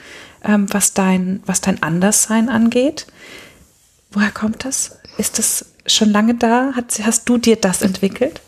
ähm, 0.44 0.68
was 0.72 0.94
dein 0.94 1.42
was 1.48 1.62
dein 1.62 1.82
Anderssein 1.82 2.50
angeht. 2.50 3.08
Woher 4.12 4.32
kommt 4.32 4.64
das? 4.64 5.00
Ist 5.18 5.38
das 5.38 5.74
schon 5.86 6.09
lange 6.11 6.36
da? 6.36 6.74
Hat, 6.76 6.99
hast 7.03 7.30
du 7.30 7.38
dir 7.38 7.55
das 7.55 7.82
entwickelt? 7.82 8.41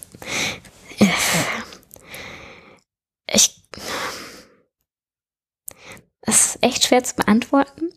Ich. 3.28 3.62
Es 6.22 6.46
ist 6.46 6.64
echt 6.64 6.86
schwer 6.86 7.04
zu 7.04 7.16
beantworten. 7.16 7.90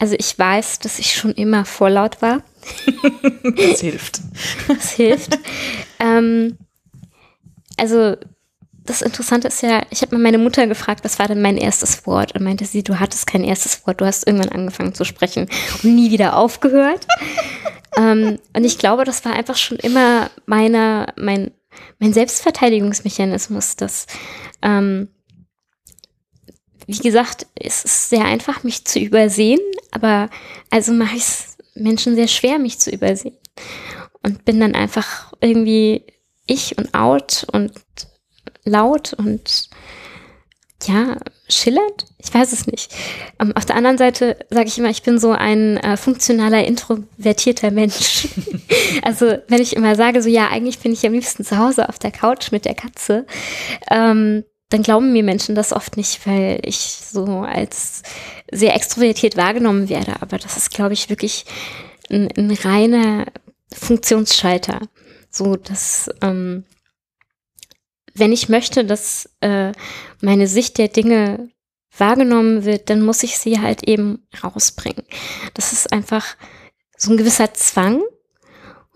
Also 0.00 0.16
ich 0.18 0.38
weiß, 0.38 0.80
dass 0.80 0.98
ich 0.98 1.14
schon 1.14 1.32
immer 1.32 1.64
vorlaut 1.64 2.22
war. 2.22 2.42
das 3.56 3.80
hilft. 3.80 4.20
Das 4.68 4.92
hilft. 4.92 5.38
ähm, 5.98 6.58
also 7.76 8.16
das 8.84 9.00
Interessante 9.00 9.48
ist 9.48 9.62
ja, 9.62 9.82
ich 9.90 10.02
habe 10.02 10.16
mal 10.16 10.22
meine 10.22 10.38
Mutter 10.38 10.66
gefragt, 10.66 11.04
was 11.04 11.18
war 11.18 11.26
denn 11.26 11.40
mein 11.40 11.56
erstes 11.56 12.06
Wort? 12.06 12.34
Und 12.34 12.44
meinte 12.44 12.66
sie, 12.66 12.82
du 12.82 13.00
hattest 13.00 13.26
kein 13.26 13.42
erstes 13.42 13.86
Wort, 13.86 14.00
du 14.00 14.06
hast 14.06 14.26
irgendwann 14.26 14.50
angefangen 14.50 14.94
zu 14.94 15.04
sprechen 15.04 15.48
und 15.82 15.94
nie 15.94 16.10
wieder 16.10 16.36
aufgehört. 16.36 17.06
ähm, 17.96 18.38
und 18.54 18.64
ich 18.64 18.78
glaube, 18.78 19.04
das 19.04 19.24
war 19.24 19.32
einfach 19.32 19.56
schon 19.56 19.78
immer 19.78 20.30
meiner, 20.44 21.12
mein, 21.16 21.52
mein 21.98 22.12
Selbstverteidigungsmechanismus, 22.12 23.76
dass, 23.76 24.06
ähm, 24.60 25.08
wie 26.86 26.98
gesagt, 26.98 27.46
es 27.54 27.84
ist 27.84 28.10
sehr 28.10 28.26
einfach, 28.26 28.64
mich 28.64 28.84
zu 28.84 28.98
übersehen, 28.98 29.60
aber 29.92 30.28
also 30.70 30.92
mache 30.92 31.16
ich 31.16 31.22
es 31.22 31.56
Menschen 31.74 32.14
sehr 32.16 32.28
schwer, 32.28 32.58
mich 32.58 32.78
zu 32.78 32.90
übersehen. 32.90 33.38
und 34.22 34.44
bin 34.44 34.60
dann 34.60 34.74
einfach 34.74 35.32
irgendwie 35.40 36.04
ich 36.46 36.76
und 36.76 36.94
out 36.94 37.46
und 37.52 37.72
laut 38.64 39.12
und 39.14 39.68
ja, 40.86 41.16
schillernd? 41.48 42.06
Ich 42.18 42.32
weiß 42.32 42.52
es 42.52 42.66
nicht. 42.66 42.94
Ähm, 43.40 43.52
auf 43.54 43.64
der 43.64 43.76
anderen 43.76 43.98
Seite 43.98 44.36
sage 44.50 44.68
ich 44.68 44.78
immer, 44.78 44.90
ich 44.90 45.02
bin 45.02 45.18
so 45.18 45.32
ein 45.32 45.76
äh, 45.78 45.96
funktionaler, 45.96 46.64
introvertierter 46.64 47.70
Mensch. 47.70 48.28
also 49.02 49.36
wenn 49.48 49.62
ich 49.62 49.76
immer 49.76 49.96
sage, 49.96 50.22
so 50.22 50.28
ja, 50.28 50.48
eigentlich 50.48 50.78
bin 50.78 50.92
ich 50.92 51.06
am 51.06 51.12
liebsten 51.12 51.44
zu 51.44 51.58
Hause 51.58 51.88
auf 51.88 51.98
der 51.98 52.10
Couch 52.10 52.52
mit 52.52 52.64
der 52.64 52.74
Katze, 52.74 53.26
ähm, 53.90 54.44
dann 54.70 54.82
glauben 54.82 55.12
mir 55.12 55.22
Menschen 55.22 55.54
das 55.54 55.72
oft 55.72 55.96
nicht, 55.96 56.26
weil 56.26 56.60
ich 56.64 56.78
so 56.78 57.24
als 57.40 58.02
sehr 58.50 58.74
extrovertiert 58.74 59.36
wahrgenommen 59.36 59.88
werde. 59.88 60.14
Aber 60.20 60.38
das 60.38 60.56
ist, 60.56 60.70
glaube 60.70 60.94
ich, 60.94 61.10
wirklich 61.10 61.44
ein, 62.10 62.28
ein 62.36 62.50
reiner 62.50 63.26
Funktionsschalter. 63.72 64.80
So, 65.30 65.56
dass 65.56 66.10
ähm, 66.22 66.64
wenn 68.14 68.32
ich 68.32 68.48
möchte, 68.48 68.84
dass 68.84 69.28
äh, 69.40 69.72
meine 70.20 70.46
Sicht 70.46 70.78
der 70.78 70.88
Dinge 70.88 71.50
wahrgenommen 71.96 72.64
wird, 72.64 72.90
dann 72.90 73.02
muss 73.02 73.22
ich 73.22 73.38
sie 73.38 73.60
halt 73.60 73.84
eben 73.84 74.26
rausbringen. 74.42 75.04
Das 75.54 75.72
ist 75.72 75.92
einfach 75.92 76.36
so 76.96 77.12
ein 77.12 77.16
gewisser 77.16 77.52
Zwang. 77.54 78.02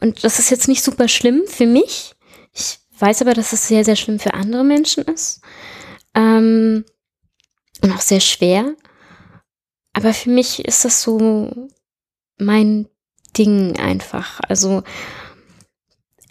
Und 0.00 0.24
das 0.24 0.38
ist 0.38 0.50
jetzt 0.50 0.68
nicht 0.68 0.82
super 0.82 1.08
schlimm 1.08 1.42
für 1.46 1.66
mich. 1.66 2.14
Ich 2.52 2.78
weiß 2.98 3.22
aber, 3.22 3.34
dass 3.34 3.52
es 3.52 3.68
sehr, 3.68 3.84
sehr 3.84 3.96
schlimm 3.96 4.18
für 4.18 4.34
andere 4.34 4.64
Menschen 4.64 5.04
ist. 5.04 5.40
Ähm, 6.14 6.84
und 7.82 7.92
auch 7.92 8.00
sehr 8.00 8.20
schwer. 8.20 8.74
Aber 9.92 10.14
für 10.14 10.30
mich 10.30 10.64
ist 10.64 10.84
das 10.84 11.02
so 11.02 11.68
mein 12.38 12.88
Ding 13.36 13.78
einfach. 13.78 14.40
Also 14.48 14.82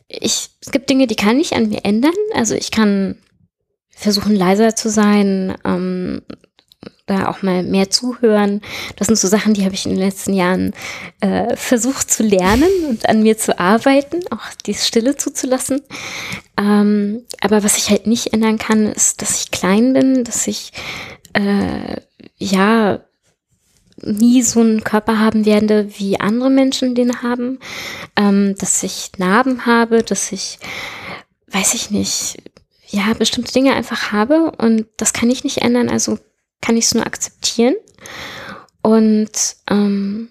ich, 0.08 0.50
es 0.62 0.72
gibt 0.72 0.90
Dinge, 0.90 1.08
die 1.08 1.16
kann 1.16 1.40
ich 1.40 1.54
an 1.54 1.70
mir 1.70 1.84
ändern. 1.84 2.14
Also 2.34 2.56
ich 2.56 2.72
kann 2.72 3.18
versuchen, 3.90 4.36
leiser 4.36 4.76
zu 4.76 4.90
sein, 4.90 5.56
ähm, 5.66 6.22
da 7.08 7.30
auch 7.30 7.42
mal 7.42 7.64
mehr 7.64 7.90
zuhören. 7.90 8.62
Das 8.98 9.08
sind 9.08 9.18
so 9.18 9.28
Sachen, 9.28 9.54
die 9.54 9.64
habe 9.64 9.74
ich 9.74 9.86
in 9.86 9.92
den 9.92 10.00
letzten 10.00 10.34
Jahren 10.34 10.74
äh, 11.22 11.56
versucht 11.56 12.12
zu 12.12 12.24
lernen 12.24 12.70
und 12.88 13.10
an 13.10 13.24
mir 13.24 13.38
zu 13.38 13.58
arbeiten, 13.58 14.20
auch 14.30 14.54
die 14.66 14.74
Stille 14.74 15.16
zuzulassen. 15.16 15.82
Ähm, 16.58 17.24
aber 17.42 17.64
was 17.64 17.78
ich 17.78 17.90
halt 17.90 18.08
nicht 18.08 18.34
ändern 18.34 18.58
kann, 18.58 18.86
ist, 18.88 19.22
dass 19.22 19.42
ich 19.42 19.52
klein 19.52 19.94
bin, 19.94 20.24
dass 20.26 20.48
ich 20.48 20.74
äh, 21.34 22.02
ja 22.38 23.00
nie 24.02 24.42
so 24.44 24.60
einen 24.60 24.84
Körper 24.84 25.20
haben 25.20 25.46
werde, 25.46 25.90
wie 25.98 26.20
andere 26.20 26.50
Menschen 26.50 26.96
den 26.96 27.22
haben, 27.22 27.60
ähm, 28.16 28.56
dass 28.58 28.84
ich 28.84 29.12
Narben 29.18 29.66
habe, 29.66 30.04
dass 30.04 30.32
ich, 30.32 30.60
weiß 31.48 31.74
ich 31.74 31.92
nicht, 31.92 32.38
ja, 32.90 33.14
bestimmte 33.14 33.52
Dinge 33.52 33.74
einfach 33.74 34.12
habe 34.12 34.52
und 34.58 34.88
das 34.98 35.14
kann 35.14 35.30
ich 35.30 35.44
nicht 35.44 35.60
ändern, 35.60 35.90
also 35.90 36.20
kann 36.62 36.78
ich 36.78 36.86
es 36.86 36.94
nur 36.94 37.06
akzeptieren. 37.06 37.76
Und 38.82 39.32
ähm, 39.70 40.30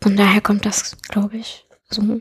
von 0.00 0.16
daher 0.16 0.40
kommt 0.40 0.66
das, 0.66 0.96
glaube 1.08 1.36
ich, 1.36 1.66
so. 1.88 2.20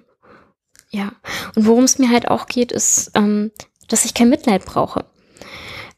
Ja. 0.92 1.12
Und 1.56 1.66
worum 1.66 1.84
es 1.84 1.98
mir 1.98 2.10
halt 2.10 2.28
auch 2.28 2.48
geht, 2.48 2.72
ist, 2.72 3.12
ähm, 3.16 3.52
dass 3.88 4.06
ich 4.06 4.14
kein 4.14 4.30
Mitleid 4.30 4.66
brauche. 4.66 5.06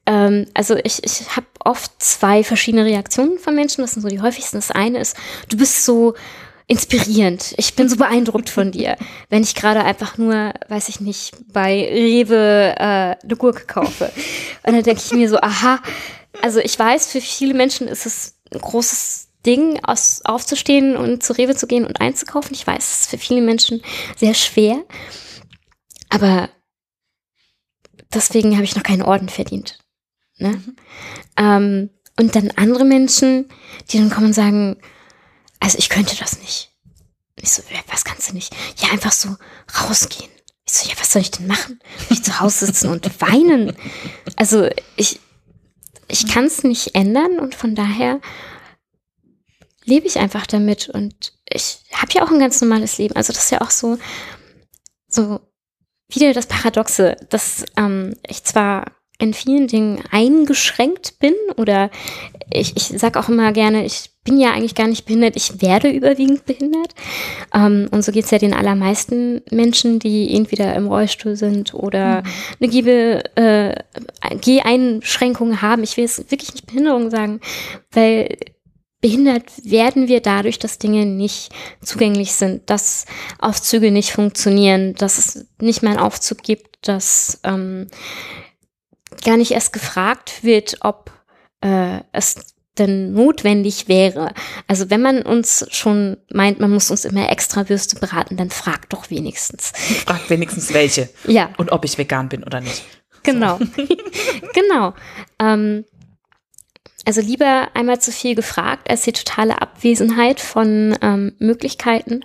Ähm, 0.10 0.48
also 0.56 0.76
ich, 0.84 1.04
ich 1.04 1.36
habe 1.36 1.46
oft 1.64 1.92
zwei 2.00 2.44
verschiedene 2.44 2.84
Reaktionen 2.84 3.38
von 3.38 3.56
Menschen. 3.56 3.82
Das 3.82 3.92
sind 3.92 4.02
so 4.02 4.10
die 4.10 4.22
häufigsten. 4.22 4.58
Das 4.58 4.72
eine 4.72 5.00
ist, 5.00 5.16
du 5.50 5.58
bist 5.58 5.86
so 5.86 6.16
inspirierend. 6.68 7.54
Ich 7.58 7.76
bin 7.76 7.88
so 7.88 7.96
beeindruckt 7.96 8.50
von 8.50 8.72
dir. 8.72 8.98
Wenn 9.30 9.44
ich 9.44 9.54
gerade 9.54 9.84
einfach 9.84 10.18
nur, 10.18 10.54
weiß 10.68 10.90
ich 10.90 11.00
nicht, 11.00 11.36
bei 11.54 11.88
Rewe 11.92 12.76
äh, 12.76 13.16
eine 13.24 13.36
Gurke 13.38 13.66
kaufe. 13.66 14.12
Und 14.64 14.74
dann 14.74 14.84
denke 14.84 15.02
ich 15.06 15.14
mir 15.14 15.30
so, 15.30 15.40
aha, 15.40 15.80
also 16.42 16.60
ich 16.60 16.78
weiß, 16.78 17.12
für 17.12 17.22
viele 17.22 17.54
Menschen 17.54 17.88
ist 17.88 18.06
es 18.06 18.36
ein 18.52 18.60
großes 18.60 19.28
Ding, 19.46 19.80
aus, 19.84 20.22
aufzustehen 20.26 20.98
und 20.98 21.24
zu 21.24 21.34
Rewe 21.34 21.56
zu 21.56 21.68
gehen 21.68 21.86
und 21.86 22.02
einzukaufen. 22.02 22.54
Ich 22.54 22.66
weiß, 22.66 22.84
es 22.84 23.00
ist 23.02 23.10
für 23.12 23.18
viele 23.20 23.42
Menschen 23.42 23.82
sehr 24.18 24.34
schwer. 24.34 24.84
Aber 26.10 26.50
deswegen 28.14 28.56
habe 28.56 28.64
ich 28.64 28.76
noch 28.76 28.84
keinen 28.84 29.04
Orden 29.04 29.30
verdient. 29.30 29.78
Ne? 30.40 30.50
Mhm. 30.50 30.76
Ähm, 31.38 31.90
und 32.18 32.36
dann 32.36 32.52
andere 32.52 32.86
Menschen, 32.86 33.50
die 33.90 33.98
dann 33.98 34.10
kommen 34.10 34.28
und 34.28 34.34
sagen, 34.34 34.78
also 35.60 35.78
ich 35.78 35.90
könnte 35.90 36.16
das 36.18 36.40
nicht. 36.40 36.72
Ich 37.36 37.52
so, 37.52 37.64
was 37.88 38.04
kannst 38.04 38.30
du 38.30 38.34
nicht? 38.34 38.54
Ja, 38.78 38.90
einfach 38.92 39.12
so 39.12 39.36
rausgehen. 39.82 40.30
Ich 40.66 40.74
so, 40.74 40.90
ja, 40.90 40.96
was 41.00 41.14
soll 41.14 41.22
ich 41.22 41.32
denn 41.32 41.48
machen? 41.48 41.80
Ich 42.10 42.24
zu 42.24 42.40
Hause 42.40 42.66
sitzen 42.66 42.90
und 42.90 43.22
weinen. 43.22 43.76
Also 44.36 44.70
ich, 44.96 45.20
ich 46.08 46.28
kann 46.28 46.46
es 46.46 46.64
nicht 46.64 46.96
ändern 46.96 47.40
und 47.40 47.56
von 47.56 47.76
daher 47.76 48.20
lebe 49.86 50.08
ich 50.08 50.20
einfach 50.20 50.46
damit 50.46 50.90
und 50.90 51.34
ich 51.50 51.80
habe 51.94 52.12
ja 52.14 52.24
auch 52.24 52.32
ein 52.32 52.40
ganz 52.40 52.62
normales 52.62 52.98
Leben. 52.98 53.16
Also 53.16 53.34
das 53.34 53.46
ist 53.46 53.52
ja 53.52 53.62
auch 53.62 53.72
so, 53.72 53.98
so 55.08 55.40
wieder 56.10 56.34
das 56.34 56.48
Paradoxe, 56.48 57.16
dass 57.30 57.64
ähm, 57.78 58.16
ich 58.28 58.44
zwar 58.44 58.99
in 59.20 59.34
vielen 59.34 59.68
Dingen 59.68 60.02
eingeschränkt 60.12 61.20
bin 61.20 61.34
oder 61.58 61.92
ich, 62.52 62.76
ich 62.76 62.84
sage 62.84 63.20
auch 63.20 63.30
immer 63.30 63.52
gerne, 63.52 63.86
ich 63.86 64.10
bin 64.24 64.40
ja 64.40 64.52
eigentlich 64.52 64.76
gar 64.76 64.88
nicht 64.88 65.06
behindert, 65.06 65.36
ich 65.36 65.62
werde 65.62 65.90
überwiegend 65.90 66.46
behindert. 66.46 66.94
Ähm, 67.54 67.88
und 67.92 68.04
so 68.04 68.12
geht's 68.12 68.32
ja 68.32 68.38
den 68.38 68.54
allermeisten 68.54 69.42
Menschen, 69.52 70.00
die 70.00 70.34
entweder 70.34 70.74
im 70.76 70.88
Rollstuhl 70.88 71.36
sind 71.36 71.74
oder 71.74 72.22
mhm. 72.22 72.28
eine 72.62 72.70
Gebe, 72.70 73.24
äh, 73.36 73.76
Geheinschränkung 74.42 75.62
haben. 75.62 75.84
Ich 75.84 75.98
will 75.98 76.06
jetzt 76.06 76.32
wirklich 76.32 76.54
nicht 76.54 76.68
Behinderung 76.68 77.12
sagen, 77.12 77.42
weil 77.92 78.38
behindert 79.02 79.46
werden 79.64 80.08
wir 80.08 80.22
dadurch, 80.22 80.60
dass 80.60 80.78
Dinge 80.78 81.06
nicht 81.06 81.52
zugänglich 81.82 82.34
sind, 82.34 82.70
dass 82.70 83.06
Aufzüge 83.40 83.92
nicht 83.92 84.12
funktionieren, 84.12 84.96
dass 84.96 85.18
es 85.18 85.46
nicht 85.60 85.82
mehr 85.82 85.92
einen 85.92 86.02
Aufzug 86.02 86.44
gibt, 86.44 86.88
dass 86.88 87.40
ähm, 87.44 87.88
gar 89.24 89.38
nicht 89.38 89.52
erst 89.52 89.74
gefragt 89.74 90.44
wird, 90.44 90.78
ob 90.82 91.12
äh, 91.62 92.00
es 92.12 92.56
denn 92.78 93.14
notwendig 93.14 93.88
wäre. 93.88 94.34
Also 94.68 94.90
wenn 94.90 95.02
man 95.02 95.22
uns 95.22 95.66
schon 95.70 96.18
meint, 96.32 96.60
man 96.60 96.72
muss 96.72 96.90
uns 96.90 97.06
immer 97.06 97.30
extra 97.30 97.68
Würste 97.70 98.00
beraten, 98.00 98.38
dann 98.38 98.50
fragt 98.50 98.94
doch 98.94 99.10
wenigstens. 99.10 99.72
Fragt 100.06 100.30
wenigstens 100.30 100.74
welche. 100.74 101.10
Ja. 101.26 101.50
Und 101.58 101.72
ob 101.72 101.86
ich 101.86 101.98
vegan 101.98 102.30
bin 102.30 102.44
oder 102.44 102.62
nicht. 102.62 102.84
Genau. 103.24 103.60
So. 103.60 103.66
genau. 104.54 104.94
Ähm, 105.40 105.86
also 107.06 107.22
lieber 107.22 107.70
einmal 107.74 108.00
zu 108.00 108.12
viel 108.12 108.36
gefragt 108.36 108.90
als 108.90 109.02
die 109.02 109.12
totale 109.12 109.62
Abwesenheit 109.62 110.40
von 110.40 110.98
ähm, 111.02 111.36
Möglichkeiten. 111.40 112.24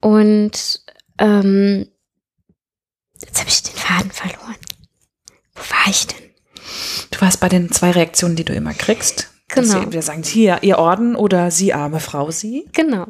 Und 0.00 0.80
ähm, 1.18 1.88
jetzt 3.20 3.40
habe 3.40 3.48
ich 3.48 3.62
den 3.62 3.76
Faden 3.76 4.10
verloren. 4.10 4.56
Wo 5.54 5.60
war 5.60 5.88
ich 5.88 6.06
denn? 6.06 6.30
Du 7.10 7.20
warst 7.20 7.40
bei 7.40 7.48
den 7.48 7.70
zwei 7.70 7.90
Reaktionen, 7.90 8.36
die 8.36 8.44
du 8.44 8.52
immer 8.52 8.74
kriegst. 8.74 9.30
Genau. 9.48 9.92
Wir 9.92 10.02
sagen 10.02 10.22
hier, 10.22 10.58
ihr 10.62 10.78
Orden 10.78 11.14
oder 11.14 11.50
sie 11.50 11.74
arme 11.74 12.00
Frau, 12.00 12.30
sie. 12.30 12.66
Genau. 12.72 13.06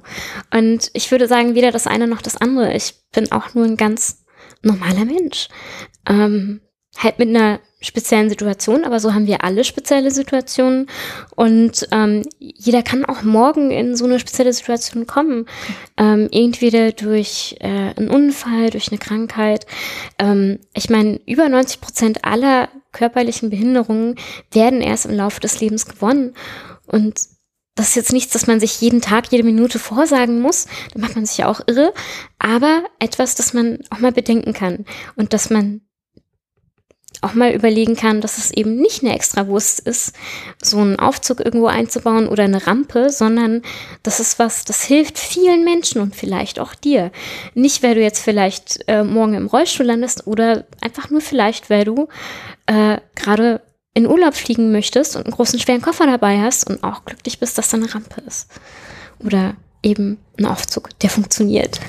Und 0.53 0.90
ich 0.92 1.11
würde 1.11 1.28
sagen, 1.28 1.55
weder 1.55 1.70
das 1.70 1.86
eine 1.86 2.07
noch 2.07 2.20
das 2.20 2.36
andere. 2.36 2.74
Ich 2.74 2.95
bin 3.12 3.32
auch 3.32 3.55
nur 3.55 3.64
ein 3.64 3.76
ganz 3.76 4.24
normaler 4.62 5.05
Mensch. 5.05 5.49
Ähm, 6.07 6.61
halt 6.97 7.18
mit 7.18 7.28
einer 7.28 7.61
speziellen 7.80 8.30
Situation, 8.30 8.84
aber 8.84 8.99
so 8.99 9.12
haben 9.12 9.26
wir 9.26 9.45
alle 9.45 9.64
spezielle 9.64 10.11
Situationen 10.11 10.88
und 11.36 11.86
ähm, 11.90 12.22
jeder 12.38 12.82
kann 12.82 13.05
auch 13.05 13.22
morgen 13.22 13.70
in 13.70 13.95
so 13.95 14.07
eine 14.07 14.18
spezielle 14.18 14.53
Situation 14.53 15.07
kommen, 15.07 15.47
ähm, 15.99 16.28
entweder 16.32 16.92
durch 16.92 17.57
äh, 17.61 17.95
einen 17.97 18.09
Unfall, 18.09 18.70
durch 18.70 18.88
eine 18.88 18.99
Krankheit. 18.99 19.66
Ähm, 20.18 20.61
ich 20.72 20.88
meine, 20.88 21.20
über 21.26 21.49
90 21.49 21.80
Prozent 21.80 22.24
aller 22.24 22.68
körperlichen 22.92 23.51
Behinderungen 23.51 24.14
werden 24.53 24.80
erst 24.80 25.07
im 25.07 25.16
Laufe 25.16 25.40
des 25.40 25.61
Lebens 25.61 25.86
gewonnen 25.86 26.34
und 26.86 27.20
das 27.76 27.88
ist 27.88 27.97
jetzt 27.97 28.12
nichts, 28.12 28.32
dass 28.32 28.47
man 28.47 28.61
sich 28.61 28.80
jeden 28.80 29.01
Tag, 29.01 29.32
jede 29.32 29.42
Minute 29.42 29.80
vorsagen 29.80 30.40
muss. 30.40 30.66
Da 30.92 31.01
macht 31.01 31.16
man 31.16 31.26
sich 31.26 31.38
ja 31.38 31.49
auch 31.49 31.61
irre. 31.66 31.92
Aber 32.38 32.84
etwas, 33.01 33.34
das 33.34 33.53
man 33.53 33.80
auch 33.90 33.99
mal 33.99 34.12
bedenken 34.12 34.53
kann. 34.53 34.84
Und 35.16 35.32
dass 35.32 35.51
man 35.51 35.80
auch 37.25 37.35
mal 37.35 37.53
überlegen 37.53 37.97
kann, 37.97 38.20
dass 38.20 38.39
es 38.39 38.51
eben 38.51 38.77
nicht 38.77 39.03
eine 39.03 39.14
Extrawurst 39.14 39.81
ist, 39.81 40.14
so 40.62 40.79
einen 40.79 40.99
Aufzug 40.99 41.41
irgendwo 41.41 41.66
einzubauen 41.66 42.29
oder 42.29 42.45
eine 42.45 42.66
Rampe, 42.66 43.11
sondern 43.11 43.62
das 44.03 44.20
ist 44.20 44.39
was, 44.39 44.64
das 44.64 44.83
hilft 44.83 45.18
vielen 45.18 45.64
Menschen 45.64 46.01
und 46.01 46.14
vielleicht 46.14 46.61
auch 46.61 46.75
dir. 46.75 47.11
Nicht, 47.55 47.83
weil 47.83 47.95
du 47.95 48.03
jetzt 48.03 48.22
vielleicht 48.22 48.85
äh, 48.87 49.03
morgen 49.03 49.35
im 49.35 49.47
Rollstuhl 49.47 49.87
landest 49.87 50.27
oder 50.27 50.66
einfach 50.81 51.11
nur 51.11 51.20
vielleicht, 51.20 51.70
weil 51.70 51.85
du 51.85 52.09
äh, 52.66 52.99
gerade 53.14 53.61
in 53.95 54.07
Urlaub 54.07 54.35
fliegen 54.35 54.72
möchtest 54.72 55.16
und 55.16 55.25
einen 55.27 55.35
großen 55.35 55.59
schweren 55.59 55.83
Koffer 55.83 56.07
dabei 56.07 56.41
hast 56.41 56.68
und 56.68 56.83
auch 56.83 57.05
glücklich 57.05 57.39
bist, 57.39 57.57
dass 57.59 57.70
da 57.70 57.77
eine 57.77 57.95
Rampe 57.95 58.20
ist. 58.22 58.49
Oder 59.20 59.55
eben 59.83 60.18
ein 60.39 60.47
Aufzug, 60.47 60.99
der 60.99 61.11
funktioniert. 61.11 61.81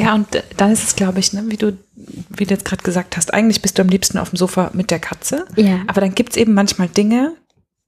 Ja, 0.00 0.14
und 0.14 0.26
dann 0.56 0.72
ist 0.72 0.84
es, 0.84 0.96
glaube 0.96 1.18
ich, 1.20 1.32
ne, 1.32 1.44
wie 1.46 1.56
du, 1.56 1.76
wie 2.30 2.44
du 2.44 2.54
jetzt 2.54 2.64
gerade 2.64 2.82
gesagt 2.82 3.16
hast, 3.16 3.32
eigentlich 3.32 3.62
bist 3.62 3.78
du 3.78 3.82
am 3.82 3.88
liebsten 3.88 4.18
auf 4.18 4.30
dem 4.30 4.36
Sofa 4.36 4.70
mit 4.72 4.90
der 4.90 4.98
Katze. 4.98 5.46
Ja. 5.56 5.80
Aber 5.86 6.00
dann 6.00 6.14
gibt 6.14 6.30
es 6.30 6.36
eben 6.36 6.54
manchmal 6.54 6.88
Dinge, 6.88 7.34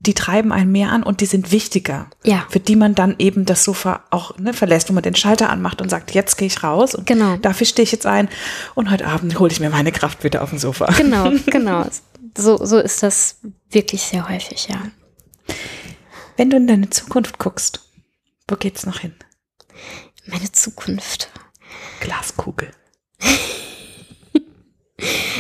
die 0.00 0.14
treiben 0.14 0.50
einen 0.52 0.72
mehr 0.72 0.90
an 0.90 1.04
und 1.04 1.20
die 1.20 1.26
sind 1.26 1.52
wichtiger. 1.52 2.08
Ja. 2.24 2.44
Für 2.50 2.58
die 2.58 2.74
man 2.74 2.94
dann 2.96 3.14
eben 3.18 3.44
das 3.44 3.62
Sofa 3.62 4.02
auch 4.10 4.36
ne, 4.38 4.52
verlässt, 4.52 4.88
wo 4.88 4.92
man 4.94 5.02
den 5.04 5.14
Schalter 5.14 5.48
anmacht 5.48 5.80
und 5.80 5.88
sagt, 5.90 6.12
jetzt 6.12 6.36
gehe 6.36 6.48
ich 6.48 6.62
raus 6.64 6.94
und 6.94 7.06
Genau. 7.06 7.36
dafür 7.36 7.66
stehe 7.66 7.84
ich 7.84 7.92
jetzt 7.92 8.06
ein 8.06 8.28
und 8.74 8.90
heute 8.90 9.06
Abend 9.06 9.38
hole 9.38 9.52
ich 9.52 9.60
mir 9.60 9.70
meine 9.70 9.92
Kraft 9.92 10.24
wieder 10.24 10.42
auf 10.42 10.50
dem 10.50 10.58
Sofa. 10.58 10.86
Genau, 10.96 11.30
genau. 11.46 11.86
So, 12.36 12.64
so 12.64 12.78
ist 12.78 13.02
das 13.02 13.36
wirklich 13.70 14.02
sehr 14.02 14.28
häufig, 14.28 14.66
ja. 14.68 14.82
Wenn 16.36 16.50
du 16.50 16.56
in 16.56 16.66
deine 16.66 16.90
Zukunft 16.90 17.38
guckst, 17.38 17.80
wo 18.48 18.56
geht's 18.56 18.84
noch 18.86 18.98
hin? 19.00 19.14
Meine 20.26 20.50
Zukunft. 20.50 21.30
Glaskugel. 22.02 22.70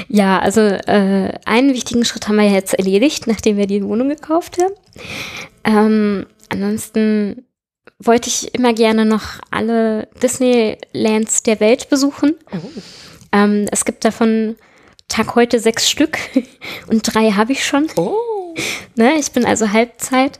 Ja, 0.08 0.40
also 0.40 0.60
äh, 0.60 1.32
einen 1.46 1.72
wichtigen 1.72 2.04
Schritt 2.04 2.28
haben 2.28 2.36
wir 2.36 2.48
jetzt 2.48 2.74
erledigt, 2.74 3.26
nachdem 3.26 3.56
wir 3.56 3.66
die 3.66 3.82
Wohnung 3.82 4.08
gekauft 4.08 4.58
haben. 4.60 4.74
Ähm, 5.64 6.26
ansonsten 6.50 7.46
wollte 7.98 8.28
ich 8.28 8.54
immer 8.54 8.74
gerne 8.74 9.04
noch 9.04 9.40
alle 9.50 10.08
Disneylands 10.22 11.44
der 11.44 11.60
Welt 11.60 11.88
besuchen. 11.88 12.34
Ähm, 13.32 13.66
es 13.70 13.84
gibt 13.84 14.04
davon 14.04 14.56
Tag 15.08 15.34
heute 15.34 15.60
sechs 15.60 15.88
Stück 15.88 16.18
und 16.88 17.02
drei 17.02 17.30
habe 17.30 17.52
ich 17.52 17.64
schon. 17.64 17.86
Oh. 17.96 18.16
Ne? 18.96 19.14
Ich 19.18 19.32
bin 19.32 19.46
also 19.46 19.72
Halbzeit. 19.72 20.38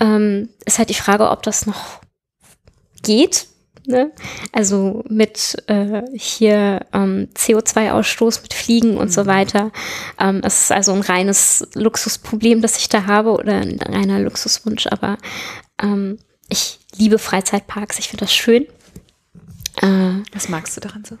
Ähm, 0.00 0.48
ist 0.64 0.78
halt 0.78 0.88
die 0.88 0.94
Frage, 0.94 1.28
ob 1.28 1.42
das 1.42 1.66
noch 1.66 2.00
geht. 3.02 3.48
Ne? 3.86 4.12
Also 4.52 5.02
mit 5.08 5.56
äh, 5.66 6.02
hier 6.14 6.86
ähm, 6.92 7.28
CO2-Ausstoß, 7.36 8.42
mit 8.42 8.54
Fliegen 8.54 8.96
und 8.96 9.12
so 9.12 9.26
weiter. 9.26 9.72
Ähm, 10.20 10.40
es 10.44 10.64
ist 10.64 10.72
also 10.72 10.92
ein 10.92 11.00
reines 11.00 11.66
Luxusproblem, 11.74 12.62
das 12.62 12.78
ich 12.78 12.88
da 12.88 13.06
habe 13.06 13.32
oder 13.32 13.54
ein 13.54 13.80
reiner 13.80 14.20
Luxuswunsch. 14.20 14.86
Aber 14.86 15.18
ähm, 15.82 16.18
ich 16.48 16.78
liebe 16.96 17.18
Freizeitparks. 17.18 17.98
Ich 17.98 18.08
finde 18.08 18.24
das 18.24 18.34
schön. 18.34 18.66
Äh, 19.80 20.22
Was 20.32 20.48
magst 20.48 20.76
du 20.76 20.80
daran 20.80 21.04
so? 21.04 21.16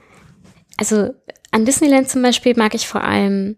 also 0.76 1.14
an 1.50 1.64
Disneyland 1.64 2.08
zum 2.08 2.22
Beispiel 2.22 2.54
mag 2.56 2.74
ich 2.74 2.88
vor 2.88 3.04
allem, 3.04 3.56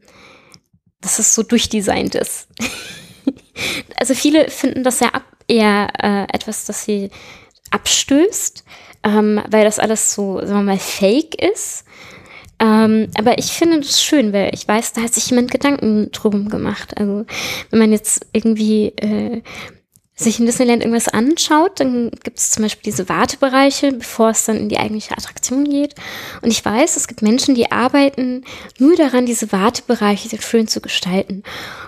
dass 1.01 1.19
es 1.19 1.35
so 1.35 1.43
durchdesignt 1.43 2.15
ist. 2.15 2.49
also 3.97 4.15
viele 4.15 4.51
finden 4.51 4.83
das 4.83 5.01
ja 5.01 5.09
ab, 5.09 5.25
eher 5.47 5.89
äh, 6.03 6.25
etwas, 6.35 6.65
das 6.67 6.85
sie 6.85 7.11
abstößt, 7.71 8.65
ähm, 9.05 9.41
weil 9.49 9.65
das 9.65 9.79
alles 9.79 10.15
so, 10.15 10.39
sagen 10.41 10.61
wir 10.67 10.73
mal, 10.73 10.79
fake 10.79 11.35
ist. 11.41 11.85
Ähm, 12.59 13.09
aber 13.19 13.39
ich 13.39 13.47
finde 13.47 13.81
das 13.81 14.03
schön, 14.03 14.33
weil 14.33 14.51
ich 14.55 14.67
weiß, 14.67 14.95
da 14.95 15.03
hat 15.03 15.15
sich 15.15 15.31
jemand 15.31 15.51
Gedanken 15.51 16.11
drum 16.13 16.49
gemacht. 16.49 16.97
Also 16.97 17.27
wenn 17.71 17.79
man 17.79 17.93
jetzt 17.93 18.27
irgendwie 18.33 18.89
äh, 18.97 19.43
sich 20.17 20.39
in 20.39 20.47
Disneyland 20.47 20.83
irgendwas 20.83 21.09
anschaut, 21.09 21.81
dann 21.81 22.11
gibt 22.23 22.39
es 22.39 22.53
zum 22.53 22.63
Beispiel 22.63 22.85
diese 22.85 23.09
Wartebereiche, 23.09 23.93
bevor 23.93 24.31
es 24.31 24.45
dann 24.45 24.57
in 24.57 24.69
die 24.69 24.79
eigentliche 24.79 25.13
Attraktion 25.19 25.65
geht. 25.65 25.97
Und 26.41 26.51
ich 26.51 26.65
weiß, 26.65 26.97
es 26.97 27.09
gibt 27.09 27.23
Menschen, 27.23 27.57
die 27.57 27.73
arbeiten 27.73 28.45
nur 28.79 28.95
daran, 28.97 29.27
diese 29.27 29.51
Wartebereiche 29.51 30.29
schön 30.41 30.69
zu 30.69 30.81
gestalten. 30.81 31.43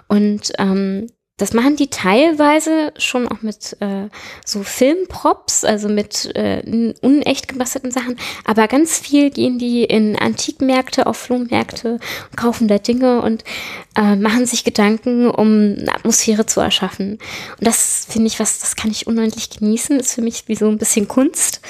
Und 0.08 0.52
ähm, 0.58 1.06
das 1.38 1.52
machen 1.52 1.76
die 1.76 1.88
teilweise 1.88 2.94
schon 2.96 3.28
auch 3.28 3.42
mit 3.42 3.76
äh, 3.80 4.08
so 4.44 4.62
Filmprops, 4.62 5.64
also 5.64 5.86
mit 5.88 6.34
äh, 6.34 6.94
unecht 7.02 7.48
gebastelten 7.48 7.90
Sachen. 7.90 8.16
Aber 8.46 8.66
ganz 8.68 8.98
viel 8.98 9.28
gehen 9.28 9.58
die 9.58 9.84
in 9.84 10.16
Antikmärkte, 10.16 11.06
auf 11.06 11.18
Flohmärkte, 11.18 11.98
und 12.30 12.36
kaufen 12.36 12.68
da 12.68 12.78
Dinge 12.78 13.20
und 13.20 13.44
äh, 13.96 14.16
machen 14.16 14.46
sich 14.46 14.64
Gedanken, 14.64 15.28
um 15.28 15.76
eine 15.78 15.94
Atmosphäre 15.94 16.46
zu 16.46 16.60
erschaffen. 16.60 17.18
Und 17.58 17.66
das 17.66 18.06
finde 18.08 18.28
ich 18.28 18.40
was, 18.40 18.58
das 18.60 18.74
kann 18.74 18.90
ich 18.90 19.06
unendlich 19.06 19.50
genießen. 19.50 20.00
Ist 20.00 20.14
für 20.14 20.22
mich 20.22 20.44
wie 20.48 20.56
so 20.56 20.68
ein 20.68 20.78
bisschen 20.78 21.06
Kunst. 21.06 21.60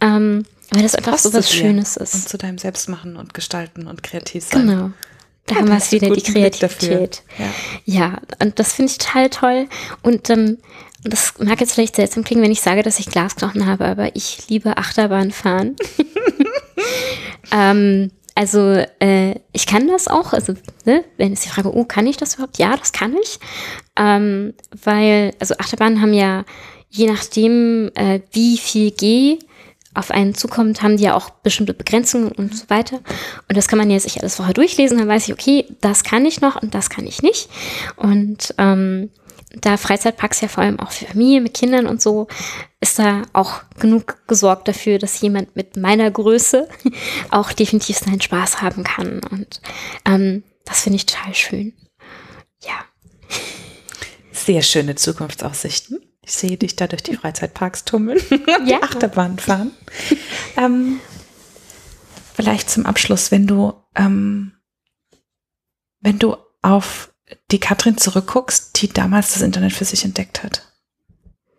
Ähm, 0.00 0.44
weil 0.70 0.82
das 0.82 0.94
einfach 0.94 1.18
so 1.18 1.34
was 1.34 1.52
Schönes 1.52 1.98
Und 1.98 2.04
ist. 2.04 2.30
zu 2.30 2.38
deinem 2.38 2.56
Selbstmachen 2.56 3.16
und 3.16 3.34
Gestalten 3.34 3.86
und 3.86 4.02
kreativ 4.02 4.44
sein. 4.44 4.68
Genau. 4.68 4.90
Da 5.46 5.54
Ja, 5.54 5.60
haben 5.60 5.68
wir 5.68 5.76
es 5.76 5.92
wieder, 5.92 6.10
die. 6.10 6.22
Kreativität. 6.22 7.22
Ja. 7.38 7.46
Ja, 7.84 8.20
und 8.40 8.58
das 8.58 8.74
finde 8.74 8.92
ich 8.92 8.98
total 8.98 9.30
toll. 9.30 9.68
Und 10.02 10.28
dann, 10.28 10.58
das 11.04 11.34
mag 11.38 11.60
jetzt 11.60 11.74
vielleicht 11.74 11.96
seltsam 11.96 12.24
klingen, 12.24 12.42
wenn 12.42 12.52
ich 12.52 12.60
sage, 12.60 12.82
dass 12.82 12.98
ich 13.00 13.06
Glasknochen 13.06 13.66
habe, 13.66 13.86
aber 13.86 14.14
ich 14.14 14.48
liebe 14.48 14.76
Achterbahnfahren. 14.76 15.76
ähm, 17.52 18.10
also 18.34 18.82
äh, 19.00 19.34
ich 19.52 19.66
kann 19.66 19.88
das 19.88 20.08
auch. 20.08 20.32
Also 20.32 20.54
ne, 20.84 21.04
wenn 21.16 21.32
es 21.32 21.40
die 21.40 21.48
Frage, 21.48 21.74
oh, 21.74 21.84
kann 21.84 22.06
ich 22.06 22.16
das 22.16 22.34
überhaupt? 22.34 22.58
Ja, 22.58 22.76
das 22.76 22.92
kann 22.92 23.14
ich, 23.22 23.38
ähm, 23.96 24.54
weil 24.84 25.34
also 25.38 25.54
Achterbahnen 25.58 26.00
haben 26.00 26.14
ja 26.14 26.44
je 26.88 27.10
nachdem, 27.10 27.90
äh, 27.94 28.20
wie 28.32 28.58
viel 28.58 28.90
G 28.90 29.38
auf 29.94 30.10
einen 30.10 30.34
zukommt, 30.34 30.82
haben 30.82 30.96
die 30.96 31.04
ja 31.04 31.14
auch 31.14 31.30
bestimmte 31.30 31.74
Begrenzungen 31.74 32.32
und 32.32 32.56
so 32.56 32.68
weiter. 32.68 33.00
Und 33.48 33.56
das 33.56 33.68
kann 33.68 33.78
man 33.78 33.90
ja 33.90 33.98
sich 34.00 34.20
alles 34.20 34.36
vorher 34.36 34.54
durchlesen, 34.54 34.98
dann 34.98 35.08
weiß 35.08 35.28
ich, 35.28 35.32
okay, 35.32 35.66
das 35.80 36.04
kann 36.04 36.24
ich 36.24 36.40
noch 36.40 36.60
und 36.60 36.74
das 36.74 36.90
kann 36.90 37.06
ich 37.06 37.22
nicht. 37.22 37.48
Und 37.96 38.54
ähm, 38.58 39.10
da 39.54 39.76
Freizeitparks 39.76 40.40
ja 40.40 40.48
vor 40.48 40.64
allem 40.64 40.80
auch 40.80 40.92
für 40.92 41.06
Familien 41.06 41.42
mit 41.42 41.54
Kindern 41.54 41.86
und 41.86 42.00
so, 42.00 42.26
ist 42.80 42.98
da 42.98 43.22
auch 43.32 43.62
genug 43.78 44.26
gesorgt 44.26 44.66
dafür, 44.68 44.98
dass 44.98 45.20
jemand 45.20 45.54
mit 45.56 45.76
meiner 45.76 46.10
Größe 46.10 46.68
auch 47.30 47.52
definitiv 47.52 47.98
seinen 47.98 48.20
Spaß 48.20 48.62
haben 48.62 48.84
kann. 48.84 49.20
Und 49.30 49.60
ähm, 50.06 50.42
das 50.64 50.82
finde 50.82 50.96
ich 50.96 51.06
total 51.06 51.34
schön. 51.34 51.74
Ja. 52.64 52.84
Sehr 54.32 54.62
schöne 54.62 54.94
Zukunftsaussichten. 54.94 56.00
Ich 56.24 56.32
sehe 56.34 56.56
dich 56.56 56.76
da 56.76 56.86
durch 56.86 57.02
die 57.02 57.16
Freizeitparks 57.16 57.84
tummeln 57.84 58.18
und 58.30 58.48
Ja. 58.48 58.58
die 58.78 58.82
Achterbahn 58.82 59.38
fahren. 59.38 59.72
ähm, 60.56 61.00
vielleicht 62.34 62.70
zum 62.70 62.86
Abschluss, 62.86 63.30
wenn 63.30 63.46
du, 63.46 63.74
ähm, 63.94 64.52
wenn 66.00 66.18
du 66.18 66.36
auf 66.62 67.12
die 67.50 67.60
Katrin 67.60 67.96
zurückguckst, 67.98 68.80
die 68.80 68.88
damals 68.88 69.32
das 69.32 69.42
Internet 69.42 69.72
für 69.72 69.84
sich 69.84 70.04
entdeckt 70.04 70.42
hat. 70.42 70.72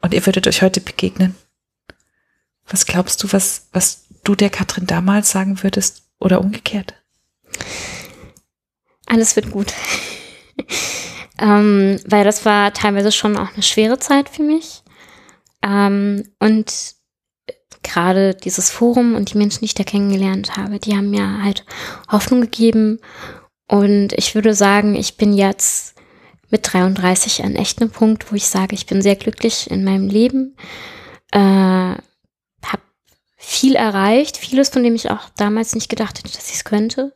Und 0.02 0.14
ihr 0.14 0.26
würdet 0.26 0.48
euch 0.48 0.62
heute 0.62 0.82
begegnen. 0.82 1.36
Was 2.68 2.86
glaubst 2.86 3.22
du, 3.24 3.32
was, 3.34 3.68
was 3.74 4.06
du 4.24 4.36
der 4.36 4.50
Katrin 4.50 4.86
damals 4.86 5.32
sagen 5.32 5.64
würdest 5.64 6.04
oder 6.20 6.40
umgekehrt? 6.42 6.94
Alles 9.06 9.36
wird 9.36 9.52
gut. 9.52 9.74
Ähm, 11.40 12.00
weil 12.08 12.24
das 12.24 12.46
war 12.46 12.74
teilweise 12.74 13.12
schon 13.12 13.38
auch 13.38 13.54
eine 13.54 13.64
schwere 13.64 14.00
Zeit 14.00 14.30
für 14.30 14.44
mich. 14.44 14.84
Ähm, 15.62 16.24
und 16.40 16.96
gerade 17.84 18.34
dieses 18.36 18.70
Forum 18.70 19.16
und 19.16 19.34
die 19.34 19.38
Menschen, 19.38 19.60
die 19.60 19.66
ich 19.66 19.76
da 19.76 19.84
kennengelernt 19.84 20.56
habe, 20.58 20.80
die 20.80 20.96
haben 20.96 21.10
mir 21.10 21.44
halt 21.44 21.66
Hoffnung 22.12 22.42
gegeben. 22.42 23.00
Und 23.68 24.14
ich 24.14 24.36
würde 24.36 24.54
sagen, 24.54 24.96
ich 24.96 25.18
bin 25.18 25.34
jetzt 25.34 25.96
mit 26.50 26.72
33 26.72 27.44
an 27.44 27.56
echt 27.56 27.82
einem 27.82 27.92
Punkt, 27.92 28.32
wo 28.32 28.36
ich 28.36 28.48
sage, 28.48 28.76
ich 28.76 28.86
bin 28.86 29.02
sehr 29.02 29.16
glücklich 29.16 29.70
in 29.70 29.84
meinem 29.84 30.08
Leben. 30.08 30.56
Äh, 31.32 31.40
habe 31.40 32.82
viel 33.38 33.76
erreicht, 33.76 34.38
vieles, 34.38 34.70
von 34.70 34.84
dem 34.84 34.96
ich 34.96 35.10
auch 35.10 35.30
damals 35.36 35.74
nicht 35.74 35.90
gedacht 35.90 36.20
hätte, 36.20 36.32
dass 36.32 36.50
ich 36.50 36.56
es 36.56 36.64
könnte. 36.64 37.14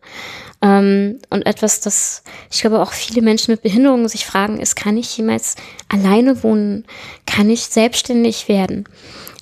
Ähm, 0.61 1.19
und 1.29 1.45
etwas, 1.45 1.81
das 1.81 2.23
ich 2.51 2.61
glaube 2.61 2.81
auch 2.81 2.91
viele 2.91 3.21
Menschen 3.21 3.51
mit 3.51 3.61
Behinderungen 3.61 4.07
sich 4.07 4.25
fragen, 4.25 4.59
ist, 4.59 4.75
kann 4.75 4.97
ich 4.97 5.15
jemals 5.17 5.55
alleine 5.89 6.43
wohnen? 6.43 6.85
Kann 7.25 7.49
ich 7.49 7.61
selbstständig 7.61 8.47
werden? 8.47 8.85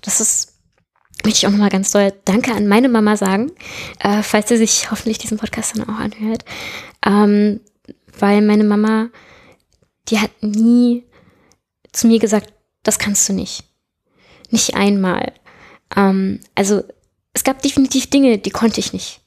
Das 0.01 0.19
ist, 0.19 0.53
möchte 1.23 1.39
ich 1.39 1.47
auch 1.47 1.51
nochmal 1.51 1.69
ganz 1.69 1.91
doll 1.91 2.13
Danke 2.25 2.53
an 2.53 2.67
meine 2.67 2.89
Mama 2.89 3.15
sagen, 3.17 3.51
äh, 3.99 4.23
falls 4.23 4.49
sie 4.49 4.57
sich 4.57 4.91
hoffentlich 4.91 5.17
diesen 5.17 5.37
Podcast 5.37 5.75
dann 5.75 5.87
auch 5.87 5.99
anhört. 5.99 6.43
Ähm, 7.05 7.61
weil 8.19 8.41
meine 8.41 8.63
Mama, 8.63 9.09
die 10.09 10.19
hat 10.19 10.31
nie 10.41 11.05
zu 11.91 12.07
mir 12.07 12.19
gesagt, 12.19 12.53
das 12.83 12.99
kannst 12.99 13.27
du 13.29 13.33
nicht. 13.33 13.63
Nicht 14.51 14.75
einmal. 14.75 15.33
Ähm, 15.95 16.41
also 16.55 16.83
es 17.33 17.43
gab 17.43 17.61
definitiv 17.61 18.09
Dinge, 18.09 18.37
die 18.37 18.49
konnte 18.49 18.79
ich 18.79 18.93
nicht. 18.93 19.21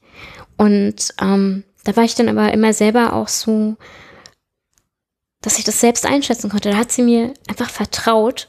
Und 0.56 1.14
ähm, 1.20 1.64
da 1.88 1.96
war 1.96 2.04
ich 2.04 2.14
dann 2.14 2.28
aber 2.28 2.52
immer 2.52 2.74
selber 2.74 3.14
auch 3.14 3.28
so, 3.28 3.76
dass 5.40 5.58
ich 5.58 5.64
das 5.64 5.80
selbst 5.80 6.04
einschätzen 6.04 6.50
konnte. 6.50 6.68
Da 6.68 6.76
hat 6.76 6.92
sie 6.92 7.00
mir 7.00 7.32
einfach 7.48 7.70
vertraut, 7.70 8.46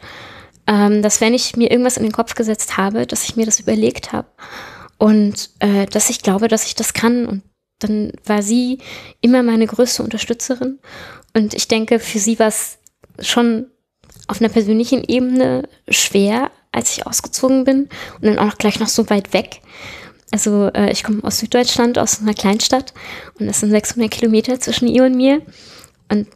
ähm, 0.68 1.02
dass 1.02 1.22
wenn 1.22 1.34
ich 1.34 1.56
mir 1.56 1.72
irgendwas 1.72 1.96
in 1.96 2.04
den 2.04 2.12
Kopf 2.12 2.36
gesetzt 2.36 2.76
habe, 2.76 3.08
dass 3.08 3.24
ich 3.24 3.38
mir 3.38 3.46
das 3.46 3.62
überlegt 3.62 4.12
habe 4.12 4.28
und 4.98 5.52
äh, 5.60 5.86
dass 5.86 6.10
ich 6.10 6.22
glaube, 6.22 6.50
dass 6.50 6.66
ich 6.66 6.76
das 6.76 6.92
kann. 6.92 7.28
Und 7.28 7.44
dann 7.80 8.12
war 8.26 8.42
sie 8.42 8.80
immer 9.22 9.42
meine 9.42 9.68
größte 9.68 10.04
Unterstützerin. 10.04 10.80
Und 11.34 11.54
ich 11.54 11.70
denke, 11.70 12.00
für 12.00 12.20
sie 12.20 12.40
war 12.40 12.48
es 12.48 12.80
schon 13.22 13.68
auf 14.28 14.42
einer 14.42 14.50
persönlichen 14.50 15.02
Ebene 15.06 15.70
schwer, 15.88 16.52
als 16.74 16.92
ich 16.92 17.08
ausgezogen 17.08 17.64
bin 17.64 17.88
und 18.20 18.24
dann 18.24 18.38
auch 18.38 18.58
gleich 18.58 18.82
noch 18.82 18.90
so 18.90 19.10
weit 19.10 19.32
weg. 19.32 19.62
Also 20.32 20.70
äh, 20.74 20.92
ich 20.92 21.04
komme 21.04 21.24
aus 21.24 21.40
Süddeutschland, 21.40 21.98
aus 21.98 22.22
einer 22.22 22.34
Kleinstadt 22.34 22.94
und 23.40 23.48
das 23.48 23.62
sind 23.62 23.72
600 23.72 24.12
Kilometer 24.12 24.60
zwischen 24.60 24.88
ihr 24.88 25.04
und 25.04 25.16
mir. 25.16 25.42
Und 26.10 26.28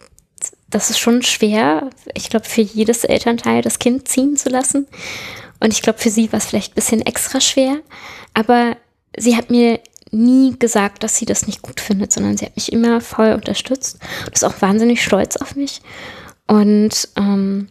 das 0.70 0.89
ist 0.89 1.00
schon 1.00 1.22
schwer, 1.22 1.89
ich 2.16 2.30
glaube, 2.30 2.46
für 2.46 2.62
jedes 2.62 3.04
Elternteil 3.04 3.62
das 3.62 3.80
Kind 3.80 4.08
ziehen 4.08 4.36
zu 4.38 4.50
lassen. 4.50 4.88
Und 5.60 5.72
ich 5.72 5.82
glaube, 5.82 6.00
für 6.00 6.10
sie 6.10 6.32
war 6.32 6.38
es 6.38 6.46
vielleicht 6.46 6.72
ein 6.72 6.76
bisschen 6.76 7.02
extra 7.02 7.39
schwer. 7.39 7.78
Aber 8.34 8.76
sie 9.16 9.38
hat 9.38 9.52
mir 9.52 9.80
nie 10.12 10.56
gesagt, 10.58 11.04
dass 11.04 11.18
sie 11.18 11.26
das 11.26 11.48
nicht 11.48 11.62
gut 11.62 11.80
findet, 11.80 12.12
sondern 12.12 12.38
sie 12.38 12.46
hat 12.46 12.56
mich 12.56 12.72
immer 12.72 13.02
voll 13.02 13.34
unterstützt 13.34 14.00
und 14.26 14.34
ist 14.34 14.46
auch 14.46 14.62
wahnsinnig 14.62 15.04
stolz 15.04 15.38
auf 15.38 15.56
mich. 15.56 15.82
Und, 16.48 17.10
ähm, 17.16 17.68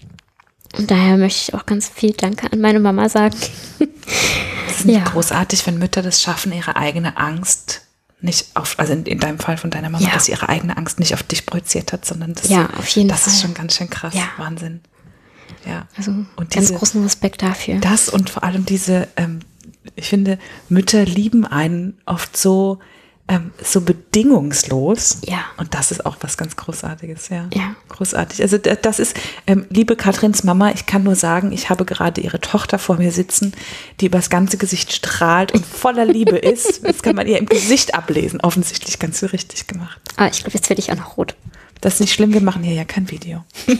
und 0.78 0.90
daher 0.90 1.16
möchte 1.16 1.40
ich 1.48 1.54
auch 1.54 1.66
ganz 1.66 1.88
viel 1.88 2.12
Danke 2.12 2.52
an 2.52 2.60
meine 2.60 2.80
Mama 2.80 3.08
sagen. 3.08 3.36
Es 4.68 4.80
ist 4.80 4.88
ja. 4.88 5.04
großartig, 5.04 5.66
wenn 5.66 5.78
Mütter 5.78 6.00
das 6.00 6.22
schaffen, 6.22 6.50
ihre 6.50 6.76
eigene 6.76 7.18
Angst 7.18 7.82
nicht 8.22 8.46
auf, 8.54 8.78
also 8.78 8.92
in, 8.92 9.04
in 9.04 9.18
deinem 9.18 9.38
Fall 9.38 9.56
von 9.56 9.70
deiner 9.70 9.90
Mama, 9.90 10.04
ja. 10.04 10.12
dass 10.12 10.26
sie 10.26 10.32
ihre 10.32 10.48
eigene 10.48 10.76
Angst 10.76 10.98
nicht 10.98 11.12
auf 11.14 11.22
dich 11.22 11.44
projiziert 11.44 11.92
hat, 11.92 12.04
sondern 12.06 12.34
das, 12.34 12.48
ja, 12.48 12.70
auf 12.78 12.88
jeden 12.88 13.08
das 13.08 13.24
Fall. 13.24 13.32
ist 13.32 13.42
schon 13.42 13.54
ganz 13.54 13.76
schön 13.76 13.90
krass. 13.90 14.14
Ja. 14.14 14.28
Wahnsinn. 14.38 14.80
Ja. 15.66 15.86
Also 15.96 16.12
und 16.12 16.26
ganz 16.36 16.54
diese, 16.54 16.74
großen 16.74 17.02
Respekt 17.02 17.42
dafür. 17.42 17.78
Das 17.80 18.08
und 18.08 18.30
vor 18.30 18.44
allem 18.44 18.64
diese, 18.64 19.08
ähm, 19.16 19.40
ich 19.96 20.08
finde, 20.08 20.38
Mütter 20.68 21.04
lieben 21.04 21.46
einen 21.46 21.98
oft 22.06 22.36
so, 22.36 22.78
ähm, 23.28 23.52
so 23.62 23.80
bedingungslos. 23.80 25.18
Ja. 25.24 25.44
Und 25.56 25.74
das 25.74 25.90
ist 25.90 26.04
auch 26.04 26.16
was 26.20 26.36
ganz 26.36 26.56
Großartiges, 26.56 27.28
ja. 27.28 27.48
Ja. 27.54 27.74
Großartig. 27.88 28.42
Also 28.42 28.58
das 28.58 28.98
ist, 28.98 29.16
ähm, 29.46 29.66
liebe 29.70 29.96
Katrins 29.96 30.44
Mama, 30.44 30.72
ich 30.72 30.86
kann 30.86 31.02
nur 31.04 31.14
sagen, 31.14 31.52
ich 31.52 31.70
habe 31.70 31.84
gerade 31.84 32.20
ihre 32.20 32.40
Tochter 32.40 32.78
vor 32.78 32.96
mir 32.96 33.12
sitzen, 33.12 33.52
die 34.00 34.06
übers 34.06 34.28
ganze 34.28 34.58
Gesicht 34.58 34.92
strahlt 34.92 35.52
und 35.52 35.64
voller 35.64 36.04
Liebe 36.04 36.36
ist. 36.38 36.84
Das 36.84 37.02
kann 37.02 37.16
man 37.16 37.26
ihr 37.26 37.38
im 37.38 37.46
Gesicht 37.46 37.94
ablesen. 37.94 38.40
Offensichtlich 38.40 38.98
ganz 38.98 39.20
so 39.20 39.26
richtig 39.26 39.66
gemacht. 39.66 40.00
Ah, 40.16 40.26
ich 40.26 40.40
glaube, 40.40 40.54
jetzt 40.54 40.68
werde 40.68 40.80
ich 40.80 40.90
auch 40.92 40.96
noch 40.96 41.16
rot. 41.16 41.36
Das 41.80 41.94
ist 41.94 42.00
nicht 42.00 42.12
schlimm, 42.12 42.32
wir 42.32 42.42
machen 42.42 42.62
hier 42.62 42.74
ja 42.74 42.84
kein 42.84 43.10
Video. 43.10 43.44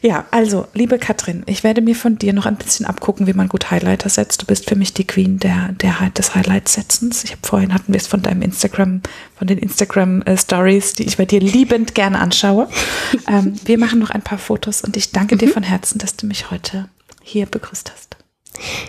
Ja, 0.00 0.26
also, 0.30 0.66
liebe 0.74 0.98
Katrin, 0.98 1.42
ich 1.46 1.64
werde 1.64 1.80
mir 1.80 1.94
von 1.94 2.18
dir 2.18 2.32
noch 2.32 2.46
ein 2.46 2.56
bisschen 2.56 2.86
abgucken, 2.86 3.26
wie 3.26 3.32
man 3.32 3.48
gut 3.48 3.70
Highlighter 3.70 4.08
setzt. 4.08 4.42
Du 4.42 4.46
bist 4.46 4.68
für 4.68 4.76
mich 4.76 4.94
die 4.94 5.06
Queen 5.06 5.38
der, 5.38 5.72
der 5.72 6.10
des 6.10 6.34
Highlight-Setzens. 6.34 7.24
Ich 7.24 7.32
habe 7.32 7.46
vorhin 7.46 7.74
hatten 7.74 7.92
wir 7.92 8.00
es 8.00 8.06
von 8.06 8.22
deinem 8.22 8.42
Instagram, 8.42 9.02
von 9.36 9.46
den 9.46 9.58
Instagram-Stories, 9.58 10.94
die 10.94 11.04
ich 11.04 11.16
bei 11.16 11.24
dir 11.24 11.40
liebend 11.40 11.94
gerne 11.94 12.20
anschaue. 12.20 12.68
ähm, 13.28 13.54
wir 13.64 13.78
machen 13.78 13.98
noch 13.98 14.10
ein 14.10 14.22
paar 14.22 14.38
Fotos 14.38 14.82
und 14.82 14.96
ich 14.96 15.10
danke 15.10 15.34
mhm. 15.34 15.38
dir 15.40 15.48
von 15.48 15.62
Herzen, 15.62 15.98
dass 15.98 16.16
du 16.16 16.26
mich 16.26 16.50
heute 16.50 16.88
hier 17.22 17.46
begrüßt 17.46 17.90
hast. 17.92 18.16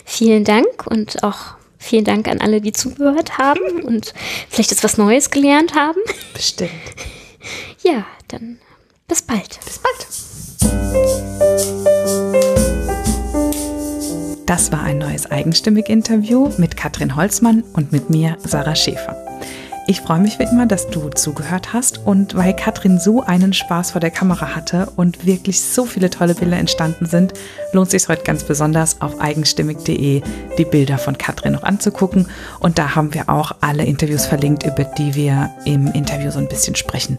Vielen 0.05 0.43
Dank 0.43 0.85
und 0.87 1.23
auch 1.23 1.55
vielen 1.77 2.03
Dank 2.03 2.27
an 2.27 2.41
alle, 2.41 2.61
die 2.61 2.73
zugehört 2.73 3.37
haben 3.37 3.83
und 3.83 4.13
vielleicht 4.49 4.71
jetzt 4.71 4.83
was 4.83 4.97
Neues 4.97 5.31
gelernt 5.31 5.75
haben. 5.75 5.99
Bestimmt. 6.33 6.71
Ja, 7.83 8.05
dann 8.27 8.59
bis 9.07 9.21
bald. 9.21 9.59
Bis 9.65 9.79
bald. 9.79 10.28
Das 14.45 14.71
war 14.71 14.81
ein 14.81 14.97
neues 14.97 15.29
Eigenstimmig-Interview 15.29 16.49
mit 16.57 16.75
Katrin 16.75 17.15
Holzmann 17.15 17.63
und 17.73 17.91
mit 17.91 18.09
mir, 18.09 18.35
Sarah 18.43 18.75
Schäfer. 18.75 19.15
Ich 19.89 20.01
freue 20.01 20.19
mich 20.19 20.37
wie 20.37 20.43
immer, 20.43 20.67
dass 20.67 20.87
du 20.87 21.09
zugehört 21.09 21.73
hast 21.73 22.05
und 22.05 22.35
weil 22.35 22.55
Katrin 22.55 22.99
so 22.99 23.23
einen 23.23 23.53
Spaß 23.53 23.89
vor 23.89 23.99
der 23.99 24.11
Kamera 24.11 24.55
hatte 24.55 24.91
und 24.95 25.25
wirklich 25.25 25.61
so 25.61 25.85
viele 25.85 26.11
tolle 26.11 26.35
Bilder 26.35 26.57
entstanden 26.57 27.07
sind, 27.07 27.33
lohnt 27.73 27.87
es 27.87 28.03
sich 28.03 28.07
heute 28.07 28.23
ganz 28.23 28.43
besonders 28.43 29.01
auf 29.01 29.19
eigenstimmig.de 29.19 30.21
die 30.59 30.65
Bilder 30.65 30.99
von 30.99 31.17
Katrin 31.17 31.53
noch 31.53 31.63
anzugucken 31.63 32.27
und 32.59 32.77
da 32.77 32.95
haben 32.95 33.15
wir 33.15 33.29
auch 33.29 33.53
alle 33.61 33.83
Interviews 33.83 34.27
verlinkt, 34.27 34.63
über 34.63 34.83
die 34.83 35.15
wir 35.15 35.49
im 35.65 35.87
Interview 35.93 36.29
so 36.29 36.37
ein 36.37 36.47
bisschen 36.47 36.75
sprechen. 36.75 37.17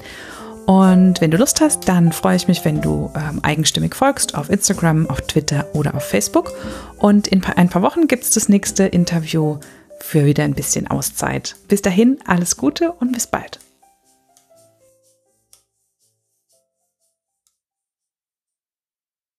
Und 0.71 1.21
wenn 1.21 1.33
du 1.33 1.37
Lust 1.37 1.61
hast, 1.61 1.89
dann 1.89 2.13
freue 2.13 2.37
ich 2.37 2.47
mich, 2.47 2.65
wenn 2.65 2.81
du 2.81 3.11
ähm, 3.17 3.41
eigenstimmig 3.43 3.97
folgst 3.97 4.37
auf 4.37 4.49
Instagram, 4.49 5.11
auf 5.11 5.21
Twitter 5.23 5.67
oder 5.73 5.97
auf 5.97 6.05
Facebook. 6.05 6.53
Und 6.97 7.27
in 7.27 7.43
ein 7.43 7.69
paar 7.69 7.83
Wochen 7.83 8.07
gibt 8.07 8.23
es 8.23 8.31
das 8.31 8.49
nächste 8.49 8.85
Interview 8.85 9.59
für 9.99 10.25
wieder 10.25 10.45
ein 10.45 10.55
bisschen 10.55 10.87
Auszeit. 10.87 11.57
Bis 11.67 11.83
dahin, 11.83 12.19
alles 12.25 12.57
Gute 12.57 12.93
und 12.93 13.11
bis 13.11 13.27
bald. 13.27 13.59